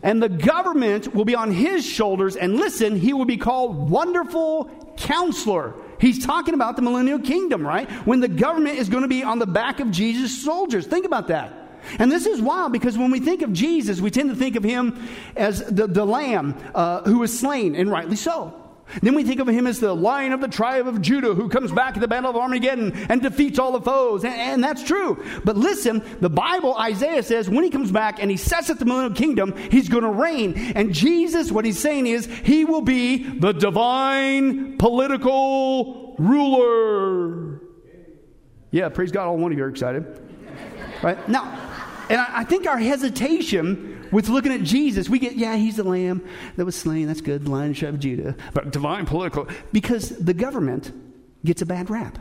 And 0.04 0.22
the 0.22 0.28
government 0.28 1.14
will 1.14 1.24
be 1.24 1.34
on 1.34 1.50
his 1.50 1.84
shoulders. 1.84 2.36
And 2.36 2.56
listen, 2.56 2.94
he 2.94 3.14
will 3.14 3.24
be 3.24 3.38
called 3.38 3.90
Wonderful 3.90 4.70
Counselor. 4.98 5.74
He's 5.98 6.24
talking 6.24 6.52
about 6.52 6.76
the 6.76 6.82
millennial 6.82 7.18
kingdom, 7.18 7.66
right? 7.66 7.90
When 8.06 8.20
the 8.20 8.28
government 8.28 8.78
is 8.78 8.90
going 8.90 9.02
to 9.02 9.08
be 9.08 9.24
on 9.24 9.38
the 9.38 9.46
back 9.46 9.80
of 9.80 9.90
Jesus' 9.90 10.44
soldiers. 10.44 10.86
Think 10.86 11.06
about 11.06 11.28
that. 11.28 11.52
And 11.98 12.12
this 12.12 12.26
is 12.26 12.40
wild 12.40 12.72
because 12.72 12.98
when 12.98 13.10
we 13.10 13.18
think 13.18 13.40
of 13.40 13.52
Jesus, 13.52 14.00
we 14.00 14.10
tend 14.10 14.28
to 14.28 14.36
think 14.36 14.56
of 14.56 14.62
him 14.62 15.08
as 15.36 15.64
the, 15.64 15.86
the 15.86 16.04
lamb 16.04 16.54
uh, 16.74 17.02
who 17.02 17.20
was 17.20 17.38
slain, 17.38 17.74
and 17.74 17.90
rightly 17.90 18.16
so. 18.16 18.63
Then 19.02 19.14
we 19.14 19.24
think 19.24 19.40
of 19.40 19.48
him 19.48 19.66
as 19.66 19.80
the 19.80 19.94
lion 19.94 20.32
of 20.32 20.40
the 20.40 20.48
tribe 20.48 20.86
of 20.86 21.00
Judah 21.00 21.34
who 21.34 21.48
comes 21.48 21.72
back 21.72 21.94
at 21.94 22.00
the 22.00 22.08
Battle 22.08 22.30
of 22.30 22.36
Armageddon 22.36 22.92
and 23.08 23.20
defeats 23.22 23.58
all 23.58 23.72
the 23.72 23.80
foes. 23.80 24.24
And, 24.24 24.34
and, 24.34 24.64
that's 24.64 24.82
true. 24.82 25.22
But 25.44 25.56
listen, 25.56 26.02
the 26.20 26.30
Bible, 26.30 26.76
Isaiah 26.76 27.22
says, 27.22 27.48
when 27.50 27.64
he 27.64 27.70
comes 27.70 27.90
back 27.90 28.20
and 28.20 28.30
he 28.30 28.36
sets 28.36 28.70
up 28.70 28.78
the 28.78 28.84
millennial 28.84 29.14
kingdom, 29.14 29.56
he's 29.70 29.88
going 29.88 30.04
to 30.04 30.10
reign. 30.10 30.54
And 30.74 30.92
Jesus, 30.92 31.50
what 31.50 31.64
he's 31.64 31.78
saying 31.78 32.06
is, 32.06 32.26
he 32.26 32.64
will 32.64 32.82
be 32.82 33.38
the 33.38 33.52
divine 33.52 34.78
political 34.78 36.14
ruler. 36.18 37.60
Yeah, 38.70 38.88
praise 38.88 39.12
God, 39.12 39.26
all 39.26 39.36
one 39.36 39.52
of 39.52 39.58
you 39.58 39.64
are 39.64 39.68
excited. 39.68 40.20
Right? 41.02 41.28
Now, 41.28 41.42
and 42.08 42.20
I, 42.20 42.40
I 42.40 42.44
think 42.44 42.66
our 42.66 42.78
hesitation 42.78 43.93
with 44.14 44.28
looking 44.28 44.52
at 44.52 44.62
Jesus, 44.62 45.08
we 45.08 45.18
get, 45.18 45.34
yeah, 45.34 45.56
he's 45.56 45.76
the 45.76 45.82
lamb 45.82 46.24
that 46.56 46.64
was 46.64 46.76
slain. 46.76 47.08
That's 47.08 47.20
good, 47.20 47.44
the 47.44 47.50
lion 47.50 47.72
of 47.84 47.98
Judah. 47.98 48.36
But 48.52 48.70
divine 48.70 49.06
political, 49.06 49.48
because 49.72 50.10
the 50.10 50.32
government 50.32 50.92
gets 51.44 51.62
a 51.62 51.66
bad 51.66 51.90
rap. 51.90 52.16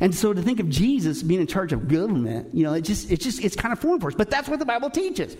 And 0.00 0.12
so 0.12 0.32
to 0.32 0.42
think 0.42 0.58
of 0.58 0.68
Jesus 0.68 1.22
being 1.22 1.40
in 1.40 1.46
charge 1.46 1.72
of 1.72 1.86
government, 1.86 2.52
you 2.52 2.64
know, 2.64 2.72
it 2.74 2.82
just, 2.82 3.12
it's 3.12 3.22
just, 3.22 3.44
it's 3.44 3.54
kind 3.54 3.72
of 3.72 3.78
foreign 3.78 4.00
for 4.00 4.08
us. 4.08 4.14
But 4.16 4.28
that's 4.28 4.48
what 4.48 4.58
the 4.58 4.64
Bible 4.64 4.90
teaches, 4.90 5.36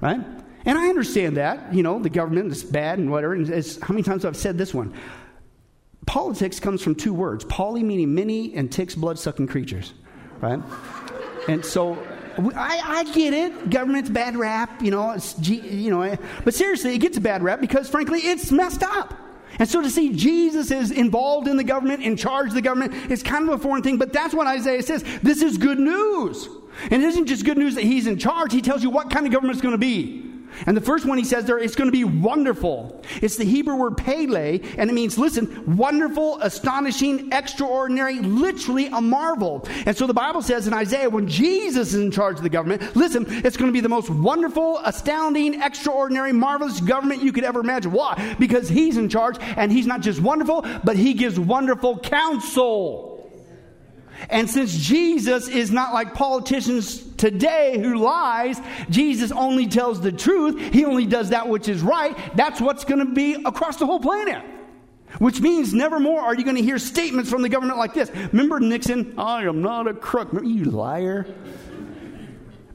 right? 0.00 0.20
And 0.64 0.78
I 0.78 0.88
understand 0.88 1.38
that, 1.38 1.74
you 1.74 1.82
know, 1.82 1.98
the 1.98 2.10
government 2.10 2.52
is 2.52 2.62
bad 2.62 3.00
and 3.00 3.10
whatever. 3.10 3.32
And 3.32 3.48
it's, 3.48 3.80
how 3.80 3.92
many 3.92 4.04
times 4.04 4.22
have 4.22 4.34
I 4.34 4.38
said 4.38 4.58
this 4.58 4.72
one? 4.72 4.94
Politics 6.06 6.60
comes 6.60 6.82
from 6.82 6.94
two 6.94 7.12
words, 7.12 7.44
poly 7.44 7.82
meaning 7.82 8.14
many 8.14 8.54
and 8.54 8.70
ticks 8.70 8.94
blood 8.94 9.18
sucking 9.18 9.48
creatures, 9.48 9.92
right? 10.40 10.60
And 11.48 11.64
so 11.64 11.98
I, 12.38 12.80
I, 12.84 13.04
get 13.12 13.32
it. 13.32 13.70
Government's 13.70 14.10
bad 14.10 14.36
rap, 14.36 14.82
you 14.82 14.90
know. 14.90 15.12
It's, 15.12 15.38
you 15.48 15.90
know, 15.90 16.16
but 16.44 16.54
seriously, 16.54 16.94
it 16.94 16.98
gets 16.98 17.16
a 17.16 17.20
bad 17.20 17.42
rap 17.42 17.60
because, 17.60 17.88
frankly, 17.88 18.20
it's 18.20 18.50
messed 18.50 18.82
up. 18.82 19.14
And 19.58 19.68
so 19.68 19.82
to 19.82 19.90
see 19.90 20.14
Jesus 20.14 20.70
is 20.70 20.90
involved 20.90 21.48
in 21.48 21.56
the 21.56 21.64
government, 21.64 22.02
in 22.02 22.16
charge 22.16 22.48
of 22.48 22.54
the 22.54 22.62
government, 22.62 22.94
is 23.10 23.22
kind 23.22 23.48
of 23.48 23.54
a 23.54 23.62
foreign 23.62 23.82
thing. 23.82 23.98
But 23.98 24.12
that's 24.12 24.32
what 24.32 24.46
Isaiah 24.46 24.82
says. 24.82 25.04
This 25.22 25.42
is 25.42 25.58
good 25.58 25.78
news. 25.78 26.48
And 26.84 27.02
it 27.02 27.02
isn't 27.02 27.26
just 27.26 27.44
good 27.44 27.58
news 27.58 27.74
that 27.74 27.84
he's 27.84 28.06
in 28.06 28.18
charge. 28.18 28.52
He 28.52 28.62
tells 28.62 28.82
you 28.82 28.90
what 28.90 29.10
kind 29.10 29.26
of 29.26 29.32
government 29.32 29.56
it's 29.56 29.62
going 29.62 29.74
to 29.74 29.78
be. 29.78 30.30
And 30.66 30.76
the 30.76 30.80
first 30.80 31.06
one 31.06 31.18
he 31.18 31.24
says 31.24 31.44
there, 31.44 31.58
it's 31.58 31.74
going 31.74 31.88
to 31.88 31.92
be 31.92 32.04
wonderful. 32.04 33.02
It's 33.22 33.36
the 33.36 33.44
Hebrew 33.44 33.76
word 33.76 33.96
pele, 33.96 34.60
and 34.76 34.90
it 34.90 34.92
means, 34.92 35.18
listen, 35.18 35.76
wonderful, 35.76 36.40
astonishing, 36.40 37.32
extraordinary, 37.32 38.18
literally 38.18 38.86
a 38.86 39.00
marvel. 39.00 39.66
And 39.86 39.96
so 39.96 40.06
the 40.06 40.14
Bible 40.14 40.42
says 40.42 40.66
in 40.66 40.74
Isaiah, 40.74 41.10
when 41.10 41.28
Jesus 41.28 41.94
is 41.94 42.00
in 42.00 42.10
charge 42.10 42.36
of 42.36 42.42
the 42.42 42.48
government, 42.48 42.96
listen, 42.96 43.26
it's 43.28 43.56
going 43.56 43.68
to 43.68 43.72
be 43.72 43.80
the 43.80 43.88
most 43.88 44.10
wonderful, 44.10 44.78
astounding, 44.84 45.60
extraordinary, 45.62 46.32
marvelous 46.32 46.80
government 46.80 47.22
you 47.22 47.32
could 47.32 47.44
ever 47.44 47.60
imagine. 47.60 47.92
Why? 47.92 48.36
Because 48.38 48.68
he's 48.68 48.96
in 48.96 49.08
charge, 49.08 49.36
and 49.40 49.72
he's 49.72 49.86
not 49.86 50.00
just 50.00 50.20
wonderful, 50.20 50.64
but 50.84 50.96
he 50.96 51.14
gives 51.14 51.38
wonderful 51.38 51.98
counsel. 51.98 53.09
And 54.28 54.50
since 54.50 54.76
Jesus 54.76 55.48
is 55.48 55.70
not 55.70 55.94
like 55.94 56.14
politicians 56.14 57.00
today 57.16 57.78
who 57.78 57.96
lies, 57.96 58.60
Jesus 58.90 59.32
only 59.32 59.66
tells 59.66 60.00
the 60.00 60.12
truth. 60.12 60.72
He 60.72 60.84
only 60.84 61.06
does 61.06 61.30
that 61.30 61.48
which 61.48 61.68
is 61.68 61.82
right. 61.82 62.16
That's 62.36 62.60
what's 62.60 62.84
going 62.84 62.98
to 63.06 63.12
be 63.12 63.34
across 63.44 63.76
the 63.76 63.86
whole 63.86 64.00
planet. 64.00 64.44
Which 65.18 65.40
means 65.40 65.74
never 65.74 65.98
more 65.98 66.20
are 66.20 66.34
you 66.34 66.44
going 66.44 66.56
to 66.56 66.62
hear 66.62 66.78
statements 66.78 67.30
from 67.30 67.42
the 67.42 67.48
government 67.48 67.78
like 67.78 67.94
this. 67.94 68.10
Remember 68.32 68.60
Nixon? 68.60 69.14
I 69.18 69.44
am 69.44 69.60
not 69.60 69.88
a 69.88 69.94
crook. 69.94 70.32
Remember, 70.32 70.48
you 70.48 70.70
liar. 70.70 71.26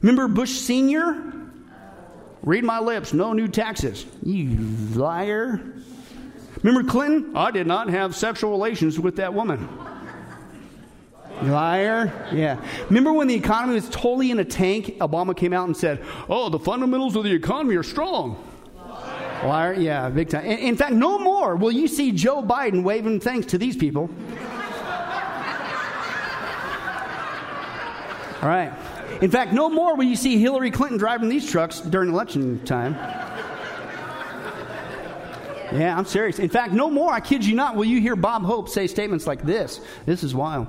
Remember 0.02 0.28
Bush 0.28 0.50
Sr.? 0.50 1.32
Read 2.42 2.62
my 2.62 2.78
lips, 2.78 3.12
no 3.12 3.32
new 3.32 3.48
taxes. 3.48 4.06
You 4.22 4.50
liar. 4.94 5.60
Remember 6.62 6.88
Clinton? 6.88 7.36
I 7.36 7.50
did 7.50 7.66
not 7.66 7.88
have 7.88 8.14
sexual 8.14 8.50
relations 8.50 9.00
with 9.00 9.16
that 9.16 9.34
woman. 9.34 9.68
Liar. 11.42 12.12
Yeah. 12.32 12.60
Remember 12.86 13.12
when 13.12 13.28
the 13.28 13.34
economy 13.34 13.74
was 13.74 13.88
totally 13.88 14.30
in 14.30 14.38
a 14.38 14.44
tank? 14.44 14.98
Obama 15.00 15.36
came 15.36 15.52
out 15.52 15.66
and 15.66 15.76
said, 15.76 16.02
Oh, 16.28 16.48
the 16.48 16.58
fundamentals 16.58 17.16
of 17.16 17.24
the 17.24 17.32
economy 17.32 17.76
are 17.76 17.82
strong. 17.82 18.42
Liar. 19.44 19.74
Yeah, 19.74 20.08
big 20.08 20.30
time. 20.30 20.46
In, 20.46 20.58
in 20.58 20.76
fact, 20.76 20.92
no 20.92 21.18
more 21.18 21.56
will 21.56 21.72
you 21.72 21.88
see 21.88 22.12
Joe 22.12 22.42
Biden 22.42 22.82
waving 22.82 23.20
thanks 23.20 23.48
to 23.48 23.58
these 23.58 23.76
people. 23.76 24.10
All 28.42 28.48
right. 28.48 28.72
In 29.20 29.30
fact, 29.30 29.52
no 29.52 29.68
more 29.68 29.96
will 29.96 30.04
you 30.04 30.16
see 30.16 30.38
Hillary 30.38 30.70
Clinton 30.70 30.98
driving 30.98 31.28
these 31.28 31.50
trucks 31.50 31.80
during 31.80 32.10
election 32.10 32.64
time. 32.64 32.94
Yeah, 35.72 35.96
I'm 35.96 36.04
serious. 36.04 36.38
In 36.38 36.48
fact, 36.48 36.72
no 36.72 36.90
more, 36.90 37.12
I 37.12 37.20
kid 37.20 37.44
you 37.44 37.54
not, 37.54 37.76
will 37.76 37.86
you 37.86 38.00
hear 38.00 38.14
Bob 38.14 38.44
Hope 38.44 38.68
say 38.68 38.86
statements 38.86 39.26
like 39.26 39.42
this. 39.42 39.80
This 40.04 40.22
is 40.22 40.34
wild. 40.34 40.68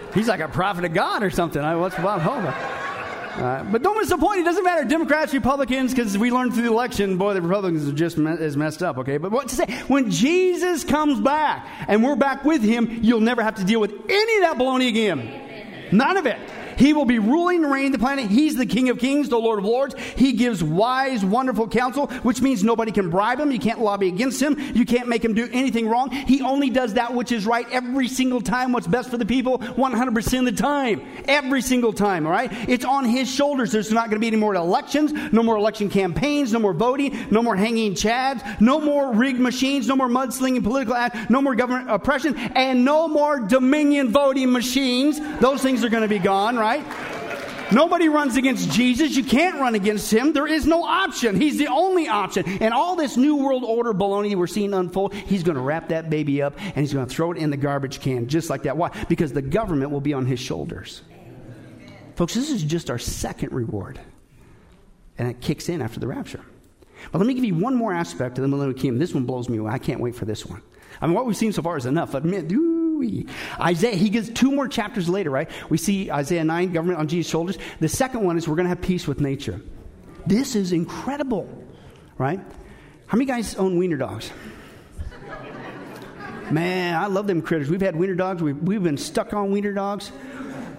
He's 0.13 0.27
like 0.27 0.39
a 0.39 0.47
prophet 0.47 0.85
of 0.85 0.93
God 0.93 1.23
or 1.23 1.29
something. 1.29 1.61
I, 1.61 1.75
what's 1.75 1.95
Bob 1.95 2.21
Hope? 2.21 2.53
Uh, 3.37 3.63
but 3.63 3.81
don't 3.81 3.97
miss 3.97 4.09
the 4.09 4.17
point. 4.17 4.39
It 4.41 4.43
doesn't 4.43 4.63
matter, 4.63 4.83
Democrats, 4.83 5.33
Republicans, 5.33 5.93
because 5.93 6.17
we 6.17 6.31
learned 6.31 6.53
through 6.53 6.63
the 6.63 6.69
election, 6.69 7.17
boy, 7.17 7.33
the 7.33 7.41
Republicans 7.41 7.87
are 7.87 7.93
just 7.93 8.17
me- 8.17 8.55
messed 8.57 8.83
up. 8.83 8.97
Okay, 8.97 9.17
but 9.17 9.31
what 9.31 9.47
to 9.47 9.55
say? 9.55 9.65
When 9.87 10.11
Jesus 10.11 10.83
comes 10.83 11.19
back 11.21 11.65
and 11.87 12.03
we're 12.03 12.17
back 12.17 12.43
with 12.43 12.61
Him, 12.61 12.99
you'll 13.01 13.21
never 13.21 13.41
have 13.41 13.55
to 13.55 13.63
deal 13.63 13.79
with 13.79 13.91
any 13.91 14.35
of 14.37 14.41
that 14.41 14.57
baloney 14.57 14.89
again. 14.89 15.87
None 15.93 16.17
of 16.17 16.25
it. 16.25 16.39
He 16.77 16.93
will 16.93 17.05
be 17.05 17.19
ruling 17.19 17.63
and 17.63 17.71
reigning 17.71 17.91
the 17.91 17.99
planet. 17.99 18.29
He's 18.29 18.55
the 18.55 18.65
King 18.65 18.89
of 18.89 18.99
Kings, 18.99 19.29
the 19.29 19.37
Lord 19.37 19.59
of 19.59 19.65
Lords. 19.65 19.95
He 20.15 20.33
gives 20.33 20.63
wise, 20.63 21.23
wonderful 21.23 21.67
counsel, 21.67 22.07
which 22.23 22.41
means 22.41 22.63
nobody 22.63 22.91
can 22.91 23.09
bribe 23.09 23.39
him. 23.39 23.51
You 23.51 23.59
can't 23.59 23.79
lobby 23.79 24.07
against 24.07 24.41
him. 24.41 24.57
You 24.75 24.85
can't 24.85 25.07
make 25.07 25.23
him 25.23 25.33
do 25.33 25.49
anything 25.51 25.87
wrong. 25.87 26.11
He 26.11 26.41
only 26.41 26.69
does 26.69 26.95
that 26.95 27.13
which 27.13 27.31
is 27.31 27.45
right 27.45 27.67
every 27.71 28.07
single 28.07 28.41
time, 28.41 28.71
what's 28.71 28.87
best 28.87 29.09
for 29.09 29.17
the 29.17 29.25
people, 29.25 29.59
100% 29.59 30.39
of 30.39 30.45
the 30.45 30.51
time. 30.51 31.01
Every 31.25 31.61
single 31.61 31.93
time, 31.93 32.25
all 32.25 32.31
right? 32.31 32.51
It's 32.69 32.85
on 32.85 33.05
his 33.05 33.31
shoulders. 33.31 33.71
There's 33.71 33.91
not 33.91 34.05
going 34.05 34.15
to 34.15 34.19
be 34.19 34.27
any 34.27 34.37
more 34.37 34.55
elections, 34.55 35.13
no 35.31 35.43
more 35.43 35.57
election 35.57 35.89
campaigns, 35.89 36.53
no 36.53 36.59
more 36.59 36.73
voting, 36.73 37.27
no 37.31 37.41
more 37.41 37.55
hanging 37.55 37.93
chads, 37.93 38.61
no 38.61 38.79
more 38.79 39.13
rigged 39.13 39.39
machines, 39.39 39.87
no 39.87 39.95
more 39.95 40.07
mudslinging 40.07 40.63
political 40.63 40.95
ads, 40.95 41.29
no 41.29 41.41
more 41.41 41.55
government 41.55 41.89
oppression, 41.89 42.35
and 42.37 42.85
no 42.85 43.07
more 43.07 43.39
dominion 43.39 44.09
voting 44.09 44.51
machines. 44.51 45.19
Those 45.39 45.61
things 45.61 45.83
are 45.83 45.89
going 45.89 46.03
to 46.03 46.09
be 46.09 46.19
gone, 46.19 46.57
right? 46.61 46.85
Nobody 47.71 48.09
runs 48.09 48.35
against 48.35 48.69
Jesus. 48.69 49.15
You 49.15 49.23
can't 49.23 49.59
run 49.59 49.75
against 49.75 50.11
him. 50.13 50.33
There 50.33 50.47
is 50.47 50.67
no 50.67 50.83
option. 50.83 51.39
He's 51.39 51.57
the 51.57 51.67
only 51.67 52.07
option. 52.07 52.45
And 52.61 52.73
all 52.73 52.95
this 52.95 53.15
New 53.15 53.37
World 53.37 53.63
Order 53.63 53.93
baloney 53.93 54.35
we're 54.35 54.47
seeing 54.47 54.73
unfold, 54.73 55.13
he's 55.13 55.41
going 55.41 55.55
to 55.55 55.61
wrap 55.61 55.89
that 55.89 56.09
baby 56.09 56.41
up 56.41 56.59
and 56.59 56.77
he's 56.77 56.93
going 56.93 57.07
to 57.07 57.13
throw 57.13 57.31
it 57.31 57.37
in 57.37 57.49
the 57.49 57.57
garbage 57.57 58.01
can 58.01 58.27
just 58.27 58.49
like 58.49 58.63
that. 58.63 58.75
Why? 58.75 58.89
Because 59.07 59.31
the 59.31 59.41
government 59.41 59.91
will 59.91 60.01
be 60.01 60.13
on 60.13 60.25
his 60.25 60.39
shoulders. 60.39 61.01
Folks, 62.15 62.33
this 62.33 62.51
is 62.51 62.61
just 62.61 62.89
our 62.89 62.99
second 62.99 63.53
reward. 63.53 63.99
And 65.17 65.29
it 65.29 65.39
kicks 65.39 65.69
in 65.69 65.81
after 65.81 65.99
the 65.99 66.07
rapture. 66.07 66.41
But 67.11 67.19
let 67.19 67.27
me 67.27 67.33
give 67.33 67.45
you 67.45 67.55
one 67.55 67.75
more 67.75 67.93
aspect 67.93 68.37
of 68.37 68.41
the 68.41 68.47
millennial 68.47 68.77
kingdom. 68.77 68.99
This 68.99 69.13
one 69.13 69.25
blows 69.25 69.49
me 69.49 69.57
away. 69.57 69.71
I 69.71 69.79
can't 69.79 69.99
wait 69.99 70.15
for 70.15 70.25
this 70.25 70.45
one. 70.45 70.61
I 70.99 71.07
mean, 71.07 71.15
what 71.15 71.25
we've 71.25 71.37
seen 71.37 71.53
so 71.53 71.61
far 71.61 71.77
is 71.77 71.85
enough. 71.85 72.13
Admit, 72.13 72.49
Isaiah, 73.59 73.95
he 73.95 74.09
gives 74.09 74.29
two 74.29 74.51
more 74.51 74.67
chapters 74.67 75.09
later, 75.09 75.29
right? 75.29 75.49
We 75.69 75.77
see 75.77 76.11
Isaiah 76.11 76.43
9, 76.43 76.73
government 76.73 76.99
on 76.99 77.07
Jesus' 77.07 77.29
shoulders. 77.29 77.57
The 77.79 77.89
second 77.89 78.23
one 78.23 78.37
is 78.37 78.47
we're 78.47 78.55
going 78.55 78.65
to 78.65 78.69
have 78.69 78.81
peace 78.81 79.07
with 79.07 79.21
nature. 79.21 79.61
This 80.25 80.55
is 80.55 80.71
incredible, 80.71 81.49
right? 82.17 82.39
How 83.07 83.17
many 83.17 83.25
guys 83.25 83.55
own 83.55 83.77
wiener 83.77 83.97
dogs? 83.97 84.31
Man, 86.51 86.95
I 86.95 87.07
love 87.07 87.27
them 87.27 87.41
critters. 87.41 87.69
We've 87.69 87.81
had 87.81 87.95
wiener 87.95 88.15
dogs. 88.15 88.43
We've, 88.43 88.57
we've 88.57 88.83
been 88.83 88.97
stuck 88.97 89.33
on 89.33 89.51
wiener 89.51 89.73
dogs. 89.73 90.11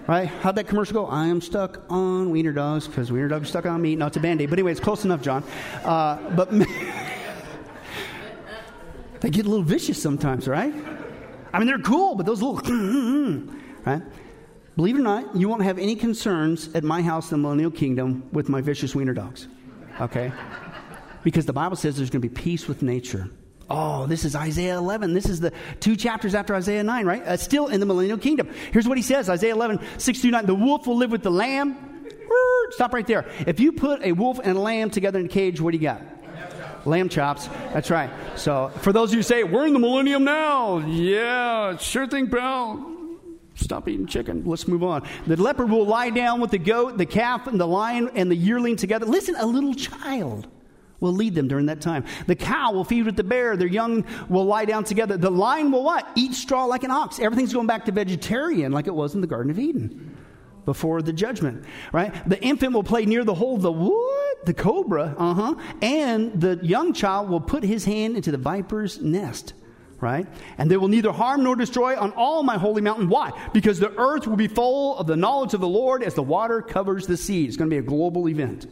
Right? 0.07 0.27
How'd 0.27 0.57
that 0.57 0.67
commercial 0.67 0.93
go? 0.93 1.07
I 1.07 1.27
am 1.27 1.41
stuck 1.41 1.81
on 1.89 2.29
wiener 2.29 2.51
dogs 2.51 2.87
because 2.87 3.11
wiener 3.11 3.29
dogs 3.29 3.47
are 3.47 3.49
stuck 3.49 3.65
on 3.65 3.81
me. 3.81 3.95
No, 3.95 4.07
it's 4.07 4.17
a 4.17 4.19
band 4.19 4.41
aid. 4.41 4.49
But 4.49 4.59
anyway, 4.59 4.71
it's 4.71 4.81
close 4.81 5.05
enough, 5.05 5.21
John. 5.21 5.43
Uh, 5.83 6.17
but 6.31 6.51
they 9.21 9.29
get 9.29 9.45
a 9.45 9.49
little 9.49 9.63
vicious 9.63 10.01
sometimes, 10.01 10.47
right? 10.47 10.73
I 11.53 11.59
mean, 11.59 11.67
they're 11.67 11.77
cool, 11.77 12.15
but 12.15 12.25
those 12.25 12.41
little, 12.41 12.57
right? 13.85 14.01
Believe 14.75 14.95
it 14.95 14.99
or 14.99 15.03
not, 15.03 15.35
you 15.35 15.47
won't 15.47 15.61
have 15.61 15.77
any 15.77 15.95
concerns 15.95 16.73
at 16.73 16.83
my 16.83 17.01
house 17.01 17.31
in 17.31 17.37
the 17.37 17.43
millennial 17.43 17.69
kingdom 17.69 18.27
with 18.31 18.49
my 18.49 18.59
vicious 18.59 18.95
wiener 18.95 19.13
dogs, 19.13 19.47
okay? 20.01 20.31
Because 21.23 21.45
the 21.45 21.53
Bible 21.53 21.75
says 21.75 21.95
there's 21.95 22.09
going 22.09 22.21
to 22.23 22.27
be 22.27 22.33
peace 22.33 22.67
with 22.67 22.81
nature. 22.81 23.29
Oh, 23.69 24.07
this 24.07 24.25
is 24.25 24.35
Isaiah 24.35 24.77
11. 24.77 25.13
This 25.13 25.29
is 25.29 25.39
the 25.39 25.53
two 25.79 25.95
chapters 25.95 26.35
after 26.35 26.55
Isaiah 26.55 26.83
9, 26.83 27.05
right? 27.05 27.23
Uh, 27.23 27.37
still 27.37 27.67
in 27.67 27.79
the 27.79 27.85
millennial 27.85 28.17
kingdom. 28.17 28.49
Here's 28.71 28.87
what 28.87 28.97
he 28.97 29.03
says 29.03 29.29
Isaiah 29.29 29.53
11, 29.53 29.79
6 29.99 30.19
through 30.21 30.31
9. 30.31 30.45
The 30.47 30.55
wolf 30.55 30.87
will 30.87 30.97
live 30.97 31.11
with 31.11 31.23
the 31.23 31.31
lamb. 31.31 31.77
Stop 32.71 32.93
right 32.93 33.05
there. 33.05 33.25
If 33.45 33.59
you 33.59 33.71
put 33.71 34.01
a 34.03 34.11
wolf 34.11 34.39
and 34.43 34.57
a 34.57 34.59
lamb 34.59 34.89
together 34.89 35.19
in 35.19 35.27
a 35.27 35.29
cage, 35.29 35.61
what 35.61 35.71
do 35.71 35.77
you 35.77 35.83
got? 35.83 36.01
Lamb 36.85 37.09
chops. 37.09 37.47
That's 37.73 37.89
right. 37.89 38.09
So, 38.35 38.71
for 38.81 38.91
those 38.91 39.09
of 39.09 39.13
you 39.13 39.19
who 39.19 39.23
say, 39.23 39.43
we're 39.43 39.65
in 39.67 39.73
the 39.73 39.79
millennium 39.79 40.23
now, 40.23 40.79
yeah, 40.79 41.77
sure 41.77 42.07
thing, 42.07 42.29
pal. 42.29 42.89
Stop 43.55 43.87
eating 43.87 44.07
chicken. 44.07 44.43
Let's 44.45 44.67
move 44.67 44.83
on. 44.83 45.07
The 45.27 45.37
leopard 45.41 45.69
will 45.69 45.85
lie 45.85 46.09
down 46.09 46.41
with 46.41 46.51
the 46.51 46.57
goat, 46.57 46.97
the 46.97 47.05
calf, 47.05 47.47
and 47.47 47.59
the 47.59 47.67
lion, 47.67 48.09
and 48.15 48.29
the 48.29 48.35
yearling 48.35 48.75
together. 48.75 49.05
Listen, 49.05 49.35
a 49.37 49.45
little 49.45 49.75
child 49.75 50.47
will 50.99 51.13
lead 51.13 51.35
them 51.35 51.47
during 51.47 51.67
that 51.67 51.81
time. 51.81 52.05
The 52.25 52.35
cow 52.35 52.71
will 52.71 52.85
feed 52.85 53.05
with 53.05 53.15
the 53.15 53.23
bear. 53.23 53.55
Their 53.55 53.67
young 53.67 54.05
will 54.29 54.45
lie 54.45 54.65
down 54.65 54.85
together. 54.85 55.17
The 55.17 55.29
lion 55.29 55.71
will 55.71 55.83
what? 55.83 56.07
Eat 56.15 56.33
straw 56.33 56.65
like 56.65 56.83
an 56.83 56.91
ox. 56.91 57.19
Everything's 57.19 57.53
going 57.53 57.67
back 57.67 57.85
to 57.85 57.91
vegetarian 57.91 58.71
like 58.71 58.87
it 58.87 58.95
was 58.95 59.13
in 59.13 59.21
the 59.21 59.27
Garden 59.27 59.51
of 59.51 59.59
Eden 59.59 60.17
before 60.65 61.01
the 61.01 61.13
judgment, 61.13 61.65
right? 61.91 62.27
The 62.27 62.41
infant 62.41 62.73
will 62.73 62.83
play 62.83 63.05
near 63.05 63.23
the 63.23 63.33
hole 63.33 63.55
of 63.55 63.61
the 63.61 63.71
what? 63.71 64.02
The 64.45 64.53
cobra, 64.53 65.15
uh 65.17 65.33
huh. 65.33 65.55
And 65.81 66.39
the 66.39 66.59
young 66.61 66.93
child 66.93 67.29
will 67.29 67.41
put 67.41 67.63
his 67.63 67.85
hand 67.85 68.15
into 68.17 68.31
the 68.31 68.37
viper's 68.37 69.01
nest, 69.01 69.53
right? 70.01 70.27
And 70.57 70.69
they 70.69 70.77
will 70.77 70.89
neither 70.89 71.11
harm 71.11 71.43
nor 71.43 71.55
destroy 71.55 71.97
on 71.97 72.11
all 72.11 72.43
my 72.43 72.57
holy 72.57 72.81
mountain. 72.81 73.07
Why? 73.07 73.31
Because 73.53 73.79
the 73.79 73.97
earth 73.97 74.27
will 74.27 74.35
be 74.35 74.49
full 74.49 74.97
of 74.97 75.07
the 75.07 75.15
knowledge 75.15 75.53
of 75.53 75.61
the 75.61 75.67
Lord 75.67 76.03
as 76.03 76.13
the 76.13 76.23
water 76.23 76.61
covers 76.61 77.07
the 77.07 77.15
sea. 77.15 77.45
It's 77.45 77.55
going 77.55 77.69
to 77.69 77.73
be 77.73 77.79
a 77.79 77.81
global 77.81 78.27
event. 78.27 78.67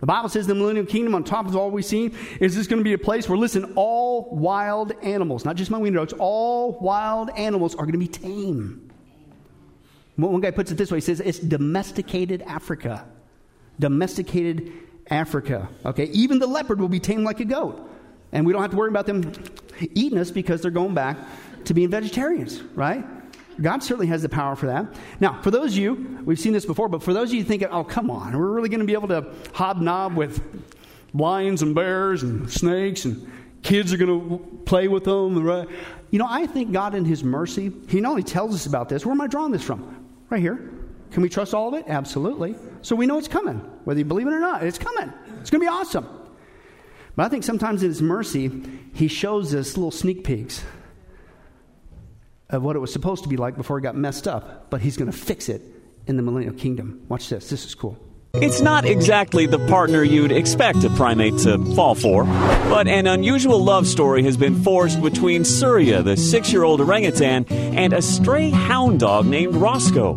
The 0.00 0.06
Bible 0.06 0.30
says 0.30 0.48
the 0.48 0.54
millennial 0.54 0.86
kingdom, 0.86 1.14
on 1.14 1.22
top 1.22 1.46
of 1.46 1.54
all 1.54 1.70
we've 1.70 1.84
seen, 1.84 2.16
is 2.40 2.56
this 2.56 2.66
going 2.66 2.80
to 2.80 2.84
be 2.84 2.94
a 2.94 2.98
place 2.98 3.28
where, 3.28 3.38
listen, 3.38 3.74
all 3.76 4.34
wild 4.34 4.92
animals, 5.02 5.44
not 5.44 5.54
just 5.54 5.70
my 5.70 5.78
wiener 5.78 5.98
dogs, 5.98 6.12
all 6.18 6.72
wild 6.80 7.30
animals 7.36 7.74
are 7.76 7.86
going 7.86 7.92
to 7.92 7.98
be 7.98 8.08
tame. 8.08 8.90
One 10.16 10.40
guy 10.40 10.50
puts 10.50 10.72
it 10.72 10.74
this 10.74 10.90
way 10.90 10.96
he 10.96 11.02
says, 11.02 11.20
it's 11.20 11.38
domesticated 11.38 12.42
Africa. 12.42 13.06
Domesticated 13.78 14.72
Africa. 15.12 15.68
Okay, 15.84 16.04
even 16.06 16.38
the 16.38 16.46
leopard 16.46 16.80
will 16.80 16.88
be 16.88 17.00
tamed 17.00 17.24
like 17.24 17.40
a 17.40 17.44
goat. 17.44 17.88
And 18.32 18.46
we 18.46 18.52
don't 18.52 18.62
have 18.62 18.70
to 18.70 18.76
worry 18.76 18.88
about 18.88 19.06
them 19.06 19.32
eating 19.94 20.18
us 20.18 20.30
because 20.30 20.62
they're 20.62 20.70
going 20.70 20.94
back 20.94 21.18
to 21.66 21.74
being 21.74 21.90
vegetarians, 21.90 22.62
right? 22.74 23.04
God 23.60 23.82
certainly 23.82 24.06
has 24.06 24.22
the 24.22 24.30
power 24.30 24.56
for 24.56 24.66
that. 24.66 24.86
Now, 25.20 25.40
for 25.42 25.50
those 25.50 25.72
of 25.72 25.78
you, 25.78 26.18
we've 26.24 26.40
seen 26.40 26.54
this 26.54 26.64
before, 26.64 26.88
but 26.88 27.02
for 27.02 27.12
those 27.12 27.28
of 27.28 27.34
you 27.34 27.44
thinking, 27.44 27.68
oh, 27.70 27.84
come 27.84 28.10
on, 28.10 28.36
we're 28.36 28.48
really 28.48 28.70
going 28.70 28.80
to 28.80 28.86
be 28.86 28.94
able 28.94 29.08
to 29.08 29.34
hobnob 29.52 30.16
with 30.16 30.42
lions 31.12 31.60
and 31.60 31.74
bears 31.74 32.22
and 32.22 32.50
snakes 32.50 33.04
and 33.04 33.30
kids 33.62 33.92
are 33.92 33.98
going 33.98 34.30
to 34.30 34.62
play 34.64 34.88
with 34.88 35.04
them, 35.04 35.44
right? 35.44 35.68
You 36.10 36.18
know, 36.18 36.26
I 36.28 36.46
think 36.46 36.72
God 36.72 36.94
in 36.94 37.04
His 37.04 37.22
mercy, 37.22 37.70
He 37.88 38.00
not 38.00 38.10
only 38.10 38.22
tells 38.22 38.54
us 38.54 38.64
about 38.64 38.88
this, 38.88 39.04
where 39.04 39.12
am 39.12 39.20
I 39.20 39.26
drawing 39.26 39.52
this 39.52 39.62
from? 39.62 40.06
Right 40.30 40.40
here. 40.40 40.70
Can 41.12 41.22
we 41.22 41.28
trust 41.28 41.54
all 41.54 41.68
of 41.68 41.74
it? 41.74 41.84
Absolutely. 41.86 42.56
So 42.80 42.96
we 42.96 43.06
know 43.06 43.18
it's 43.18 43.28
coming, 43.28 43.56
whether 43.84 43.98
you 43.98 44.04
believe 44.04 44.26
it 44.26 44.32
or 44.32 44.40
not. 44.40 44.64
It's 44.64 44.78
coming. 44.78 45.12
It's 45.40 45.50
going 45.50 45.60
to 45.60 45.64
be 45.64 45.68
awesome. 45.68 46.08
But 47.14 47.26
I 47.26 47.28
think 47.28 47.44
sometimes 47.44 47.82
in 47.82 47.90
His 47.90 48.02
mercy, 48.02 48.50
He 48.94 49.08
shows 49.08 49.54
us 49.54 49.76
little 49.76 49.90
sneak 49.90 50.24
peeks 50.24 50.64
of 52.52 52.62
what 52.62 52.76
it 52.76 52.78
was 52.78 52.92
supposed 52.92 53.22
to 53.24 53.28
be 53.28 53.36
like 53.36 53.56
before 53.56 53.78
it 53.78 53.82
got 53.82 53.96
messed 53.96 54.28
up, 54.28 54.70
but 54.70 54.80
he's 54.80 54.96
going 54.96 55.10
to 55.10 55.16
fix 55.16 55.48
it 55.48 55.62
in 56.06 56.16
the 56.16 56.22
millennial 56.22 56.52
kingdom. 56.52 57.04
Watch 57.08 57.30
this. 57.30 57.48
This 57.48 57.64
is 57.64 57.74
cool. 57.74 57.98
It's 58.34 58.60
not 58.62 58.86
exactly 58.86 59.46
the 59.46 59.58
partner 59.66 60.02
you'd 60.02 60.32
expect 60.32 60.84
a 60.84 60.90
primate 60.90 61.36
to 61.38 61.58
fall 61.74 61.94
for, 61.94 62.24
but 62.24 62.88
an 62.88 63.06
unusual 63.06 63.62
love 63.62 63.86
story 63.86 64.22
has 64.22 64.38
been 64.38 64.62
forged 64.62 65.02
between 65.02 65.44
Surya, 65.44 66.02
the 66.02 66.16
six 66.16 66.50
year 66.50 66.62
old 66.62 66.80
orangutan, 66.80 67.44
and 67.50 67.92
a 67.92 68.00
stray 68.00 68.48
hound 68.48 69.00
dog 69.00 69.26
named 69.26 69.54
Roscoe. 69.54 70.14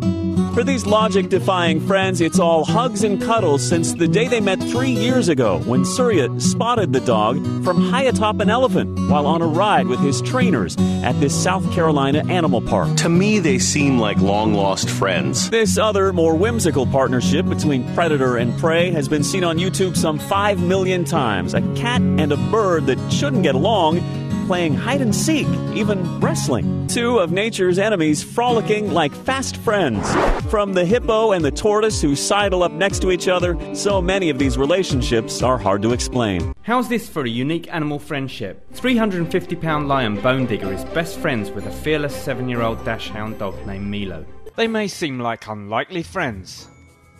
For 0.56 0.64
these 0.64 0.86
logic 0.86 1.28
defying 1.28 1.86
friends, 1.86 2.22
it's 2.22 2.38
all 2.38 2.64
hugs 2.64 3.04
and 3.04 3.20
cuddles 3.20 3.62
since 3.62 3.92
the 3.92 4.08
day 4.08 4.26
they 4.26 4.40
met 4.40 4.58
three 4.58 4.90
years 4.90 5.28
ago 5.28 5.58
when 5.66 5.84
Surya 5.84 6.30
spotted 6.40 6.94
the 6.94 7.00
dog 7.00 7.36
from 7.62 7.90
high 7.90 8.04
atop 8.04 8.40
an 8.40 8.48
elephant 8.48 8.98
while 9.10 9.26
on 9.26 9.42
a 9.42 9.46
ride 9.46 9.86
with 9.86 10.00
his 10.00 10.22
trainers 10.22 10.74
at 11.04 11.12
this 11.20 11.34
South 11.34 11.70
Carolina 11.74 12.24
animal 12.32 12.62
park. 12.62 12.96
To 12.96 13.10
me, 13.10 13.38
they 13.38 13.58
seem 13.58 13.98
like 13.98 14.16
long 14.16 14.54
lost 14.54 14.88
friends. 14.88 15.50
This 15.50 15.76
other, 15.76 16.10
more 16.14 16.34
whimsical 16.34 16.86
partnership 16.86 17.46
between 17.46 17.94
predator 17.94 18.38
and 18.38 18.58
prey 18.58 18.90
has 18.92 19.08
been 19.08 19.24
seen 19.24 19.44
on 19.44 19.58
YouTube 19.58 19.94
some 19.94 20.18
5 20.18 20.62
million 20.62 21.04
times. 21.04 21.52
A 21.52 21.60
cat 21.74 22.00
and 22.00 22.32
a 22.32 22.38
bird 22.50 22.86
that 22.86 23.12
shouldn't 23.12 23.42
get 23.42 23.54
along 23.54 23.98
playing 24.46 24.74
hide 24.74 25.00
and 25.00 25.14
seek, 25.14 25.46
even 25.74 26.20
wrestling. 26.20 26.86
Two 26.86 27.18
of 27.18 27.32
nature's 27.32 27.78
enemies 27.78 28.22
frolicking 28.22 28.92
like 28.92 29.12
fast 29.12 29.56
friends. 29.58 30.08
From 30.50 30.72
the 30.72 30.84
hippo 30.84 31.32
and 31.32 31.44
the 31.44 31.50
tortoise 31.50 32.00
who 32.00 32.14
sidle 32.14 32.62
up 32.62 32.72
next 32.72 33.00
to 33.02 33.10
each 33.10 33.26
other, 33.28 33.58
so 33.74 34.00
many 34.00 34.30
of 34.30 34.38
these 34.38 34.56
relationships 34.56 35.42
are 35.42 35.58
hard 35.58 35.82
to 35.82 35.92
explain. 35.92 36.54
How's 36.62 36.88
this 36.88 37.08
for 37.08 37.24
a 37.24 37.28
unique 37.28 37.72
animal 37.74 37.98
friendship? 37.98 38.64
350 38.72 39.56
pound 39.56 39.88
lion 39.88 40.20
Bone 40.20 40.46
Digger 40.46 40.72
is 40.72 40.84
best 40.86 41.18
friends 41.18 41.50
with 41.50 41.66
a 41.66 41.70
fearless 41.70 42.14
7 42.14 42.48
year 42.48 42.62
old 42.62 42.84
dachshund 42.84 43.38
dog 43.38 43.54
named 43.66 43.86
Milo. 43.86 44.24
They 44.56 44.68
may 44.68 44.88
seem 44.88 45.18
like 45.18 45.48
unlikely 45.48 46.02
friends, 46.02 46.68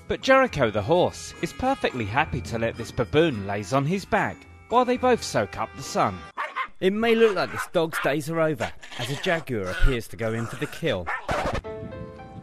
but 0.09 0.23
Jericho 0.23 0.71
the 0.71 0.83
horse 0.83 1.35
is 1.43 1.53
perfectly 1.53 2.05
happy 2.05 2.41
to 2.43 2.59
let 2.59 2.77
this 2.77 2.93
baboon 2.93 3.47
laze 3.47 3.73
on 3.73 3.85
his 3.85 4.05
back 4.05 4.37
while 4.69 4.85
they 4.85 4.97
both 4.97 5.23
soak 5.23 5.59
up 5.59 5.69
the 5.77 5.83
sun. 5.83 6.17
It 6.79 6.93
may 6.93 7.15
look 7.15 7.35
like 7.35 7.51
this 7.53 7.67
dog's 7.73 7.99
days 8.05 8.29
are 8.29 8.39
over, 8.39 8.71
as 8.99 9.11
a 9.11 9.17
jaguar 9.23 9.63
appears 9.63 10.07
to 10.09 10.17
go 10.17 10.35
in 10.35 10.45
for 10.45 10.57
the 10.57 10.67
kill. 10.67 11.07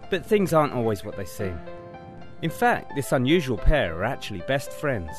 But 0.10 0.26
things 0.26 0.54
aren't 0.54 0.74
always 0.74 1.06
what 1.06 1.16
they 1.16 1.26
seem. 1.26 1.60
In 2.42 2.50
fact, 2.50 2.96
this 2.96 3.12
unusual 3.12 3.60
pair 3.60 3.96
are 3.96 4.04
actually 4.04 4.40
best 4.48 4.72
friends. 4.72 5.12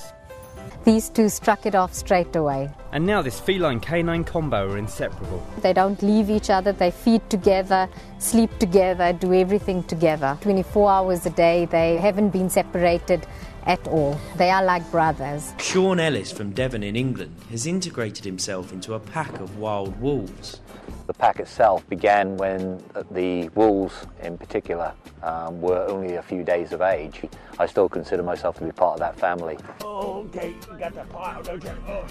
These 0.84 1.10
two 1.10 1.28
struck 1.28 1.64
it 1.64 1.76
off 1.76 1.94
straight 1.94 2.34
away. 2.34 2.70
And 2.90 3.06
now 3.06 3.22
this 3.22 3.38
feline 3.38 3.78
canine 3.78 4.24
combo 4.24 4.68
are 4.72 4.78
inseparable. 4.78 5.46
They 5.62 5.72
don't 5.72 6.02
leave 6.02 6.28
each 6.28 6.50
other, 6.50 6.72
they 6.72 6.90
feed 6.90 7.22
together, 7.30 7.88
sleep 8.18 8.58
together, 8.58 9.12
do 9.12 9.32
everything 9.32 9.84
together. 9.84 10.36
24 10.40 10.90
hours 10.90 11.24
a 11.24 11.30
day, 11.30 11.66
they 11.66 11.98
haven't 11.98 12.30
been 12.30 12.50
separated 12.50 13.28
at 13.66 13.86
all. 13.88 14.18
They 14.36 14.50
are 14.50 14.64
like 14.64 14.88
brothers. 14.90 15.52
Shaun 15.58 16.00
Ellis 16.00 16.32
from 16.32 16.50
Devon 16.50 16.82
in 16.82 16.96
England 16.96 17.34
has 17.50 17.66
integrated 17.66 18.24
himself 18.24 18.72
into 18.72 18.94
a 18.94 19.00
pack 19.00 19.40
of 19.40 19.58
wild 19.58 20.00
wolves. 20.00 20.60
The 21.06 21.14
pack 21.14 21.38
itself 21.38 21.86
began 21.88 22.36
when 22.36 22.82
the 23.10 23.48
wolves, 23.50 23.94
in 24.22 24.38
particular, 24.38 24.92
um, 25.22 25.60
were 25.60 25.86
only 25.88 26.14
a 26.14 26.22
few 26.22 26.42
days 26.42 26.72
of 26.72 26.80
age. 26.80 27.22
I 27.58 27.66
still 27.66 27.88
consider 27.88 28.22
myself 28.22 28.56
to 28.58 28.64
be 28.64 28.72
part 28.72 28.94
of 28.94 29.00
that 29.00 29.18
family. 29.18 29.58
Okay, 29.82 30.54
you 30.70 30.78
got 30.78 30.94
the 30.94 31.04
pile, 31.04 31.42
don't 31.42 31.62
you? 31.62 31.70
Oh. 31.88 32.06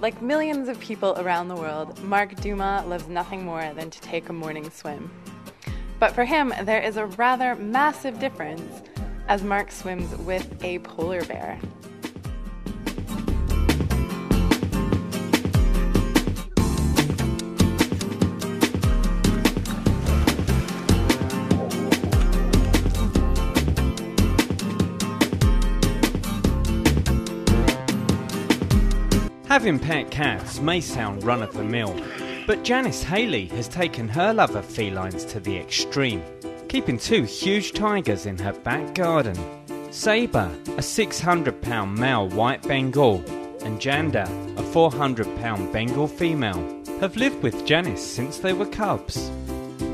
Like 0.00 0.20
millions 0.20 0.68
of 0.68 0.78
people 0.78 1.14
around 1.18 1.48
the 1.48 1.56
world, 1.56 2.02
Mark 2.04 2.36
Dumas 2.36 2.86
loves 2.86 3.08
nothing 3.08 3.44
more 3.44 3.72
than 3.74 3.90
to 3.90 4.00
take 4.00 4.28
a 4.28 4.32
morning 4.32 4.70
swim. 4.70 5.10
But 5.98 6.14
for 6.14 6.24
him, 6.24 6.52
there 6.62 6.80
is 6.80 6.98
a 6.98 7.06
rather 7.06 7.54
massive 7.54 8.18
difference 8.20 8.82
as 9.28 9.42
Mark 9.42 9.70
swims 9.70 10.14
with 10.18 10.62
a 10.62 10.78
polar 10.80 11.24
bear. 11.24 11.58
Having 29.48 29.78
pet 29.78 30.10
cats 30.10 30.60
may 30.60 30.82
sound 30.82 31.24
run 31.24 31.42
of 31.42 31.54
the 31.54 31.64
mill, 31.64 31.98
but 32.46 32.62
Janice 32.62 33.02
Haley 33.02 33.46
has 33.46 33.68
taken 33.68 34.06
her 34.06 34.34
love 34.34 34.54
of 34.54 34.66
felines 34.66 35.24
to 35.24 35.40
the 35.40 35.56
extreme, 35.56 36.22
keeping 36.68 36.98
two 36.98 37.22
huge 37.22 37.72
tigers 37.72 38.26
in 38.26 38.38
her 38.38 38.52
back 38.52 38.94
garden. 38.94 39.36
Sabre, 39.90 40.50
a 40.76 40.82
600 40.82 41.62
pound 41.62 41.98
male 41.98 42.28
white 42.28 42.62
Bengal, 42.62 43.16
and 43.64 43.80
Janda, 43.80 44.26
a 44.58 44.62
400 44.62 45.26
pound 45.38 45.72
Bengal 45.72 46.06
female, 46.06 46.62
have 47.00 47.16
lived 47.16 47.42
with 47.42 47.64
Janice 47.66 48.06
since 48.06 48.38
they 48.38 48.52
were 48.52 48.66
cubs. 48.66 49.30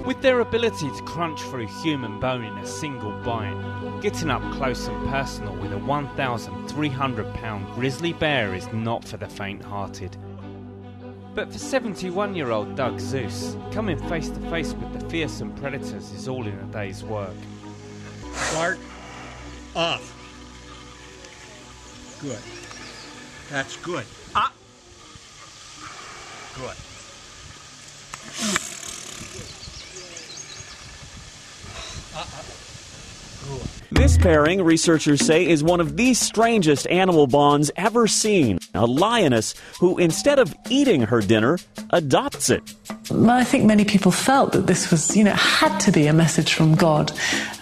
With 0.06 0.20
their 0.20 0.40
ability 0.40 0.90
to 0.90 1.02
crunch 1.04 1.40
through 1.42 1.68
human 1.82 2.18
bone 2.20 2.44
in 2.44 2.58
a 2.58 2.66
single 2.66 3.12
bite, 3.22 4.00
getting 4.02 4.30
up 4.30 4.42
close 4.54 4.88
and 4.88 5.08
personal 5.08 5.54
with 5.56 5.72
a 5.72 5.78
1,300 5.78 7.34
pound 7.34 7.66
grizzly 7.74 8.12
bear 8.12 8.54
is 8.54 8.66
not 8.72 9.04
for 9.04 9.16
the 9.16 9.28
faint 9.28 9.62
hearted. 9.62 10.16
But 11.34 11.50
for 11.50 11.58
71 11.58 12.34
year 12.34 12.50
old 12.50 12.76
Doug 12.76 13.00
Seus, 13.00 13.56
coming 13.72 13.98
face 14.08 14.28
to 14.28 14.40
face 14.50 14.74
with 14.74 15.00
the 15.00 15.08
fearsome 15.08 15.54
predators 15.54 16.10
is 16.12 16.28
all 16.28 16.46
in 16.46 16.52
a 16.58 16.64
day's 16.64 17.02
work. 17.02 17.34
Start 18.34 18.78
off. 19.74 20.18
Good. 22.20 22.38
That's 23.50 23.76
good. 23.78 24.04
Up. 24.34 24.52
Good. 26.54 26.76
Ah. 32.14 32.44
Good. 33.48 33.81
This 34.02 34.18
pairing, 34.18 34.64
researchers 34.64 35.24
say, 35.24 35.46
is 35.46 35.62
one 35.62 35.80
of 35.80 35.96
the 35.96 36.12
strangest 36.14 36.88
animal 36.88 37.28
bonds 37.28 37.70
ever 37.76 38.08
seen. 38.08 38.58
A 38.74 38.84
lioness 38.84 39.54
who, 39.78 39.96
instead 39.96 40.40
of 40.40 40.52
eating 40.68 41.02
her 41.02 41.20
dinner, 41.20 41.56
adopts 41.90 42.50
it. 42.50 42.64
I 43.12 43.44
think 43.44 43.64
many 43.64 43.84
people 43.84 44.10
felt 44.10 44.54
that 44.54 44.66
this 44.66 44.90
was, 44.90 45.16
you 45.16 45.22
know, 45.22 45.34
had 45.34 45.78
to 45.78 45.92
be 45.92 46.08
a 46.08 46.12
message 46.12 46.52
from 46.52 46.74
God. 46.74 47.12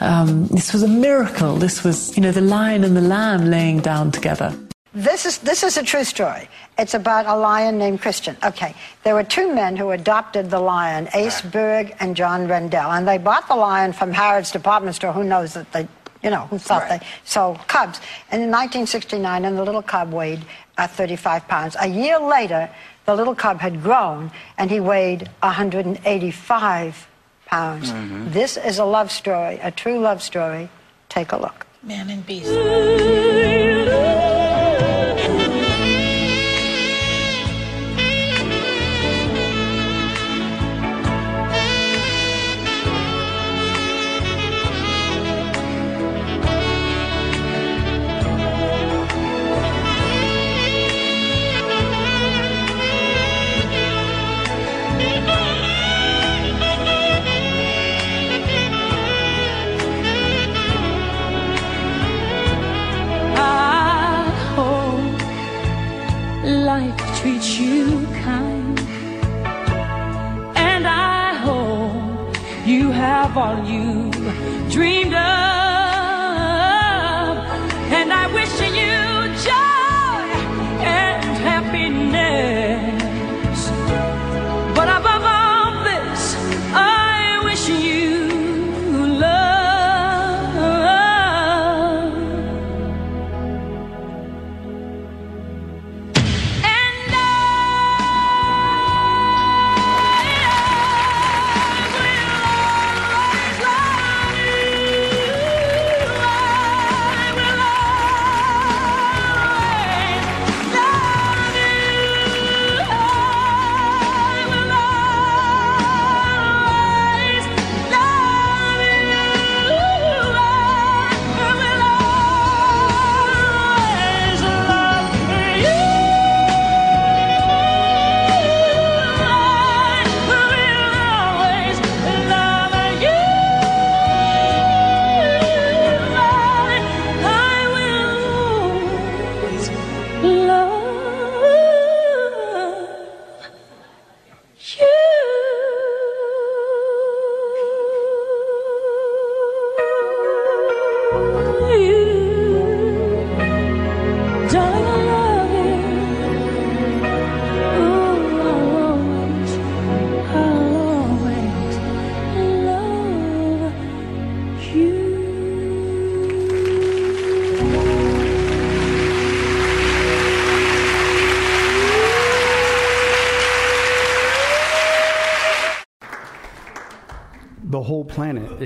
Um, 0.00 0.46
this 0.46 0.72
was 0.72 0.82
a 0.82 0.88
miracle. 0.88 1.56
This 1.56 1.84
was, 1.84 2.16
you 2.16 2.22
know, 2.22 2.32
the 2.32 2.40
lion 2.40 2.84
and 2.84 2.96
the 2.96 3.02
lamb 3.02 3.50
laying 3.50 3.80
down 3.80 4.10
together. 4.10 4.58
This 4.94 5.26
is 5.26 5.38
this 5.38 5.62
is 5.62 5.76
a 5.76 5.84
true 5.84 6.04
story. 6.04 6.48
It's 6.76 6.94
about 6.94 7.26
a 7.26 7.36
lion 7.36 7.78
named 7.78 8.00
Christian. 8.00 8.36
Okay, 8.42 8.74
there 9.04 9.14
were 9.14 9.22
two 9.22 9.54
men 9.54 9.76
who 9.76 9.90
adopted 9.90 10.50
the 10.50 10.58
lion, 10.58 11.06
Ace 11.14 11.42
Bourke 11.42 11.94
and 12.00 12.16
John 12.16 12.48
Rendall, 12.48 12.96
and 12.96 13.06
they 13.06 13.18
bought 13.18 13.46
the 13.46 13.54
lion 13.54 13.92
from 13.92 14.10
Harrods 14.10 14.50
department 14.50 14.96
store. 14.96 15.12
Who 15.12 15.22
knows 15.22 15.54
that 15.54 15.70
they, 15.72 15.86
you 16.22 16.30
know, 16.30 16.46
who 16.50 16.58
thought 16.58 16.82
Right. 16.82 17.00
they 17.00 17.06
sold 17.24 17.58
cubs? 17.66 18.00
And 18.30 18.42
in 18.42 18.50
1969, 18.50 19.44
and 19.44 19.56
the 19.58 19.64
little 19.64 19.82
cub 19.82 20.12
weighed 20.12 20.44
uh, 20.78 20.86
35 20.86 21.46
pounds. 21.48 21.76
A 21.80 21.86
year 21.88 22.18
later, 22.18 22.68
the 23.06 23.14
little 23.14 23.34
cub 23.34 23.60
had 23.60 23.82
grown, 23.82 24.30
and 24.58 24.70
he 24.70 24.80
weighed 24.80 25.28
185 25.42 27.06
pounds. 27.46 27.90
Mhm. 27.92 28.32
This 28.32 28.56
is 28.56 28.78
a 28.78 28.84
love 28.84 29.10
story, 29.10 29.58
a 29.62 29.70
true 29.70 29.98
love 29.98 30.22
story. 30.22 30.68
Take 31.08 31.32
a 31.32 31.36
look. 31.36 31.66
Man 31.82 32.08
and 32.10 32.24
beast. 32.26 32.50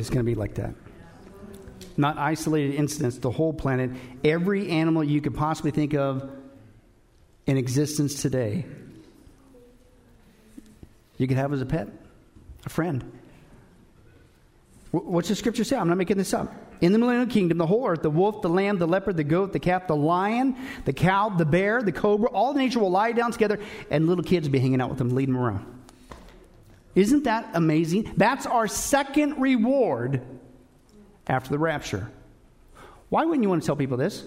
Is 0.04 0.10
going 0.10 0.24
to 0.24 0.30
be 0.30 0.34
like 0.34 0.54
that. 0.54 0.74
Not 1.96 2.18
isolated 2.18 2.74
incidents, 2.74 3.18
the 3.18 3.30
whole 3.30 3.52
planet. 3.52 3.90
Every 4.24 4.68
animal 4.70 5.04
you 5.04 5.20
could 5.20 5.34
possibly 5.34 5.70
think 5.70 5.94
of 5.94 6.30
in 7.46 7.56
existence 7.56 8.20
today, 8.20 8.64
you 11.16 11.28
could 11.28 11.36
have 11.36 11.52
as 11.52 11.60
a 11.60 11.66
pet, 11.66 11.88
a 12.64 12.68
friend. 12.68 13.12
What's 14.90 15.28
the 15.28 15.34
scripture 15.34 15.64
say? 15.64 15.76
I'm 15.76 15.88
not 15.88 15.98
making 15.98 16.16
this 16.16 16.32
up. 16.34 16.52
In 16.80 16.92
the 16.92 16.98
millennial 16.98 17.26
kingdom, 17.26 17.58
the 17.58 17.66
whole 17.66 17.86
earth, 17.86 18.02
the 18.02 18.10
wolf, 18.10 18.42
the 18.42 18.48
lamb, 18.48 18.78
the 18.78 18.86
leopard, 18.86 19.16
the 19.16 19.24
goat, 19.24 19.52
the 19.52 19.58
calf, 19.58 19.86
the 19.86 19.96
lion, 19.96 20.56
the 20.84 20.92
cow, 20.92 21.28
the 21.30 21.44
bear, 21.44 21.82
the 21.82 21.92
cobra, 21.92 22.28
all 22.28 22.52
the 22.52 22.58
nature 22.58 22.80
will 22.80 22.90
lie 22.90 23.12
down 23.12 23.32
together, 23.32 23.58
and 23.90 24.06
little 24.06 24.24
kids 24.24 24.48
will 24.48 24.52
be 24.52 24.58
hanging 24.58 24.80
out 24.80 24.88
with 24.88 24.98
them, 24.98 25.10
leading 25.10 25.34
them 25.34 25.42
around. 25.42 25.83
Isn't 26.94 27.24
that 27.24 27.50
amazing? 27.54 28.12
That's 28.16 28.46
our 28.46 28.68
second 28.68 29.40
reward 29.40 30.22
after 31.26 31.50
the 31.50 31.58
rapture. 31.58 32.10
Why 33.08 33.24
wouldn't 33.24 33.42
you 33.42 33.48
want 33.48 33.62
to 33.62 33.66
tell 33.66 33.76
people 33.76 33.96
this? 33.96 34.24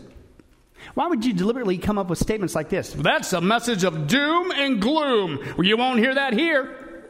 Why 0.93 1.07
would 1.07 1.25
you 1.25 1.33
deliberately 1.33 1.77
come 1.77 1.97
up 1.97 2.09
with 2.09 2.19
statements 2.19 2.55
like 2.55 2.69
this? 2.69 2.93
That's 2.93 3.33
a 3.33 3.41
message 3.41 3.83
of 3.83 4.07
doom 4.07 4.51
and 4.51 4.81
gloom. 4.81 5.39
Well, 5.57 5.65
you 5.65 5.77
won't 5.77 5.99
hear 5.99 6.13
that 6.13 6.33
here. 6.33 7.05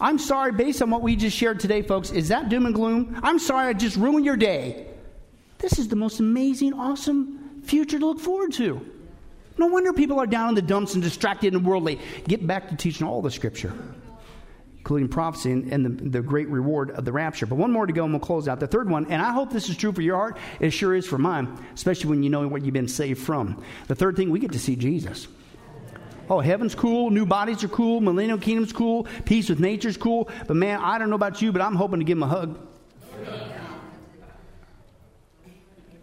I'm 0.00 0.18
sorry, 0.18 0.52
based 0.52 0.82
on 0.82 0.90
what 0.90 1.02
we 1.02 1.16
just 1.16 1.36
shared 1.36 1.60
today, 1.60 1.82
folks, 1.82 2.10
is 2.10 2.28
that 2.28 2.48
doom 2.48 2.66
and 2.66 2.74
gloom? 2.74 3.18
I'm 3.22 3.38
sorry 3.38 3.68
I 3.68 3.72
just 3.72 3.96
ruined 3.96 4.24
your 4.24 4.36
day. 4.36 4.88
This 5.58 5.78
is 5.78 5.88
the 5.88 5.96
most 5.96 6.20
amazing, 6.20 6.74
awesome 6.74 7.62
future 7.62 7.98
to 7.98 8.06
look 8.06 8.20
forward 8.20 8.52
to. 8.54 8.80
No 9.56 9.66
wonder 9.66 9.92
people 9.92 10.18
are 10.18 10.26
down 10.26 10.50
in 10.50 10.54
the 10.56 10.62
dumps 10.62 10.94
and 10.94 11.02
distracted 11.02 11.54
and 11.54 11.64
worldly. 11.64 12.00
Get 12.26 12.46
back 12.46 12.68
to 12.68 12.76
teaching 12.76 13.06
all 13.06 13.22
the 13.22 13.30
scripture 13.30 13.72
including 14.84 15.08
prophecy 15.08 15.50
and, 15.50 15.72
and 15.72 15.86
the, 15.86 16.10
the, 16.10 16.20
great 16.20 16.46
reward 16.50 16.90
of 16.90 17.06
the 17.06 17.12
rapture. 17.12 17.46
But 17.46 17.54
one 17.54 17.72
more 17.72 17.86
to 17.86 17.92
go 17.94 18.04
and 18.04 18.12
we'll 18.12 18.20
close 18.20 18.48
out. 18.48 18.60
The 18.60 18.66
third 18.66 18.90
one, 18.90 19.10
and 19.10 19.22
I 19.22 19.32
hope 19.32 19.50
this 19.50 19.70
is 19.70 19.78
true 19.78 19.92
for 19.92 20.02
your 20.02 20.16
heart, 20.16 20.36
it 20.60 20.72
sure 20.72 20.94
is 20.94 21.06
for 21.06 21.16
mine, 21.16 21.58
especially 21.74 22.10
when 22.10 22.22
you 22.22 22.28
know 22.28 22.46
what 22.46 22.66
you've 22.66 22.74
been 22.74 22.86
saved 22.86 23.22
from. 23.22 23.64
The 23.86 23.94
third 23.94 24.14
thing, 24.14 24.28
we 24.28 24.40
get 24.40 24.52
to 24.52 24.58
see 24.58 24.76
Jesus. 24.76 25.26
Oh, 26.28 26.38
heaven's 26.40 26.74
cool, 26.74 27.08
new 27.08 27.24
bodies 27.24 27.64
are 27.64 27.68
cool, 27.68 28.02
millennial 28.02 28.36
kingdom's 28.36 28.74
cool, 28.74 29.06
peace 29.24 29.48
with 29.48 29.58
nature's 29.58 29.96
cool. 29.96 30.28
But 30.46 30.56
man, 30.56 30.80
I 30.82 30.98
don't 30.98 31.08
know 31.08 31.16
about 31.16 31.40
you, 31.40 31.50
but 31.50 31.62
I'm 31.62 31.76
hoping 31.76 32.00
to 32.00 32.04
give 32.04 32.18
him 32.18 32.24
a 32.24 32.28
hug. 32.28 32.68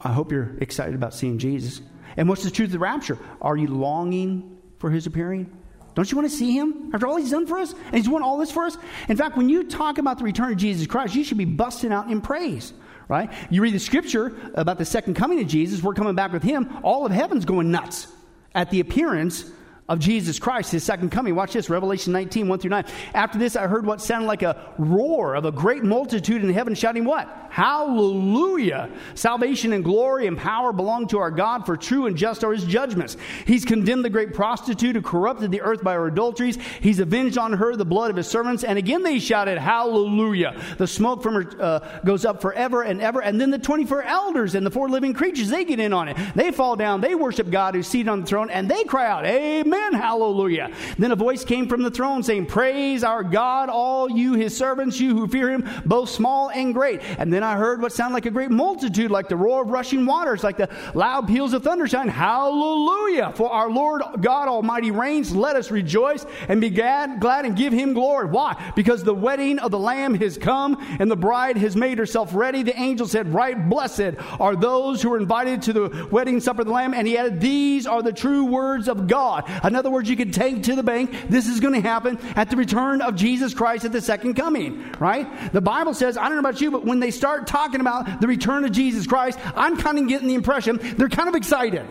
I 0.01 0.11
hope 0.11 0.31
you're 0.31 0.57
excited 0.59 0.95
about 0.95 1.13
seeing 1.13 1.37
Jesus. 1.37 1.81
And 2.17 2.27
what's 2.27 2.43
the 2.43 2.49
truth 2.49 2.69
of 2.69 2.73
the 2.73 2.79
rapture? 2.79 3.19
Are 3.43 3.55
you 3.55 3.67
longing 3.67 4.57
for 4.79 4.89
his 4.89 5.05
appearing? 5.05 5.55
Don't 5.93 6.09
you 6.09 6.17
want 6.17 6.29
to 6.29 6.35
see 6.35 6.57
him 6.57 6.91
after 6.93 7.07
all 7.07 7.17
he's 7.17 7.31
done 7.31 7.47
for 7.47 7.57
us? 7.57 7.73
And 7.73 7.95
he's 7.95 8.07
won 8.07 8.23
all 8.23 8.37
this 8.37 8.51
for 8.51 8.63
us? 8.63 8.77
In 9.09 9.17
fact, 9.17 9.37
when 9.37 9.49
you 9.49 9.65
talk 9.65 9.97
about 9.97 10.17
the 10.17 10.23
return 10.23 10.51
of 10.51 10.57
Jesus 10.57 10.87
Christ, 10.87 11.15
you 11.15 11.23
should 11.23 11.37
be 11.37 11.45
busting 11.45 11.91
out 11.91 12.09
in 12.09 12.21
praise, 12.21 12.73
right? 13.07 13.31
You 13.49 13.61
read 13.61 13.73
the 13.73 13.79
scripture 13.79 14.35
about 14.55 14.77
the 14.77 14.85
second 14.85 15.15
coming 15.15 15.41
of 15.41 15.47
Jesus, 15.47 15.83
we're 15.83 15.93
coming 15.93 16.15
back 16.15 16.31
with 16.31 16.43
him, 16.43 16.79
all 16.83 17.05
of 17.05 17.11
heaven's 17.11 17.45
going 17.45 17.71
nuts 17.71 18.07
at 18.55 18.69
the 18.69 18.79
appearance 18.79 19.51
of 19.91 19.99
Jesus 19.99 20.39
Christ, 20.39 20.71
his 20.71 20.85
second 20.85 21.09
coming. 21.09 21.35
Watch 21.35 21.51
this, 21.51 21.69
Revelation 21.69 22.13
19, 22.13 22.47
1 22.47 22.59
through 22.59 22.69
9. 22.69 22.85
After 23.13 23.37
this, 23.37 23.57
I 23.57 23.67
heard 23.67 23.85
what 23.85 24.01
sounded 24.01 24.25
like 24.25 24.41
a 24.41 24.73
roar 24.77 25.35
of 25.35 25.43
a 25.43 25.51
great 25.51 25.83
multitude 25.83 26.45
in 26.45 26.53
heaven 26.53 26.75
shouting, 26.75 27.03
What? 27.03 27.27
Hallelujah! 27.51 28.89
Salvation 29.13 29.73
and 29.73 29.83
glory 29.83 30.25
and 30.25 30.37
power 30.37 30.71
belong 30.71 31.07
to 31.07 31.17
our 31.17 31.29
God, 31.29 31.65
for 31.65 31.75
true 31.75 32.05
and 32.05 32.15
just 32.15 32.45
are 32.45 32.53
his 32.53 32.63
judgments. 32.63 33.17
He's 33.45 33.65
condemned 33.65 34.05
the 34.05 34.09
great 34.09 34.33
prostitute 34.33 34.95
who 34.95 35.01
corrupted 35.01 35.51
the 35.51 35.59
earth 35.59 35.83
by 35.83 35.95
her 35.95 36.07
adulteries. 36.07 36.57
He's 36.79 36.99
avenged 36.99 37.37
on 37.37 37.51
her 37.51 37.75
the 37.75 37.83
blood 37.83 38.09
of 38.09 38.15
his 38.15 38.27
servants. 38.27 38.63
And 38.63 38.77
again 38.77 39.03
they 39.03 39.19
shouted, 39.19 39.57
Hallelujah! 39.57 40.57
The 40.77 40.87
smoke 40.87 41.21
from 41.21 41.33
her 41.33 41.61
uh, 41.61 41.99
goes 42.05 42.23
up 42.23 42.41
forever 42.41 42.83
and 42.83 43.01
ever. 43.01 43.21
And 43.21 43.41
then 43.41 43.51
the 43.51 43.59
24 43.59 44.03
elders 44.03 44.55
and 44.55 44.65
the 44.65 44.71
four 44.71 44.87
living 44.87 45.13
creatures, 45.13 45.49
they 45.49 45.65
get 45.65 45.81
in 45.81 45.91
on 45.91 46.07
it. 46.07 46.15
They 46.35 46.51
fall 46.51 46.77
down, 46.77 47.01
they 47.01 47.15
worship 47.15 47.49
God 47.49 47.75
who's 47.75 47.87
seated 47.87 48.07
on 48.07 48.21
the 48.21 48.27
throne, 48.27 48.49
and 48.49 48.71
they 48.71 48.85
cry 48.85 49.07
out, 49.07 49.25
Amen! 49.25 49.80
Amen. 49.81 49.99
Hallelujah. 49.99 50.71
Then 50.97 51.11
a 51.11 51.15
voice 51.15 51.43
came 51.43 51.67
from 51.67 51.81
the 51.81 51.91
throne 51.91 52.23
saying, 52.23 52.45
Praise 52.47 53.03
our 53.03 53.23
God, 53.23 53.69
all 53.69 54.09
you 54.09 54.33
his 54.33 54.55
servants, 54.55 54.99
you 54.99 55.15
who 55.15 55.27
fear 55.27 55.49
him, 55.49 55.67
both 55.85 56.09
small 56.09 56.49
and 56.49 56.73
great. 56.73 57.01
And 57.17 57.31
then 57.31 57.43
I 57.43 57.55
heard 57.55 57.81
what 57.81 57.91
sounded 57.91 58.13
like 58.13 58.25
a 58.25 58.31
great 58.31 58.51
multitude, 58.51 59.11
like 59.11 59.27
the 59.27 59.35
roar 59.35 59.63
of 59.63 59.69
rushing 59.69 60.05
waters, 60.05 60.43
like 60.43 60.57
the 60.57 60.69
loud 60.93 61.27
peals 61.27 61.53
of 61.53 61.63
thunder, 61.63 61.87
saying, 61.87 62.09
Hallelujah. 62.09 63.33
For 63.35 63.49
our 63.49 63.69
Lord 63.69 64.03
God 64.21 64.47
Almighty 64.47 64.91
reigns. 64.91 65.35
Let 65.35 65.55
us 65.55 65.71
rejoice 65.71 66.25
and 66.47 66.61
be 66.61 66.69
glad, 66.69 67.19
glad 67.19 67.45
and 67.45 67.55
give 67.55 67.73
him 67.73 67.93
glory. 67.93 68.27
Why? 68.27 68.71
Because 68.75 69.03
the 69.03 69.13
wedding 69.13 69.59
of 69.59 69.71
the 69.71 69.79
Lamb 69.79 70.13
has 70.15 70.37
come 70.37 70.77
and 70.99 71.09
the 71.09 71.15
bride 71.15 71.57
has 71.57 71.75
made 71.75 71.97
herself 71.97 72.33
ready. 72.33 72.63
The 72.63 72.79
angel 72.79 73.07
said, 73.07 73.33
Right 73.33 73.69
blessed 73.69 74.15
are 74.39 74.55
those 74.55 75.01
who 75.01 75.13
are 75.13 75.17
invited 75.17 75.61
to 75.63 75.73
the 75.73 76.07
wedding 76.11 76.39
supper 76.39 76.61
of 76.61 76.67
the 76.67 76.73
Lamb. 76.73 76.93
And 76.93 77.07
he 77.07 77.17
added, 77.17 77.41
These 77.41 77.87
are 77.87 78.01
the 78.01 78.13
true 78.13 78.45
words 78.45 78.87
of 78.87 79.07
God. 79.07 79.43
In 79.63 79.75
other 79.75 79.89
words, 79.89 80.09
you 80.09 80.15
can 80.15 80.31
take 80.31 80.63
to 80.63 80.75
the 80.75 80.83
bank. 80.83 81.15
This 81.29 81.47
is 81.47 81.59
going 81.59 81.73
to 81.73 81.81
happen 81.81 82.19
at 82.35 82.49
the 82.49 82.55
return 82.55 83.01
of 83.01 83.15
Jesus 83.15 83.53
Christ 83.53 83.85
at 83.85 83.91
the 83.91 84.01
second 84.01 84.35
coming, 84.35 84.91
right? 84.99 85.27
The 85.53 85.61
Bible 85.61 85.93
says, 85.93 86.17
I 86.17 86.23
don't 86.23 86.33
know 86.33 86.49
about 86.49 86.61
you, 86.61 86.71
but 86.71 86.85
when 86.85 86.99
they 86.99 87.11
start 87.11 87.47
talking 87.47 87.81
about 87.81 88.21
the 88.21 88.27
return 88.27 88.65
of 88.65 88.71
Jesus 88.71 89.05
Christ, 89.05 89.39
I'm 89.55 89.77
kind 89.77 89.99
of 89.99 90.07
getting 90.07 90.27
the 90.27 90.35
impression 90.35 90.79
they're 90.97 91.09
kind 91.09 91.29
of 91.29 91.35
excited. 91.35 91.85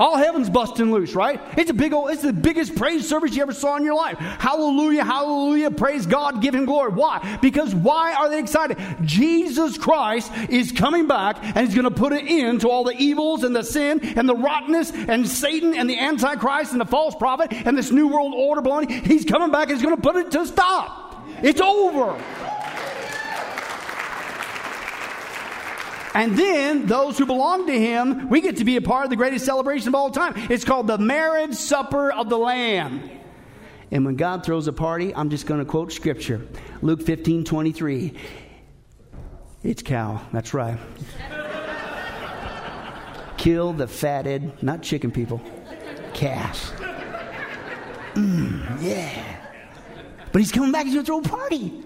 All 0.00 0.16
heaven's 0.16 0.48
busting 0.48 0.90
loose, 0.90 1.14
right? 1.14 1.38
It's 1.58 1.68
a 1.68 1.74
big 1.74 1.92
old, 1.92 2.10
it's 2.10 2.22
the 2.22 2.32
biggest 2.32 2.74
praise 2.74 3.06
service 3.06 3.36
you 3.36 3.42
ever 3.42 3.52
saw 3.52 3.76
in 3.76 3.84
your 3.84 3.94
life. 3.94 4.16
Hallelujah, 4.16 5.04
hallelujah, 5.04 5.70
praise 5.70 6.06
God, 6.06 6.40
give 6.40 6.54
him 6.54 6.64
glory. 6.64 6.90
Why? 6.90 7.38
Because 7.42 7.74
why 7.74 8.14
are 8.14 8.30
they 8.30 8.38
excited? 8.38 8.78
Jesus 9.02 9.76
Christ 9.76 10.32
is 10.48 10.72
coming 10.72 11.06
back 11.06 11.36
and 11.42 11.66
he's 11.66 11.74
going 11.74 11.84
to 11.84 11.90
put 11.90 12.14
an 12.14 12.26
end 12.26 12.62
to 12.62 12.70
all 12.70 12.82
the 12.82 12.96
evils 12.96 13.44
and 13.44 13.54
the 13.54 13.62
sin 13.62 14.00
and 14.16 14.26
the 14.26 14.34
rottenness 14.34 14.90
and 14.90 15.28
Satan 15.28 15.74
and 15.74 15.90
the 15.90 15.98
Antichrist 15.98 16.72
and 16.72 16.80
the 16.80 16.86
false 16.86 17.14
prophet 17.14 17.52
and 17.52 17.76
this 17.76 17.90
new 17.90 18.08
world 18.08 18.32
order 18.34 18.62
blowing. 18.62 18.88
He's 18.88 19.26
coming 19.26 19.50
back 19.50 19.68
and 19.68 19.72
he's 19.72 19.82
going 19.82 19.96
to 19.96 20.02
put 20.02 20.16
it 20.16 20.30
to 20.30 20.46
stop. 20.46 21.26
It's 21.42 21.60
over. 21.60 22.18
And 26.14 26.36
then 26.36 26.86
those 26.86 27.18
who 27.18 27.26
belong 27.26 27.66
to 27.66 27.78
him, 27.78 28.28
we 28.28 28.40
get 28.40 28.56
to 28.56 28.64
be 28.64 28.76
a 28.76 28.82
part 28.82 29.04
of 29.04 29.10
the 29.10 29.16
greatest 29.16 29.44
celebration 29.44 29.88
of 29.88 29.94
all 29.94 30.10
time. 30.10 30.34
It's 30.50 30.64
called 30.64 30.86
the 30.86 30.98
marriage 30.98 31.54
supper 31.54 32.10
of 32.10 32.28
the 32.28 32.38
Lamb. 32.38 33.08
And 33.92 34.04
when 34.04 34.16
God 34.16 34.44
throws 34.44 34.66
a 34.66 34.72
party, 34.72 35.14
I'm 35.14 35.30
just 35.30 35.46
going 35.46 35.60
to 35.60 35.66
quote 35.66 35.92
scripture 35.92 36.46
Luke 36.82 37.02
15 37.02 37.44
23. 37.44 38.14
It's 39.62 39.82
cow. 39.82 40.22
That's 40.32 40.54
right. 40.54 40.78
Kill 43.36 43.72
the 43.72 43.86
fatted, 43.86 44.62
not 44.62 44.82
chicken 44.82 45.10
people, 45.10 45.40
calf. 46.12 46.72
Mm, 48.14 48.82
yeah. 48.82 49.38
But 50.32 50.40
he's 50.40 50.52
coming 50.52 50.72
back, 50.72 50.84
he's 50.84 50.94
going 50.94 51.04
to 51.04 51.06
throw 51.06 51.18
a 51.20 51.38
party. 51.38 51.84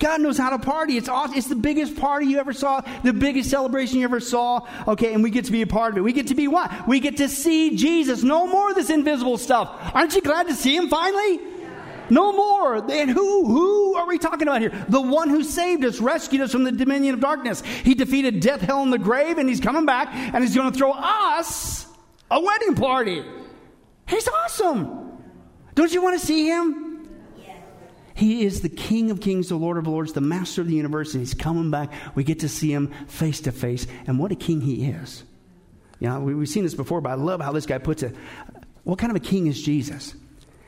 God 0.00 0.22
knows 0.22 0.38
how 0.38 0.50
to 0.50 0.58
party. 0.58 0.96
It's 0.96 1.08
awesome. 1.08 1.36
It's 1.36 1.46
the 1.46 1.54
biggest 1.54 1.94
party 1.96 2.26
you 2.26 2.38
ever 2.38 2.52
saw, 2.52 2.80
the 3.04 3.12
biggest 3.12 3.50
celebration 3.50 3.98
you 3.98 4.04
ever 4.04 4.18
saw. 4.18 4.66
Okay, 4.88 5.12
and 5.12 5.22
we 5.22 5.30
get 5.30 5.44
to 5.44 5.52
be 5.52 5.62
a 5.62 5.66
part 5.66 5.92
of 5.92 5.98
it. 5.98 6.00
We 6.00 6.12
get 6.12 6.28
to 6.28 6.34
be 6.34 6.48
what? 6.48 6.88
We 6.88 7.00
get 7.00 7.18
to 7.18 7.28
see 7.28 7.76
Jesus. 7.76 8.22
No 8.22 8.46
more 8.46 8.70
of 8.70 8.76
this 8.76 8.90
invisible 8.90 9.38
stuff. 9.38 9.70
Aren't 9.94 10.14
you 10.14 10.22
glad 10.22 10.48
to 10.48 10.54
see 10.54 10.74
him 10.74 10.88
finally? 10.88 11.38
No 12.08 12.32
more. 12.32 12.76
And 12.90 13.10
who? 13.10 13.46
Who 13.46 13.94
are 13.94 14.06
we 14.06 14.18
talking 14.18 14.48
about 14.48 14.60
here? 14.60 14.72
The 14.88 15.00
one 15.00 15.28
who 15.28 15.44
saved 15.44 15.84
us, 15.84 16.00
rescued 16.00 16.42
us 16.42 16.50
from 16.50 16.64
the 16.64 16.72
dominion 16.72 17.14
of 17.14 17.20
darkness. 17.20 17.60
He 17.60 17.94
defeated 17.94 18.40
death, 18.40 18.62
hell, 18.62 18.82
and 18.82 18.92
the 18.92 18.98
grave, 18.98 19.38
and 19.38 19.48
he's 19.48 19.60
coming 19.60 19.86
back, 19.86 20.08
and 20.12 20.42
he's 20.42 20.56
going 20.56 20.72
to 20.72 20.76
throw 20.76 20.92
us 20.92 21.86
a 22.30 22.40
wedding 22.40 22.74
party. 22.74 23.22
He's 24.08 24.26
awesome. 24.26 25.22
Don't 25.74 25.92
you 25.92 26.02
want 26.02 26.18
to 26.18 26.26
see 26.26 26.46
him? 26.48 26.89
He 28.20 28.44
is 28.44 28.60
the 28.60 28.68
King 28.68 29.10
of 29.10 29.22
Kings, 29.22 29.48
the 29.48 29.56
Lord 29.56 29.78
of 29.78 29.86
Lords, 29.86 30.12
the 30.12 30.20
Master 30.20 30.60
of 30.60 30.68
the 30.68 30.74
universe, 30.74 31.14
and 31.14 31.22
He's 31.22 31.32
coming 31.32 31.70
back. 31.70 31.90
We 32.14 32.22
get 32.22 32.40
to 32.40 32.50
see 32.50 32.70
Him 32.70 32.92
face 33.06 33.40
to 33.40 33.50
face, 33.50 33.86
and 34.06 34.18
what 34.18 34.30
a 34.30 34.34
King 34.34 34.60
He 34.60 34.84
is. 34.84 35.24
You 36.00 36.10
know, 36.10 36.20
we, 36.20 36.34
have 36.34 36.48
seen 36.50 36.64
this 36.64 36.74
before, 36.74 37.00
but 37.00 37.08
I 37.08 37.14
love 37.14 37.40
how 37.40 37.52
this 37.52 37.64
guy 37.64 37.78
puts 37.78 38.02
it. 38.02 38.14
What 38.84 38.98
kind 38.98 39.10
of 39.10 39.16
a 39.16 39.24
king 39.24 39.46
is 39.46 39.62
Jesus? 39.62 40.14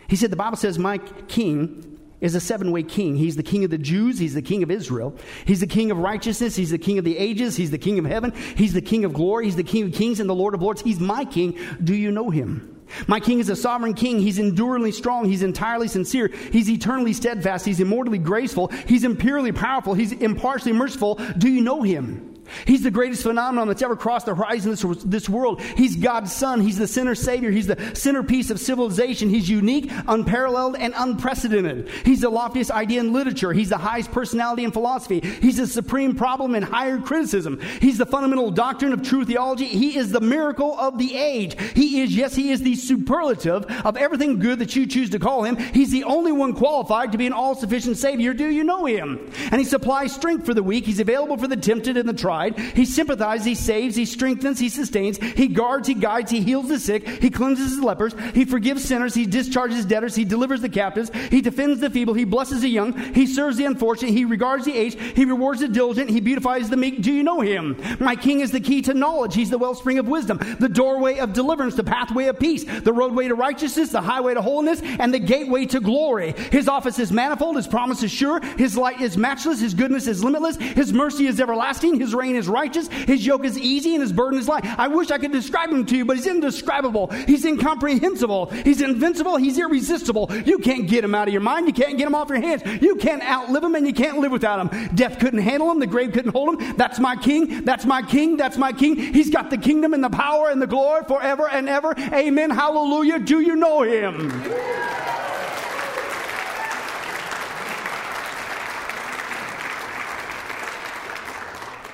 He 0.08 0.16
said, 0.16 0.30
The 0.30 0.36
Bible 0.36 0.56
says, 0.56 0.78
My 0.78 0.96
king 0.96 2.00
is 2.22 2.34
a 2.34 2.40
seven 2.40 2.72
way 2.72 2.84
king. 2.84 3.16
He's 3.16 3.36
the 3.36 3.42
king 3.42 3.64
of 3.64 3.70
the 3.70 3.76
Jews. 3.76 4.18
He's 4.18 4.32
the 4.32 4.40
king 4.40 4.62
of 4.62 4.70
Israel. 4.70 5.14
He's 5.44 5.60
the 5.60 5.66
king 5.66 5.90
of 5.90 5.98
righteousness. 5.98 6.56
He's 6.56 6.70
the 6.70 6.78
king 6.78 6.96
of 6.96 7.04
the 7.04 7.18
ages. 7.18 7.54
He's 7.54 7.70
the 7.70 7.76
king 7.76 7.98
of 7.98 8.06
heaven. 8.06 8.32
He's 8.56 8.72
the 8.72 8.80
king 8.80 9.04
of 9.04 9.12
glory. 9.12 9.44
He's 9.44 9.56
the 9.56 9.62
king 9.62 9.84
of 9.84 9.92
kings 9.92 10.20
and 10.20 10.30
the 10.30 10.34
Lord 10.34 10.54
of 10.54 10.62
lords. 10.62 10.80
He's 10.80 11.00
my 11.00 11.26
king. 11.26 11.58
Do 11.84 11.94
you 11.94 12.12
know 12.12 12.30
him? 12.30 12.81
My 13.06 13.20
king 13.20 13.40
is 13.40 13.48
a 13.48 13.56
sovereign 13.56 13.94
king. 13.94 14.20
He's 14.20 14.38
enduringly 14.38 14.92
strong. 14.92 15.24
He's 15.24 15.42
entirely 15.42 15.88
sincere. 15.88 16.28
He's 16.28 16.68
eternally 16.70 17.12
steadfast. 17.12 17.64
He's 17.64 17.80
immortally 17.80 18.18
graceful. 18.18 18.68
He's 18.86 19.04
imperially 19.04 19.52
powerful. 19.52 19.94
He's 19.94 20.12
impartially 20.12 20.72
merciful. 20.72 21.16
Do 21.38 21.48
you 21.48 21.60
know 21.60 21.82
him? 21.82 22.31
He's 22.66 22.82
the 22.82 22.90
greatest 22.90 23.22
phenomenon 23.22 23.68
that's 23.68 23.82
ever 23.82 23.96
crossed 23.96 24.26
the 24.26 24.34
horizon 24.34 24.72
of 24.72 25.10
this, 25.10 25.28
world. 25.28 25.60
He's 25.60 25.96
God's 25.96 26.32
Son. 26.32 26.60
He's 26.60 26.78
the 26.78 26.86
sinner 26.86 27.14
Savior. 27.14 27.50
He's 27.50 27.66
the 27.66 27.94
centerpiece 27.94 28.50
of 28.50 28.60
civilization. 28.60 29.30
He's 29.30 29.48
unique, 29.48 29.90
unparalleled, 30.06 30.76
and 30.76 30.92
unprecedented. 30.96 31.88
He's 32.04 32.20
the 32.20 32.30
loftiest 32.30 32.70
idea 32.70 33.00
in 33.00 33.12
literature. 33.12 33.52
He's 33.52 33.68
the 33.68 33.78
highest 33.78 34.10
personality 34.12 34.64
in 34.64 34.72
philosophy. 34.72 35.20
He's 35.20 35.56
the 35.56 35.66
supreme 35.66 36.14
problem 36.14 36.54
in 36.54 36.62
higher 36.62 36.98
criticism. 36.98 37.60
He's 37.80 37.98
the 37.98 38.06
fundamental 38.06 38.50
doctrine 38.50 38.92
of 38.92 39.02
true 39.02 39.24
theology. 39.24 39.66
He 39.66 39.96
is 39.96 40.10
the 40.10 40.20
miracle 40.20 40.78
of 40.78 40.98
the 40.98 41.16
age. 41.16 41.58
He 41.74 42.02
is, 42.02 42.14
yes, 42.14 42.34
he 42.34 42.50
is 42.50 42.62
the 42.62 42.74
superlative 42.74 43.64
of 43.84 43.96
everything 43.96 44.38
good 44.38 44.58
that 44.58 44.76
you 44.76 44.86
choose 44.86 45.10
to 45.10 45.18
call 45.18 45.44
him. 45.44 45.56
He's 45.56 45.90
the 45.90 46.04
only 46.04 46.32
one 46.32 46.54
qualified 46.54 47.12
to 47.12 47.18
be 47.18 47.26
an 47.26 47.32
all 47.32 47.54
sufficient 47.54 47.96
Savior. 47.96 48.34
Do 48.34 48.48
you 48.48 48.64
know 48.64 48.84
him? 48.84 49.30
And 49.50 49.60
he 49.60 49.64
supplies 49.64 50.12
strength 50.12 50.44
for 50.44 50.54
the 50.54 50.62
weak. 50.62 50.84
He's 50.84 51.00
available 51.00 51.36
for 51.36 51.48
the 51.48 51.56
tempted 51.56 51.96
and 51.96 52.08
the 52.08 52.12
tried. 52.12 52.31
He 52.74 52.84
sympathizes, 52.84 53.46
he 53.46 53.54
saves, 53.54 53.96
he 53.96 54.04
strengthens, 54.04 54.58
he 54.58 54.68
sustains, 54.68 55.18
he 55.18 55.48
guards, 55.48 55.88
he 55.88 55.94
guides, 55.94 56.30
he 56.30 56.40
heals 56.40 56.68
the 56.68 56.78
sick, 56.78 57.06
he 57.08 57.30
cleanses 57.30 57.78
the 57.78 57.86
lepers, 57.86 58.14
he 58.34 58.44
forgives 58.44 58.84
sinners, 58.84 59.14
he 59.14 59.26
discharges 59.26 59.84
debtors, 59.84 60.14
he 60.14 60.24
delivers 60.24 60.60
the 60.60 60.68
captives, 60.68 61.10
he 61.30 61.40
defends 61.40 61.80
the 61.80 61.90
feeble, 61.90 62.14
he 62.14 62.24
blesses 62.24 62.62
the 62.62 62.68
young, 62.68 62.96
he 63.14 63.26
serves 63.26 63.56
the 63.56 63.64
unfortunate, 63.64 64.12
he 64.12 64.24
regards 64.24 64.64
the 64.64 64.76
aged, 64.76 64.98
he 64.98 65.24
rewards 65.24 65.60
the 65.60 65.68
diligent, 65.68 66.10
he 66.10 66.20
beautifies 66.20 66.70
the 66.70 66.76
meek. 66.76 67.02
Do 67.02 67.12
you 67.12 67.22
know 67.22 67.40
him? 67.40 67.76
My 68.00 68.16
king 68.16 68.40
is 68.40 68.50
the 68.50 68.60
key 68.60 68.82
to 68.82 68.94
knowledge. 68.94 69.34
He's 69.34 69.50
the 69.50 69.58
wellspring 69.58 69.98
of 69.98 70.08
wisdom, 70.08 70.38
the 70.58 70.68
doorway 70.68 71.18
of 71.18 71.32
deliverance, 71.32 71.74
the 71.74 71.84
pathway 71.84 72.26
of 72.26 72.38
peace, 72.38 72.64
the 72.64 72.92
roadway 72.92 73.28
to 73.28 73.34
righteousness, 73.34 73.90
the 73.90 74.00
highway 74.00 74.34
to 74.34 74.42
holiness, 74.42 74.80
and 74.82 75.12
the 75.12 75.18
gateway 75.18 75.66
to 75.66 75.80
glory. 75.80 76.34
His 76.50 76.68
office 76.68 76.98
is 76.98 77.12
manifold, 77.12 77.56
his 77.56 77.66
promise 77.66 78.02
is 78.02 78.10
sure, 78.10 78.40
his 78.56 78.76
light 78.76 79.00
is 79.00 79.16
matchless, 79.16 79.60
his 79.60 79.74
goodness 79.74 80.06
is 80.06 80.24
limitless, 80.24 80.56
his 80.56 80.92
mercy 80.92 81.26
is 81.26 81.40
everlasting, 81.40 82.00
his 82.00 82.14
reign 82.22 82.36
is 82.36 82.48
righteous, 82.48 82.88
his 82.88 83.26
yoke 83.26 83.44
is 83.44 83.58
easy, 83.58 83.94
and 83.94 84.02
his 84.02 84.12
burden 84.12 84.38
is 84.38 84.48
light. 84.48 84.64
I 84.78 84.88
wish 84.88 85.10
I 85.10 85.18
could 85.18 85.32
describe 85.32 85.70
him 85.70 85.84
to 85.86 85.96
you, 85.96 86.04
but 86.04 86.16
he's 86.16 86.26
indescribable. 86.26 87.08
He's 87.26 87.44
incomprehensible. 87.44 88.46
He's 88.46 88.80
invincible. 88.80 89.36
He's 89.36 89.58
irresistible. 89.58 90.30
You 90.46 90.58
can't 90.58 90.86
get 90.88 91.04
him 91.04 91.14
out 91.14 91.28
of 91.28 91.34
your 91.34 91.42
mind. 91.42 91.66
You 91.66 91.72
can't 91.72 91.98
get 91.98 92.06
him 92.06 92.14
off 92.14 92.28
your 92.28 92.40
hands. 92.40 92.62
You 92.80 92.96
can't 92.96 93.22
outlive 93.22 93.64
him, 93.64 93.74
and 93.74 93.86
you 93.86 93.92
can't 93.92 94.18
live 94.18 94.32
without 94.32 94.60
him. 94.60 94.94
Death 94.94 95.18
couldn't 95.18 95.40
handle 95.40 95.70
him. 95.70 95.80
The 95.80 95.86
grave 95.86 96.12
couldn't 96.12 96.32
hold 96.32 96.60
him. 96.60 96.76
That's 96.76 96.98
my 96.98 97.16
king. 97.16 97.64
That's 97.64 97.84
my 97.84 98.02
king. 98.02 98.36
That's 98.36 98.56
my 98.56 98.72
king. 98.72 98.96
He's 98.96 99.30
got 99.30 99.50
the 99.50 99.58
kingdom 99.58 99.94
and 99.94 100.02
the 100.02 100.10
power 100.10 100.50
and 100.50 100.62
the 100.62 100.66
glory 100.66 101.04
forever 101.04 101.48
and 101.48 101.68
ever. 101.68 101.94
Amen. 102.12 102.50
Hallelujah. 102.50 103.18
Do 103.18 103.40
you 103.40 103.56
know 103.56 103.82
him? 103.82 104.30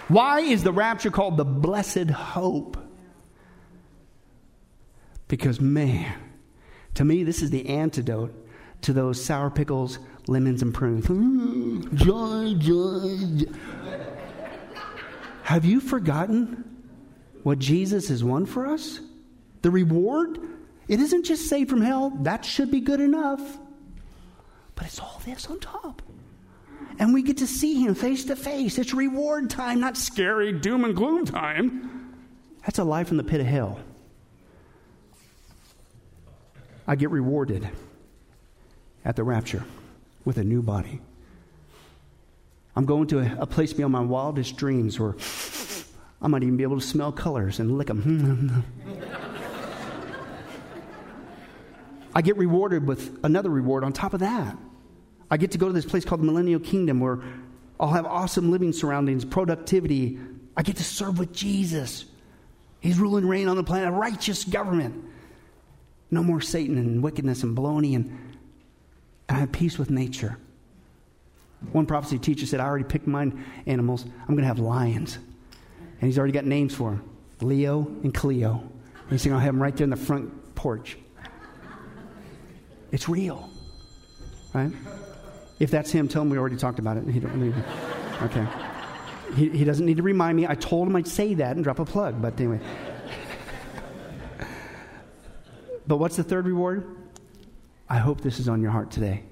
Why 0.09 0.41
is 0.41 0.65
the 0.65 0.73
rapture 0.73 1.11
called 1.11 1.37
the 1.37 1.45
blessed 1.45 2.11
hope? 2.11 2.79
Because, 5.29 5.61
man, 5.61 6.19
to 6.95 7.05
me, 7.05 7.23
this 7.23 7.43
is 7.43 7.51
the 7.51 7.69
antidote 7.69 8.35
to 8.83 8.95
those 8.95 9.23
sour 9.23 9.51
pickles, 9.51 9.99
lemons, 10.27 10.63
and 10.63 10.73
prunes. 10.73 11.07
Mm, 11.07 11.95
joy, 11.95 12.55
joy. 12.59 13.53
Have 15.43 15.67
you 15.67 15.81
forgotten 15.81 16.65
what 17.43 17.59
Jesus 17.59 18.09
has 18.09 18.25
won 18.25 18.47
for 18.47 18.67
us? 18.67 19.01
The 19.61 19.71
reward? 19.71 20.39
It 20.89 21.01
isn't 21.01 21.25
just 21.25 21.49
saved 21.49 21.69
from 21.69 21.83
hell, 21.83 22.11
that 22.23 22.47
should 22.47 22.71
be 22.71 22.81
good 22.81 23.01
enough. 23.01 23.59
But 24.75 24.87
it's 24.87 25.01
all 25.01 25.21
this 25.27 25.47
on 25.47 25.61
top 25.61 26.01
and 26.99 27.15
we 27.15 27.23
get 27.23 27.39
to 27.39 27.47
see 27.47 27.81
him 27.81 27.95
face 27.95 28.25
to 28.25 28.37
face. 28.37 28.79
It's 28.79 28.93
reward 28.93 29.51
time, 29.51 29.81
not 29.81 29.97
scary 29.97 30.53
doom 30.53 30.85
and 30.85 30.97
gloom 30.97 31.25
time. 31.25 32.15
That's 32.63 32.79
a 32.79 32.85
life 32.85 33.11
in 33.11 33.17
the 33.17 33.25
pit 33.25 33.41
of 33.41 33.47
hell. 33.47 33.81
I 36.87 36.97
get 36.97 37.11
rewarded 37.11 37.69
at 39.05 39.17
the 39.17 39.23
rapture 39.23 39.65
with 40.25 40.39
a 40.39 40.45
new 40.45 40.63
body. 40.63 41.01
I'm 42.75 42.85
going 42.85 43.07
to 43.09 43.21
a, 43.21 43.37
a 43.41 43.47
place 43.47 43.73
beyond 43.73 43.93
my 43.93 44.01
wildest 44.01 44.57
dreams 44.57 44.99
where 44.99 45.15
I 46.21 46.29
might 46.29 46.43
even 46.43 46.57
be 46.57 46.63
able 46.63 46.81
to 46.81 46.87
smell 46.87 47.13
colors 47.13 47.61
and 47.61 47.79
lick 47.79 47.89
them. 47.89 48.65
I 52.15 52.23
get 52.23 52.37
rewarded 52.37 52.87
with 52.87 53.19
another 53.23 53.51
reward 53.51 53.85
on 53.85 53.93
top 53.93 54.15
of 54.15 54.21
that. 54.21 54.57
I 55.31 55.37
get 55.37 55.53
to 55.53 55.59
go 55.59 55.67
to 55.67 55.73
this 55.73 55.85
place 55.85 56.05
called 56.05 56.21
the 56.21 56.27
Millennial 56.27 56.61
Kingdom 56.61 57.01
where 57.01 57.21
I'll 57.79 57.91
have 57.91 58.07
awesome 58.07 58.51
living 58.51 58.73
surroundings, 58.73 59.25
productivity. 59.25 60.19
I 60.57 60.63
get 60.63 60.77
to 60.77 60.85
serve 60.85 61.19
with 61.19 61.33
Jesus. 61.33 62.05
He's 62.81 62.99
ruling 62.99 63.27
reign 63.27 63.49
on 63.49 63.57
the 63.57 63.65
planet, 63.65 63.89
a 63.89 63.93
righteous 63.93 64.45
government. 64.45 65.05
No 66.11 66.23
more 66.23 66.41
Satan 66.41 66.79
and 66.79 67.03
wickedness 67.03 67.43
and 67.43 67.57
baloney, 67.57 67.95
and, 67.95 68.07
and 69.29 69.37
I 69.37 69.41
have 69.41 69.53
peace 69.53 69.79
with 69.79 69.91
nature. 69.91 70.39
One 71.73 71.87
prophecy 71.87 72.19
teacher 72.19 72.47
said, 72.47 72.61
I 72.61 72.67
already 72.67 72.85
picked 72.85 73.07
my 73.07 73.31
animals. 73.67 74.05
I'm 74.05 74.29
going 74.29 74.39
to 74.39 74.47
have 74.47 74.59
lions. 74.59 75.19
And 76.01 76.09
he's 76.09 76.19
already 76.19 76.33
got 76.33 76.45
names 76.45 76.75
for 76.75 76.91
them 76.91 77.03
Leo 77.41 77.87
and 78.03 78.15
Cleo. 78.15 78.63
And 79.03 79.11
he's 79.11 79.23
saying, 79.23 79.35
I'll 79.35 79.41
have 79.41 79.55
them 79.55 79.63
right 79.63 79.77
there 79.77 79.85
in 79.85 79.91
the 79.91 79.97
front 79.97 80.55
porch. 80.55 80.97
It's 82.91 83.09
real, 83.09 83.51
right? 84.55 84.73
If 85.59 85.71
that's 85.71 85.91
him, 85.91 86.09
tell 86.09 86.23
him 86.23 86.31
we 86.31 86.39
already 86.39 86.57
talked 86.57 86.79
about 86.79 86.97
it. 86.97 87.09
He 87.09 87.21
Okay. 88.23 88.47
He, 89.35 89.51
he 89.51 89.65
doesn't 89.65 89.85
need 89.85 89.99
to 89.99 90.03
remind 90.03 90.37
me. 90.37 90.47
I 90.47 90.55
told 90.55 90.89
him 90.89 90.97
I'd 90.97 91.07
say 91.07 91.35
that 91.35 91.57
and 91.57 91.63
drop 91.63 91.79
a 91.79 91.85
plug, 91.85 92.21
but 92.21 92.39
anyway. 92.41 92.61
but 95.87 95.99
what's 95.99 96.17
the 96.17 96.25
third 96.25 96.47
reward? 96.47 96.97
I 97.89 97.99
hope 97.99 98.21
this 98.21 98.39
is 98.39 98.49
on 98.49 98.61
your 98.61 98.71
heart 98.71 98.91
today. 98.91 99.23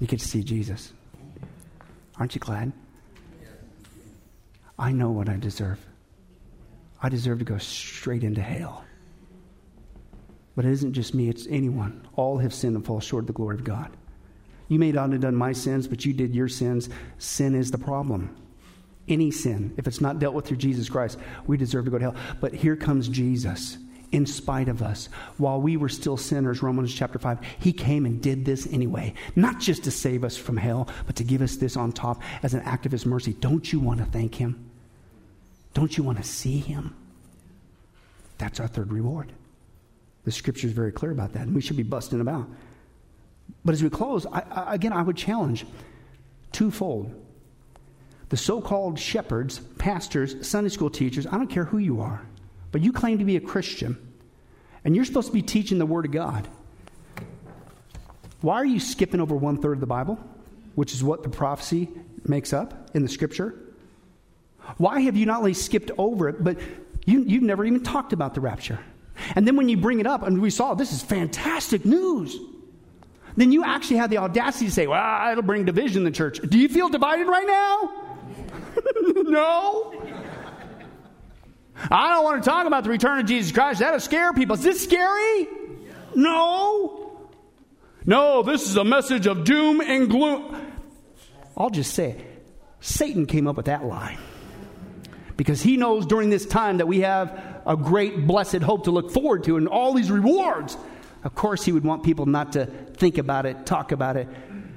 You 0.00 0.06
get 0.06 0.20
to 0.20 0.28
see 0.28 0.42
Jesus. 0.42 0.92
Aren't 2.18 2.34
you 2.34 2.40
glad? 2.40 2.72
I 4.78 4.92
know 4.92 5.10
what 5.10 5.28
I 5.28 5.36
deserve. 5.36 5.78
I 7.02 7.08
deserve 7.08 7.38
to 7.40 7.44
go 7.44 7.58
straight 7.58 8.24
into 8.24 8.40
hell. 8.40 8.84
But 10.56 10.64
it 10.64 10.72
isn't 10.72 10.92
just 10.92 11.14
me, 11.14 11.28
it's 11.28 11.46
anyone. 11.48 12.06
All 12.16 12.38
have 12.38 12.54
sinned 12.54 12.76
and 12.76 12.84
fall 12.84 13.00
short 13.00 13.24
of 13.24 13.26
the 13.26 13.32
glory 13.32 13.56
of 13.56 13.64
God. 13.64 13.96
You 14.68 14.78
may 14.78 14.92
not 14.92 15.12
have 15.12 15.20
done 15.20 15.36
my 15.36 15.52
sins, 15.52 15.86
but 15.86 16.04
you 16.04 16.12
did 16.12 16.34
your 16.34 16.48
sins. 16.48 16.88
Sin 17.18 17.54
is 17.54 17.70
the 17.70 17.78
problem. 17.78 18.36
Any 19.06 19.30
sin, 19.30 19.74
if 19.76 19.86
it's 19.86 20.00
not 20.00 20.18
dealt 20.18 20.34
with 20.34 20.46
through 20.46 20.56
Jesus 20.56 20.88
Christ, 20.88 21.18
we 21.46 21.56
deserve 21.56 21.84
to 21.84 21.90
go 21.90 21.98
to 21.98 22.04
hell. 22.12 22.16
But 22.40 22.54
here 22.54 22.76
comes 22.76 23.08
Jesus 23.08 23.76
in 24.12 24.24
spite 24.24 24.68
of 24.68 24.80
us. 24.80 25.08
While 25.36 25.60
we 25.60 25.76
were 25.76 25.88
still 25.88 26.16
sinners, 26.16 26.62
Romans 26.62 26.94
chapter 26.94 27.18
5, 27.18 27.40
he 27.58 27.72
came 27.72 28.06
and 28.06 28.22
did 28.22 28.44
this 28.44 28.66
anyway. 28.72 29.12
Not 29.36 29.60
just 29.60 29.84
to 29.84 29.90
save 29.90 30.24
us 30.24 30.36
from 30.36 30.56
hell, 30.56 30.88
but 31.06 31.16
to 31.16 31.24
give 31.24 31.42
us 31.42 31.56
this 31.56 31.76
on 31.76 31.92
top 31.92 32.22
as 32.42 32.54
an 32.54 32.60
act 32.60 32.86
of 32.86 32.92
his 32.92 33.04
mercy. 33.04 33.34
Don't 33.34 33.70
you 33.72 33.80
want 33.80 33.98
to 33.98 34.06
thank 34.06 34.36
him? 34.36 34.70
Don't 35.74 35.98
you 35.98 36.04
want 36.04 36.18
to 36.18 36.24
see 36.24 36.58
him? 36.58 36.94
That's 38.38 38.60
our 38.60 38.68
third 38.68 38.92
reward. 38.92 39.32
The 40.24 40.32
scripture 40.32 40.68
is 40.68 40.72
very 40.72 40.92
clear 40.92 41.10
about 41.10 41.32
that, 41.34 41.42
and 41.42 41.54
we 41.54 41.60
should 41.60 41.76
be 41.76 41.82
busting 41.82 42.20
about. 42.20 42.48
But 43.64 43.72
as 43.72 43.82
we 43.82 43.90
close, 43.90 44.26
I, 44.26 44.42
I, 44.50 44.74
again, 44.74 44.92
I 44.92 45.02
would 45.02 45.16
challenge 45.16 45.64
twofold. 46.52 47.14
The 48.28 48.36
so 48.36 48.60
called 48.60 48.98
shepherds, 48.98 49.58
pastors, 49.78 50.46
Sunday 50.46 50.70
school 50.70 50.90
teachers, 50.90 51.26
I 51.26 51.32
don't 51.32 51.48
care 51.48 51.64
who 51.64 51.78
you 51.78 52.00
are, 52.00 52.22
but 52.72 52.80
you 52.80 52.92
claim 52.92 53.18
to 53.18 53.24
be 53.24 53.36
a 53.36 53.40
Christian, 53.40 53.96
and 54.84 54.96
you're 54.96 55.04
supposed 55.04 55.28
to 55.28 55.32
be 55.32 55.42
teaching 55.42 55.78
the 55.78 55.86
Word 55.86 56.04
of 56.04 56.10
God. 56.10 56.48
Why 58.40 58.56
are 58.56 58.66
you 58.66 58.80
skipping 58.80 59.20
over 59.20 59.34
one 59.34 59.58
third 59.58 59.74
of 59.74 59.80
the 59.80 59.86
Bible, 59.86 60.18
which 60.74 60.92
is 60.92 61.02
what 61.02 61.22
the 61.22 61.28
prophecy 61.28 61.88
makes 62.24 62.52
up 62.52 62.90
in 62.94 63.02
the 63.02 63.08
Scripture? 63.08 63.54
Why 64.78 65.00
have 65.00 65.16
you 65.16 65.26
not 65.26 65.38
only 65.38 65.54
skipped 65.54 65.90
over 65.96 66.28
it, 66.28 66.42
but 66.42 66.58
you, 67.06 67.22
you've 67.22 67.42
never 67.42 67.64
even 67.64 67.82
talked 67.82 68.12
about 68.12 68.34
the 68.34 68.40
rapture? 68.40 68.78
And 69.36 69.46
then 69.46 69.56
when 69.56 69.68
you 69.68 69.76
bring 69.76 70.00
it 70.00 70.06
up, 70.06 70.22
and 70.22 70.40
we 70.42 70.50
saw 70.50 70.74
this 70.74 70.92
is 70.92 71.02
fantastic 71.02 71.84
news 71.84 72.36
then 73.36 73.52
you 73.52 73.64
actually 73.64 73.96
have 73.96 74.10
the 74.10 74.18
audacity 74.18 74.66
to 74.66 74.72
say, 74.72 74.86
well, 74.86 75.30
it'll 75.30 75.42
bring 75.42 75.64
division 75.64 75.98
in 75.98 76.04
the 76.04 76.10
church. 76.10 76.38
Do 76.40 76.58
you 76.58 76.68
feel 76.68 76.88
divided 76.88 77.26
right 77.26 77.46
now? 77.46 78.04
no. 79.22 80.02
I 81.90 82.14
don't 82.14 82.24
want 82.24 82.42
to 82.42 82.48
talk 82.48 82.66
about 82.66 82.84
the 82.84 82.90
return 82.90 83.18
of 83.18 83.26
Jesus 83.26 83.52
Christ. 83.52 83.80
That'll 83.80 84.00
scare 84.00 84.32
people. 84.32 84.54
Is 84.54 84.62
this 84.62 84.84
scary? 84.84 85.48
No. 86.14 87.18
No, 88.06 88.42
this 88.42 88.68
is 88.68 88.76
a 88.76 88.84
message 88.84 89.26
of 89.26 89.44
doom 89.44 89.80
and 89.80 90.08
gloom. 90.08 90.72
I'll 91.56 91.70
just 91.70 91.94
say. 91.94 92.24
Satan 92.80 93.26
came 93.26 93.46
up 93.46 93.56
with 93.56 93.66
that 93.66 93.84
lie. 93.84 94.18
Because 95.36 95.62
he 95.62 95.76
knows 95.76 96.06
during 96.06 96.30
this 96.30 96.46
time 96.46 96.78
that 96.78 96.86
we 96.86 97.00
have 97.00 97.62
a 97.66 97.76
great 97.76 98.26
blessed 98.26 98.62
hope 98.62 98.84
to 98.84 98.90
look 98.90 99.10
forward 99.10 99.44
to 99.44 99.56
and 99.56 99.66
all 99.66 99.94
these 99.94 100.10
rewards. 100.10 100.76
Of 101.24 101.34
course, 101.34 101.64
he 101.64 101.72
would 101.72 101.84
want 101.84 102.04
people 102.04 102.26
not 102.26 102.52
to 102.52 102.66
think 102.66 103.18
about 103.18 103.46
it, 103.46 103.66
talk 103.66 103.92
about 103.92 104.16
it. 104.16 104.28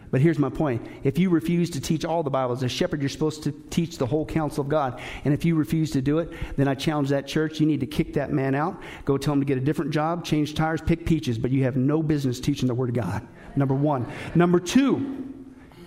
But 0.10 0.22
here's 0.22 0.40
my 0.40 0.50
point. 0.50 0.88
If 1.04 1.20
you 1.20 1.30
refuse 1.30 1.70
to 1.72 1.82
teach 1.82 2.06
all 2.06 2.24
the 2.24 2.30
Bible, 2.30 2.54
as 2.54 2.64
a 2.64 2.70
shepherd, 2.70 3.02
you're 3.02 3.10
supposed 3.10 3.44
to 3.44 3.52
teach 3.52 3.98
the 3.98 4.06
whole 4.06 4.26
counsel 4.26 4.62
of 4.62 4.70
God. 4.70 5.02
And 5.26 5.34
if 5.34 5.44
you 5.44 5.56
refuse 5.56 5.92
to 5.92 6.02
do 6.02 6.20
it, 6.20 6.32
then 6.56 6.70
I 6.70 6.76
challenge 6.76 7.10
that 7.10 7.28
church. 7.28 7.60
You 7.60 7.66
need 7.66 7.82
to 7.82 7.86
kick 7.88 8.14
that 8.14 8.32
man 8.32 8.56
out, 8.56 8.82
go 9.04 9.18
tell 9.18 9.34
him 9.34 9.42
to 9.42 9.46
get 9.46 9.58
a 9.58 9.62
different 9.62 9.92
job, 9.92 10.24
change 10.24 10.56
tires, 10.56 10.80
pick 10.80 11.06
peaches, 11.06 11.38
but 11.38 11.52
you 11.52 11.64
have 11.64 11.76
no 11.76 12.02
business 12.02 12.40
teaching 12.40 12.68
the 12.68 12.74
Word 12.74 12.90
of 12.90 12.96
God. 12.96 13.28
Number 13.58 13.76
one. 13.76 14.08
Number 14.34 14.62
two, 14.62 15.34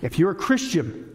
if 0.03 0.19
you're 0.19 0.31
a 0.31 0.35
Christian, 0.35 1.10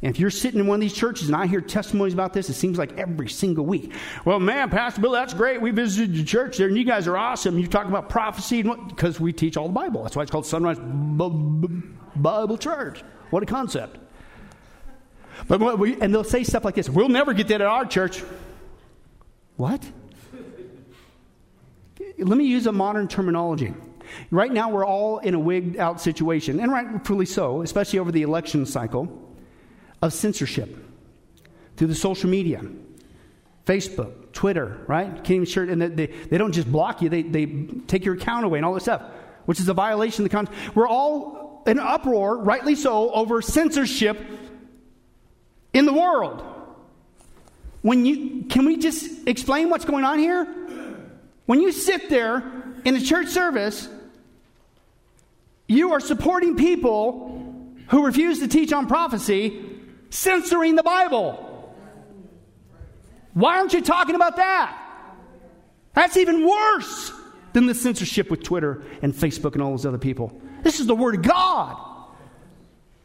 and 0.00 0.14
if 0.14 0.20
you're 0.20 0.30
sitting 0.30 0.60
in 0.60 0.68
one 0.68 0.76
of 0.76 0.80
these 0.80 0.92
churches 0.92 1.26
and 1.26 1.34
I 1.34 1.46
hear 1.48 1.60
testimonies 1.60 2.14
about 2.14 2.32
this, 2.32 2.48
it 2.48 2.54
seems 2.54 2.78
like 2.78 2.96
every 2.96 3.28
single 3.28 3.66
week. 3.66 3.92
Well, 4.24 4.38
man, 4.38 4.70
Pastor 4.70 5.00
Bill, 5.00 5.10
that's 5.10 5.34
great. 5.34 5.60
We 5.60 5.72
visited 5.72 6.14
your 6.14 6.24
church 6.24 6.58
there, 6.58 6.68
and 6.68 6.78
you 6.78 6.84
guys 6.84 7.08
are 7.08 7.16
awesome. 7.16 7.58
You 7.58 7.66
talk 7.66 7.86
about 7.86 8.08
prophecy 8.08 8.62
because 8.62 9.18
we 9.18 9.32
teach 9.32 9.56
all 9.56 9.66
the 9.66 9.74
Bible. 9.74 10.04
That's 10.04 10.14
why 10.14 10.22
it's 10.22 10.30
called 10.30 10.46
Sunrise 10.46 10.78
Bible 10.78 12.58
Church. 12.58 13.02
What 13.30 13.42
a 13.42 13.46
concept! 13.46 13.98
But 15.48 15.78
we, 15.78 16.00
and 16.00 16.14
they'll 16.14 16.22
say 16.22 16.44
stuff 16.44 16.64
like 16.64 16.76
this: 16.76 16.88
"We'll 16.88 17.08
never 17.08 17.32
get 17.32 17.48
that 17.48 17.60
at 17.60 17.66
our 17.66 17.84
church." 17.84 18.22
What? 19.56 19.84
Let 22.18 22.38
me 22.38 22.44
use 22.44 22.68
a 22.68 22.72
modern 22.72 23.08
terminology. 23.08 23.74
Right 24.30 24.52
now, 24.52 24.70
we're 24.70 24.86
all 24.86 25.18
in 25.18 25.34
a 25.34 25.38
wigged 25.38 25.76
out 25.76 26.00
situation, 26.00 26.60
and 26.60 26.70
rightfully 26.70 27.26
so, 27.26 27.62
especially 27.62 27.98
over 27.98 28.12
the 28.12 28.22
election 28.22 28.64
cycle 28.64 29.27
of 30.02 30.12
censorship 30.12 30.76
through 31.76 31.88
the 31.88 31.94
social 31.94 32.28
media, 32.28 32.62
Facebook, 33.66 34.32
Twitter, 34.32 34.84
right? 34.86 35.12
Can't 35.12 35.30
even 35.30 35.44
share, 35.46 35.64
and 35.64 35.80
they, 35.80 36.06
they 36.06 36.38
don't 36.38 36.52
just 36.52 36.70
block 36.70 37.02
you, 37.02 37.08
they, 37.08 37.22
they 37.22 37.46
take 37.86 38.04
your 38.04 38.14
account 38.14 38.44
away 38.44 38.58
and 38.58 38.66
all 38.66 38.74
this 38.74 38.84
stuff, 38.84 39.02
which 39.46 39.60
is 39.60 39.68
a 39.68 39.74
violation 39.74 40.24
of 40.24 40.30
the 40.30 40.36
contract. 40.36 40.76
We're 40.76 40.88
all 40.88 41.62
in 41.66 41.78
uproar, 41.78 42.38
rightly 42.38 42.74
so, 42.74 43.10
over 43.12 43.42
censorship 43.42 44.18
in 45.72 45.84
the 45.86 45.92
world. 45.92 46.42
When 47.82 48.06
you, 48.06 48.44
can 48.44 48.66
we 48.66 48.76
just 48.76 49.26
explain 49.26 49.70
what's 49.70 49.84
going 49.84 50.04
on 50.04 50.18
here? 50.18 50.44
When 51.46 51.60
you 51.60 51.72
sit 51.72 52.08
there 52.08 52.42
in 52.84 52.96
a 52.96 53.00
church 53.00 53.28
service, 53.28 53.88
you 55.66 55.92
are 55.92 56.00
supporting 56.00 56.56
people 56.56 57.74
who 57.88 58.04
refuse 58.04 58.40
to 58.40 58.48
teach 58.48 58.72
on 58.72 58.86
prophecy 58.86 59.64
censoring 60.10 60.74
the 60.74 60.82
Bible. 60.82 61.44
Why 63.34 63.58
aren't 63.58 63.72
you 63.72 63.82
talking 63.82 64.14
about 64.14 64.36
that? 64.36 64.76
That's 65.94 66.16
even 66.16 66.46
worse 66.46 67.12
than 67.52 67.66
the 67.66 67.74
censorship 67.74 68.30
with 68.30 68.42
Twitter 68.42 68.82
and 69.02 69.12
Facebook 69.12 69.54
and 69.54 69.62
all 69.62 69.70
those 69.70 69.86
other 69.86 69.98
people. 69.98 70.40
This 70.62 70.80
is 70.80 70.86
the 70.86 70.94
Word 70.94 71.16
of 71.16 71.22
God. 71.22 71.84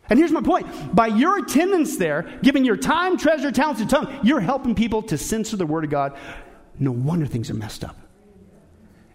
And 0.10 0.20
here's 0.20 0.32
my 0.32 0.42
point 0.42 0.96
by 0.96 1.08
your 1.08 1.44
attendance 1.44 1.98
there, 1.98 2.40
giving 2.44 2.66
your 2.66 2.76
time, 2.76 3.18
treasure, 3.18 3.52
talents, 3.52 3.82
and 3.82 3.90
tongue, 3.90 4.20
you're 4.24 4.42
helping 4.42 4.76
people 4.76 5.02
to 5.04 5.18
censor 5.18 5.56
the 5.56 5.66
Word 5.66 5.86
of 5.86 5.90
God. 5.90 6.18
No 6.80 6.92
wonder 6.92 7.26
things 7.26 7.50
are 7.50 7.56
messed 7.56 7.84
up. 7.84 7.96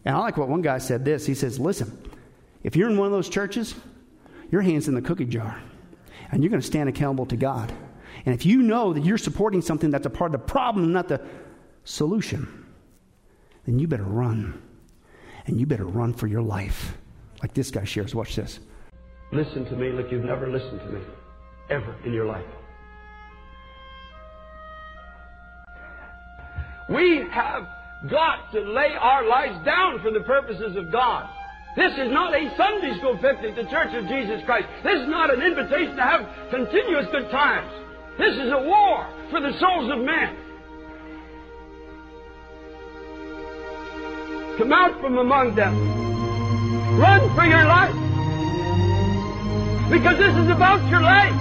And 0.04 0.16
I 0.16 0.18
like 0.18 0.36
what 0.36 0.48
one 0.48 0.62
guy 0.62 0.78
said 0.78 1.04
this. 1.04 1.26
He 1.26 1.34
says, 1.34 1.58
Listen, 1.58 1.96
if 2.62 2.74
you're 2.76 2.88
in 2.88 2.96
one 2.96 3.06
of 3.06 3.12
those 3.12 3.28
churches, 3.28 3.74
your 4.50 4.62
hand's 4.62 4.88
in 4.88 4.94
the 4.94 5.02
cookie 5.02 5.24
jar 5.24 5.60
and 6.30 6.42
you're 6.42 6.50
going 6.50 6.60
to 6.60 6.66
stand 6.66 6.88
accountable 6.88 7.26
to 7.26 7.36
God. 7.36 7.72
And 8.26 8.34
if 8.34 8.44
you 8.44 8.62
know 8.62 8.92
that 8.92 9.04
you're 9.04 9.18
supporting 9.18 9.62
something 9.62 9.90
that's 9.90 10.06
a 10.06 10.10
part 10.10 10.34
of 10.34 10.40
the 10.40 10.46
problem, 10.46 10.92
not 10.92 11.08
the 11.08 11.20
solution, 11.84 12.66
then 13.64 13.78
you 13.78 13.86
better 13.86 14.04
run. 14.04 14.62
And 15.46 15.58
you 15.58 15.66
better 15.66 15.86
run 15.86 16.12
for 16.12 16.26
your 16.26 16.42
life. 16.42 16.98
Like 17.42 17.54
this 17.54 17.70
guy 17.70 17.84
shares. 17.84 18.14
Watch 18.14 18.36
this. 18.36 18.60
Listen 19.32 19.64
to 19.66 19.76
me 19.76 19.90
like 19.90 20.10
you've 20.10 20.24
never 20.24 20.48
listened 20.48 20.80
to 20.80 20.86
me 20.86 21.00
ever 21.70 21.94
in 22.04 22.12
your 22.12 22.26
life. 22.26 22.44
We 26.90 27.18
have 27.30 27.66
got 28.10 28.52
to 28.52 28.60
lay 28.60 28.94
our 28.98 29.26
lives 29.26 29.64
down 29.64 30.00
for 30.00 30.10
the 30.10 30.20
purposes 30.20 30.76
of 30.76 30.90
God. 30.90 31.28
This 31.78 31.92
is 31.94 32.10
not 32.10 32.34
a 32.34 32.50
Sunday 32.56 32.98
school 32.98 33.16
picnic, 33.18 33.54
the 33.54 33.62
Church 33.70 33.94
of 33.94 34.08
Jesus 34.08 34.42
Christ. 34.44 34.66
This 34.82 35.00
is 35.00 35.08
not 35.08 35.32
an 35.32 35.40
invitation 35.40 35.94
to 35.94 36.02
have 36.02 36.26
continuous 36.50 37.06
good 37.12 37.30
times. 37.30 37.70
This 38.18 38.34
is 38.34 38.50
a 38.50 38.58
war 38.58 39.06
for 39.30 39.40
the 39.40 39.54
souls 39.60 39.86
of 39.86 40.02
men. 40.02 40.34
Come 44.58 44.72
out 44.72 45.00
from 45.00 45.18
among 45.18 45.54
them. 45.54 45.78
Run 46.98 47.32
for 47.36 47.46
your 47.46 47.62
life. 47.62 47.94
Because 49.88 50.18
this 50.18 50.34
is 50.34 50.50
about 50.50 50.82
your 50.90 51.00
life. 51.00 51.38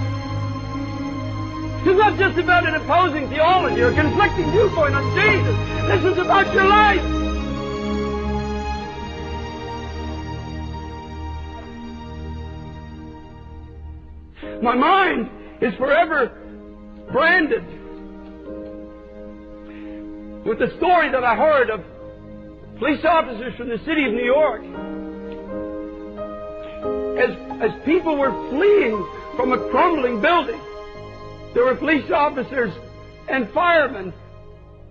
It's 1.82 1.98
not 1.98 2.16
just 2.16 2.38
about 2.38 2.64
an 2.64 2.76
opposing 2.76 3.28
theology 3.28 3.82
or 3.82 3.90
a 3.90 3.94
conflicting 3.94 4.52
viewpoint 4.52 4.94
on 4.94 5.02
Jesus. 5.18 5.56
This 5.90 6.12
is 6.12 6.18
about 6.18 6.54
your 6.54 6.68
life. 6.68 7.17
My 14.62 14.74
mind 14.74 15.30
is 15.60 15.74
forever 15.74 16.32
branded 17.12 17.64
with 20.44 20.58
the 20.58 20.72
story 20.78 21.10
that 21.10 21.22
I 21.22 21.36
heard 21.36 21.70
of 21.70 21.80
police 22.78 23.04
officers 23.04 23.54
from 23.56 23.68
the 23.68 23.78
city 23.78 24.04
of 24.06 24.12
New 24.12 24.24
York. 24.24 24.62
As, 27.18 27.30
as 27.62 27.84
people 27.84 28.16
were 28.16 28.32
fleeing 28.50 29.06
from 29.36 29.52
a 29.52 29.70
crumbling 29.70 30.20
building, 30.20 30.60
there 31.54 31.64
were 31.64 31.76
police 31.76 32.10
officers 32.10 32.72
and 33.28 33.48
firemen 33.50 34.12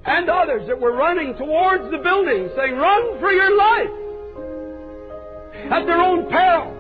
and 0.06 0.30
others 0.30 0.68
that 0.68 0.80
were 0.80 0.94
running 0.94 1.36
towards 1.36 1.92
the 1.92 1.98
building 1.98 2.50
saying, 2.56 2.76
Run 2.76 3.20
for 3.20 3.32
your 3.32 3.58
life! 3.58 3.90
At 5.72 5.86
their 5.86 6.00
own 6.00 6.30
peril. 6.30 6.77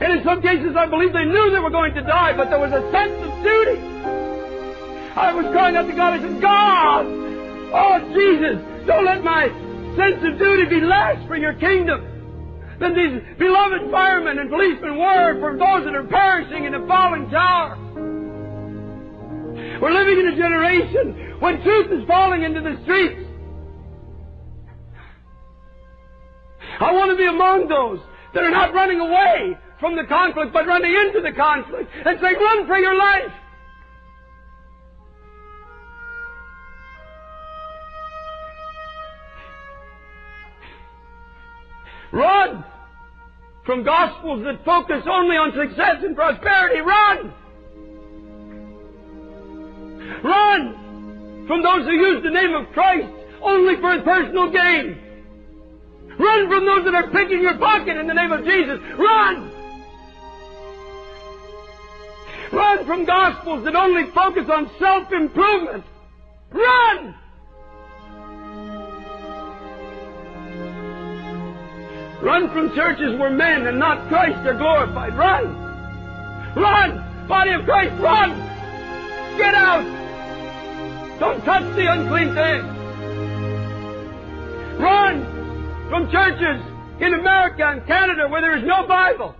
And 0.00 0.18
in 0.18 0.24
some 0.24 0.40
cases, 0.40 0.76
I 0.76 0.86
believe 0.86 1.12
they 1.12 1.24
knew 1.24 1.50
they 1.50 1.58
were 1.58 1.70
going 1.70 1.94
to 1.94 2.02
die, 2.02 2.36
but 2.36 2.50
there 2.50 2.60
was 2.60 2.70
a 2.70 2.82
sense 2.92 3.18
of 3.18 3.30
duty. 3.42 3.82
I 5.18 5.34
was 5.34 5.46
crying 5.50 5.74
out 5.74 5.86
to 5.88 5.92
God. 5.92 6.14
I 6.14 6.18
said, 6.22 6.40
God, 6.40 7.06
oh, 7.74 7.98
Jesus, 8.14 8.62
don't 8.86 9.04
let 9.04 9.24
my 9.24 9.48
sense 9.98 10.22
of 10.22 10.38
duty 10.38 10.66
be 10.66 10.80
less 10.80 11.18
for 11.26 11.36
your 11.36 11.54
kingdom 11.54 12.06
than 12.78 12.94
these 12.94 13.20
beloved 13.38 13.90
firemen 13.90 14.38
and 14.38 14.48
policemen 14.48 14.98
were 14.98 15.40
for 15.40 15.58
those 15.58 15.84
that 15.84 15.96
are 15.96 16.06
perishing 16.06 16.64
in 16.64 16.72
the 16.72 16.86
falling 16.86 17.28
tower. 17.30 17.76
We're 19.82 19.92
living 19.92 20.18
in 20.20 20.28
a 20.28 20.36
generation 20.36 21.40
when 21.40 21.60
truth 21.62 21.90
is 21.90 22.06
falling 22.06 22.44
into 22.44 22.60
the 22.60 22.78
streets. 22.84 23.24
I 26.80 26.92
want 26.92 27.10
to 27.10 27.16
be 27.16 27.26
among 27.26 27.66
those 27.66 27.98
that 28.34 28.44
are 28.44 28.50
not 28.50 28.72
running 28.72 29.00
away 29.00 29.58
from 29.80 29.96
the 29.96 30.04
conflict, 30.04 30.52
but 30.52 30.66
running 30.66 30.92
into 30.92 31.20
the 31.20 31.32
conflict 31.32 31.90
and 32.04 32.18
saying, 32.20 32.34
run 32.34 32.66
for 32.66 32.78
your 32.78 32.96
life. 32.96 33.32
Run 42.10 42.64
from 43.64 43.84
gospels 43.84 44.42
that 44.44 44.64
focus 44.64 45.04
only 45.08 45.36
on 45.36 45.52
success 45.52 46.02
and 46.02 46.16
prosperity. 46.16 46.80
Run! 46.80 47.34
Run 50.24 51.44
from 51.46 51.62
those 51.62 51.84
who 51.84 51.92
use 51.92 52.22
the 52.22 52.30
name 52.30 52.54
of 52.54 52.72
Christ 52.72 53.08
only 53.42 53.76
for 53.76 54.00
personal 54.02 54.50
gain. 54.50 54.98
Run 56.18 56.48
from 56.48 56.64
those 56.64 56.84
that 56.84 56.94
are 56.94 57.10
picking 57.10 57.42
your 57.42 57.58
pocket 57.58 57.96
in 57.96 58.06
the 58.06 58.14
name 58.14 58.32
of 58.32 58.44
Jesus. 58.44 58.80
Run! 58.98 59.57
Run 62.52 62.86
from 62.86 63.04
gospels 63.04 63.64
that 63.64 63.74
only 63.74 64.10
focus 64.12 64.48
on 64.50 64.70
self-improvement. 64.78 65.84
Run! 66.50 67.14
Run 72.22 72.50
from 72.52 72.74
churches 72.74 73.18
where 73.18 73.30
men 73.30 73.66
and 73.66 73.78
not 73.78 74.08
Christ 74.08 74.46
are 74.46 74.54
glorified. 74.54 75.16
Run! 75.16 75.54
Run! 76.56 77.26
Body 77.28 77.52
of 77.52 77.64
Christ, 77.64 77.94
run! 78.00 78.30
Get 79.36 79.54
out! 79.54 79.84
Don't 81.20 81.44
touch 81.44 81.76
the 81.76 81.92
unclean 81.92 82.34
thing! 82.34 82.66
Run 84.78 85.88
from 85.90 86.10
churches 86.10 86.62
in 87.00 87.14
America 87.14 87.66
and 87.66 87.86
Canada 87.86 88.26
where 88.28 88.40
there 88.40 88.56
is 88.56 88.64
no 88.64 88.86
Bible. 88.86 89.34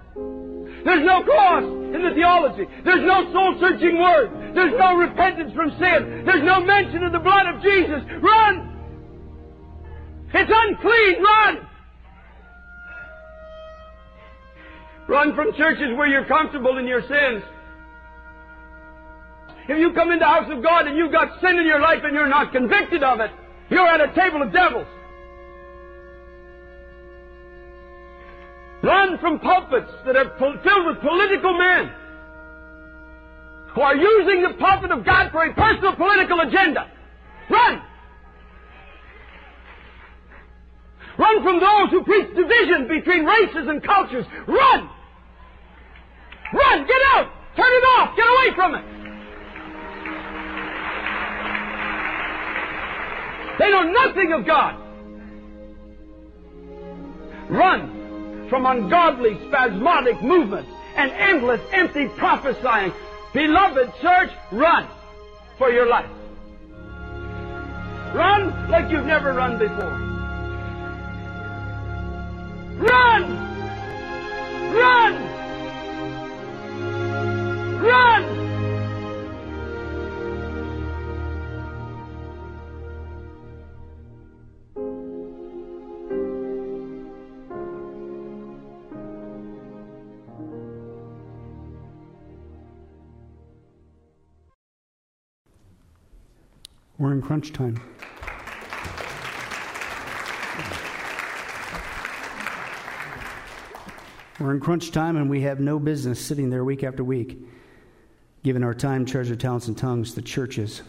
There's 0.85 1.05
no 1.05 1.23
cross 1.23 1.78
in 1.95 2.03
the 2.03 2.15
theology. 2.15 2.67
There's 2.85 3.05
no 3.07 3.33
soul 3.33 3.57
searching 3.61 3.99
word. 3.99 4.55
There's 4.55 4.75
no 4.79 4.97
repentance 4.97 5.53
from 5.55 5.71
sin. 5.79 6.25
There's 6.25 6.45
no 6.45 6.61
mention 6.61 7.03
of 7.05 7.13
the 7.13 7.19
blood 7.19 7.47
of 7.47 7.63
Jesus. 7.63 8.03
Run! 8.21 8.77
It's 10.35 10.53
unclean. 10.53 11.23
Run! 11.23 11.67
Run 15.09 15.35
from 15.35 15.55
churches 15.57 15.97
where 15.97 16.07
you're 16.07 16.27
comfortable 16.27 16.77
in 16.77 16.87
your 16.87 17.01
sins. 17.01 17.43
If 19.69 19.79
you 19.79 19.93
come 19.93 20.13
into 20.13 20.21
the 20.21 20.27
house 20.27 20.51
of 20.51 20.63
God 20.63 20.87
and 20.87 20.97
you've 20.97 21.13
got 21.13 21.41
sin 21.41 21.59
in 21.59 21.67
your 21.67 21.81
life 21.81 22.01
and 22.05 22.15
you're 22.15 22.29
not 22.29 22.53
convicted 22.53 23.03
of 23.03 23.21
it, 23.21 23.31
you're 23.71 23.87
at 23.87 24.01
a 24.01 24.15
table 24.15 24.43
of 24.43 24.53
devils. 24.53 24.87
Run 28.83 29.19
from 29.19 29.41
pulpits 29.41 29.91
that 30.07 30.17
are 30.17 30.31
filled 30.39 30.87
with 30.87 31.01
political 31.01 31.59
men 31.59 31.93
who 33.75 33.81
are 33.81 33.97
using 33.97 34.43
the 34.43 34.55
pulpit 34.59 34.93
of 34.93 35.05
God 35.05 35.31
for 35.33 35.45
a 35.45 35.55
personal 35.55 35.97
political 35.97 36.41
agenda. 36.41 36.91
Run! 37.51 37.83
Run 41.19 41.43
from 41.43 41.59
those 41.59 41.91
who 41.91 42.05
preach 42.05 42.29
division 42.37 42.87
between 42.87 43.25
races 43.25 43.67
and 43.69 43.83
cultures. 43.83 44.25
Run! 44.47 44.89
Run! 46.55 46.87
Get 46.87 47.03
out! 47.15 47.33
Turn 47.57 47.73
it 47.73 47.85
off! 47.99 48.17
Get 48.17 48.27
away 48.27 48.55
from 48.55 48.75
it! 48.77 48.85
They 53.59 53.71
know 53.71 53.83
nothing 53.83 54.33
of 54.33 54.47
God. 54.47 54.77
Run 57.51 57.98
from 58.49 58.67
ungodly, 58.67 59.39
spasmodic 59.49 60.23
movements 60.23 60.71
and 60.97 61.11
endless, 61.13 61.61
empty 61.73 62.09
prophesying. 62.09 62.93
Beloved 63.33 63.93
church, 64.01 64.31
run 64.51 64.87
for 65.59 65.71
your 65.71 65.87
life. 65.87 66.11
Run 68.15 68.71
like 68.71 68.91
you've 68.91 69.07
never 69.07 69.33
run 69.33 69.59
before. 69.59 70.09
Run! 72.79 73.49
Run! 74.73 75.15
Run! 77.83 78.48
We're 96.99 97.13
in 97.13 97.23
crunch 97.23 97.53
time. 97.53 97.81
We're 104.41 104.53
in 104.53 104.61
crunch 104.61 104.91
time, 104.91 105.17
and 105.17 105.31
we 105.31 105.43
have 105.43 105.61
no 105.61 105.79
business 105.79 106.21
sitting 106.21 106.51
there 106.51 106.65
week 106.65 106.83
after 106.83 107.05
week, 107.05 107.39
giving 108.43 108.65
our 108.65 108.75
time, 108.75 109.07
treasure, 109.07 109.37
talents, 109.37 109.69
and 109.69 109.79
tongues 109.79 110.15
to 110.15 110.23
churches 110.23 110.83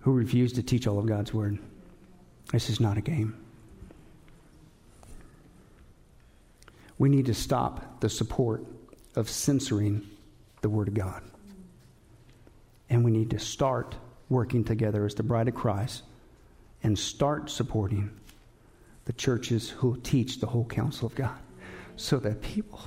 who 0.00 0.12
refuse 0.12 0.52
to 0.52 0.62
teach 0.62 0.86
all 0.86 0.98
of 1.00 1.06
God's 1.06 1.34
Word. 1.34 1.58
This 2.52 2.70
is 2.70 2.78
not 2.78 2.96
a 2.96 3.00
game. 3.00 3.36
We 6.98 7.08
need 7.08 7.26
to 7.26 7.34
stop 7.34 8.00
the 8.00 8.08
support 8.08 8.64
of 9.16 9.28
censoring 9.28 10.06
the 10.60 10.68
Word 10.68 10.86
of 10.86 10.94
God. 10.94 11.22
And 12.88 13.04
we 13.04 13.10
need 13.10 13.30
to 13.30 13.40
start 13.40 13.96
working 14.28 14.64
together 14.64 15.04
as 15.04 15.14
the 15.14 15.22
bride 15.22 15.48
of 15.48 15.54
Christ 15.54 16.02
and 16.82 16.98
start 16.98 17.50
supporting 17.50 18.10
the 19.04 19.12
churches 19.12 19.70
who 19.70 19.98
teach 20.02 20.40
the 20.40 20.46
whole 20.46 20.64
counsel 20.64 21.06
of 21.06 21.14
God 21.14 21.38
so 21.96 22.18
that 22.18 22.42
people 22.42 22.80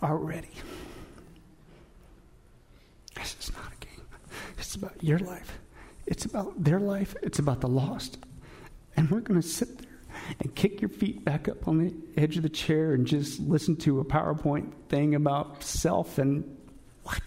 are 0.00 0.16
ready. 0.16 0.50
This 3.14 3.36
is 3.40 3.52
not 3.52 3.66
a 3.66 3.84
game. 3.84 4.04
It's 4.58 4.74
about 4.74 5.02
your 5.02 5.18
life. 5.18 5.58
It's 6.06 6.24
about 6.24 6.62
their 6.62 6.80
life. 6.80 7.14
It's 7.22 7.38
about 7.38 7.60
the 7.60 7.68
lost. 7.68 8.18
And 8.96 9.10
we're 9.10 9.20
going 9.20 9.40
to 9.40 9.46
sit 9.46 9.78
there 9.78 9.88
and 10.40 10.54
kick 10.54 10.80
your 10.80 10.90
feet 10.90 11.24
back 11.24 11.48
up 11.48 11.68
on 11.68 11.78
the 11.78 11.94
edge 12.16 12.36
of 12.36 12.42
the 12.42 12.48
chair 12.48 12.94
and 12.94 13.06
just 13.06 13.40
listen 13.40 13.76
to 13.76 14.00
a 14.00 14.04
PowerPoint 14.04 14.72
thing 14.88 15.14
about 15.14 15.62
self 15.62 16.18
and 16.18 16.56
what? 17.04 17.20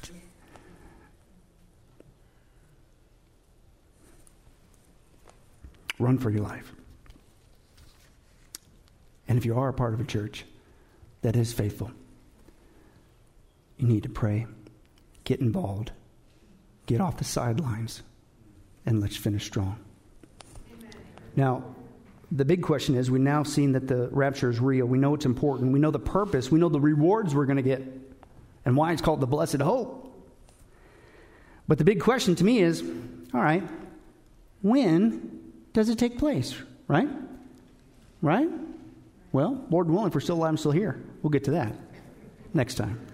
Run 6.00 6.18
for 6.18 6.30
your 6.30 6.42
life. 6.42 6.74
And 9.28 9.38
if 9.38 9.46
you 9.46 9.58
are 9.58 9.70
a 9.70 9.74
part 9.74 9.94
of 9.94 10.00
a 10.00 10.04
church 10.04 10.46
that 11.22 11.36
is 11.36 11.54
faithful, 11.54 11.92
you 13.78 13.88
need 13.88 14.04
to 14.04 14.10
pray, 14.10 14.46
get 15.24 15.40
involved, 15.40 15.92
get 16.86 17.02
off 17.02 17.18
the 17.18 17.24
sidelines, 17.24 18.04
and 18.86 19.02
let's 19.02 19.18
finish 19.18 19.46
strong. 19.46 19.78
Amen. 20.72 20.92
Now, 21.36 21.64
the 22.32 22.46
big 22.46 22.62
question 22.62 22.96
is 22.96 23.10
we've 23.10 23.22
now 23.22 23.44
seen 23.44 23.74
that 23.74 23.88
the 23.88 24.10
rapture 24.12 24.50
is 24.50 24.60
real. 24.60 24.86
We 24.86 24.98
know 24.98 25.16
it's 25.16 25.26
important. 25.26 25.72
We 25.74 25.80
know 25.80 25.92
the 25.92 26.00
purpose. 26.00 26.52
We 26.52 26.60
know 26.60 26.70
the 26.70 26.80
rewards 26.80 27.34
we're 27.34 27.46
going 27.46 27.58
to 27.58 27.64
get 27.64 27.82
and 28.66 28.76
why 28.76 28.92
it's 28.92 29.02
called 29.02 29.22
the 29.22 29.28
blessed 29.28 29.62
hope. 29.62 30.02
But 31.68 31.78
the 31.78 31.84
big 31.84 32.00
question 32.00 32.36
to 32.36 32.44
me 32.44 32.60
is 32.60 32.82
all 33.34 33.42
right, 33.42 33.64
when 34.62 35.35
does 35.76 35.90
it 35.90 36.00
take 36.00 36.18
place? 36.18 36.56
Right? 36.88 37.10
Right? 38.22 38.50
Well, 39.34 39.66
Lord 39.70 39.90
willing, 39.90 40.08
if 40.08 40.16
we're 40.16 40.22
still 40.22 40.38
alive 40.38 40.50
and 40.50 40.60
still 40.60 40.72
here, 40.72 41.04
we'll 41.22 41.32
get 41.32 41.44
to 41.44 41.52
that 41.52 41.76
next 42.54 42.76
time. 42.76 43.06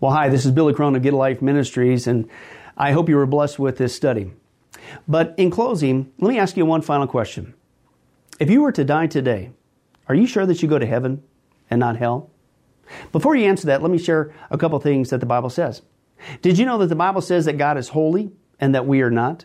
Well, 0.00 0.10
hi, 0.10 0.30
this 0.30 0.46
is 0.46 0.52
Billy 0.52 0.72
Crone 0.72 0.96
of 0.96 1.02
Get 1.02 1.12
Life 1.12 1.42
Ministries, 1.42 2.06
and 2.06 2.30
I 2.78 2.92
hope 2.92 3.10
you 3.10 3.16
were 3.16 3.26
blessed 3.26 3.58
with 3.58 3.76
this 3.76 3.94
study. 3.94 4.32
But 5.06 5.34
in 5.36 5.50
closing, 5.50 6.10
let 6.18 6.30
me 6.30 6.38
ask 6.38 6.56
you 6.56 6.64
one 6.64 6.80
final 6.80 7.06
question. 7.06 7.52
If 8.40 8.48
you 8.48 8.62
were 8.62 8.72
to 8.72 8.84
die 8.84 9.08
today, 9.08 9.50
are 10.08 10.14
you 10.14 10.26
sure 10.26 10.46
that 10.46 10.62
you 10.62 10.68
go 10.68 10.78
to 10.78 10.86
heaven 10.86 11.22
and 11.68 11.78
not 11.78 11.96
hell? 11.98 12.30
Before 13.12 13.36
you 13.36 13.46
answer 13.46 13.66
that, 13.66 13.82
let 13.82 13.90
me 13.90 13.98
share 13.98 14.32
a 14.50 14.56
couple 14.56 14.78
things 14.80 15.10
that 15.10 15.20
the 15.20 15.26
Bible 15.26 15.50
says. 15.50 15.82
Did 16.40 16.56
you 16.56 16.64
know 16.64 16.78
that 16.78 16.86
the 16.86 16.96
Bible 16.96 17.20
says 17.20 17.44
that 17.44 17.58
God 17.58 17.76
is 17.76 17.88
holy 17.88 18.30
and 18.58 18.74
that 18.74 18.86
we 18.86 19.02
are 19.02 19.10
not? 19.10 19.44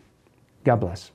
God 0.63 0.79
bless. 0.79 1.11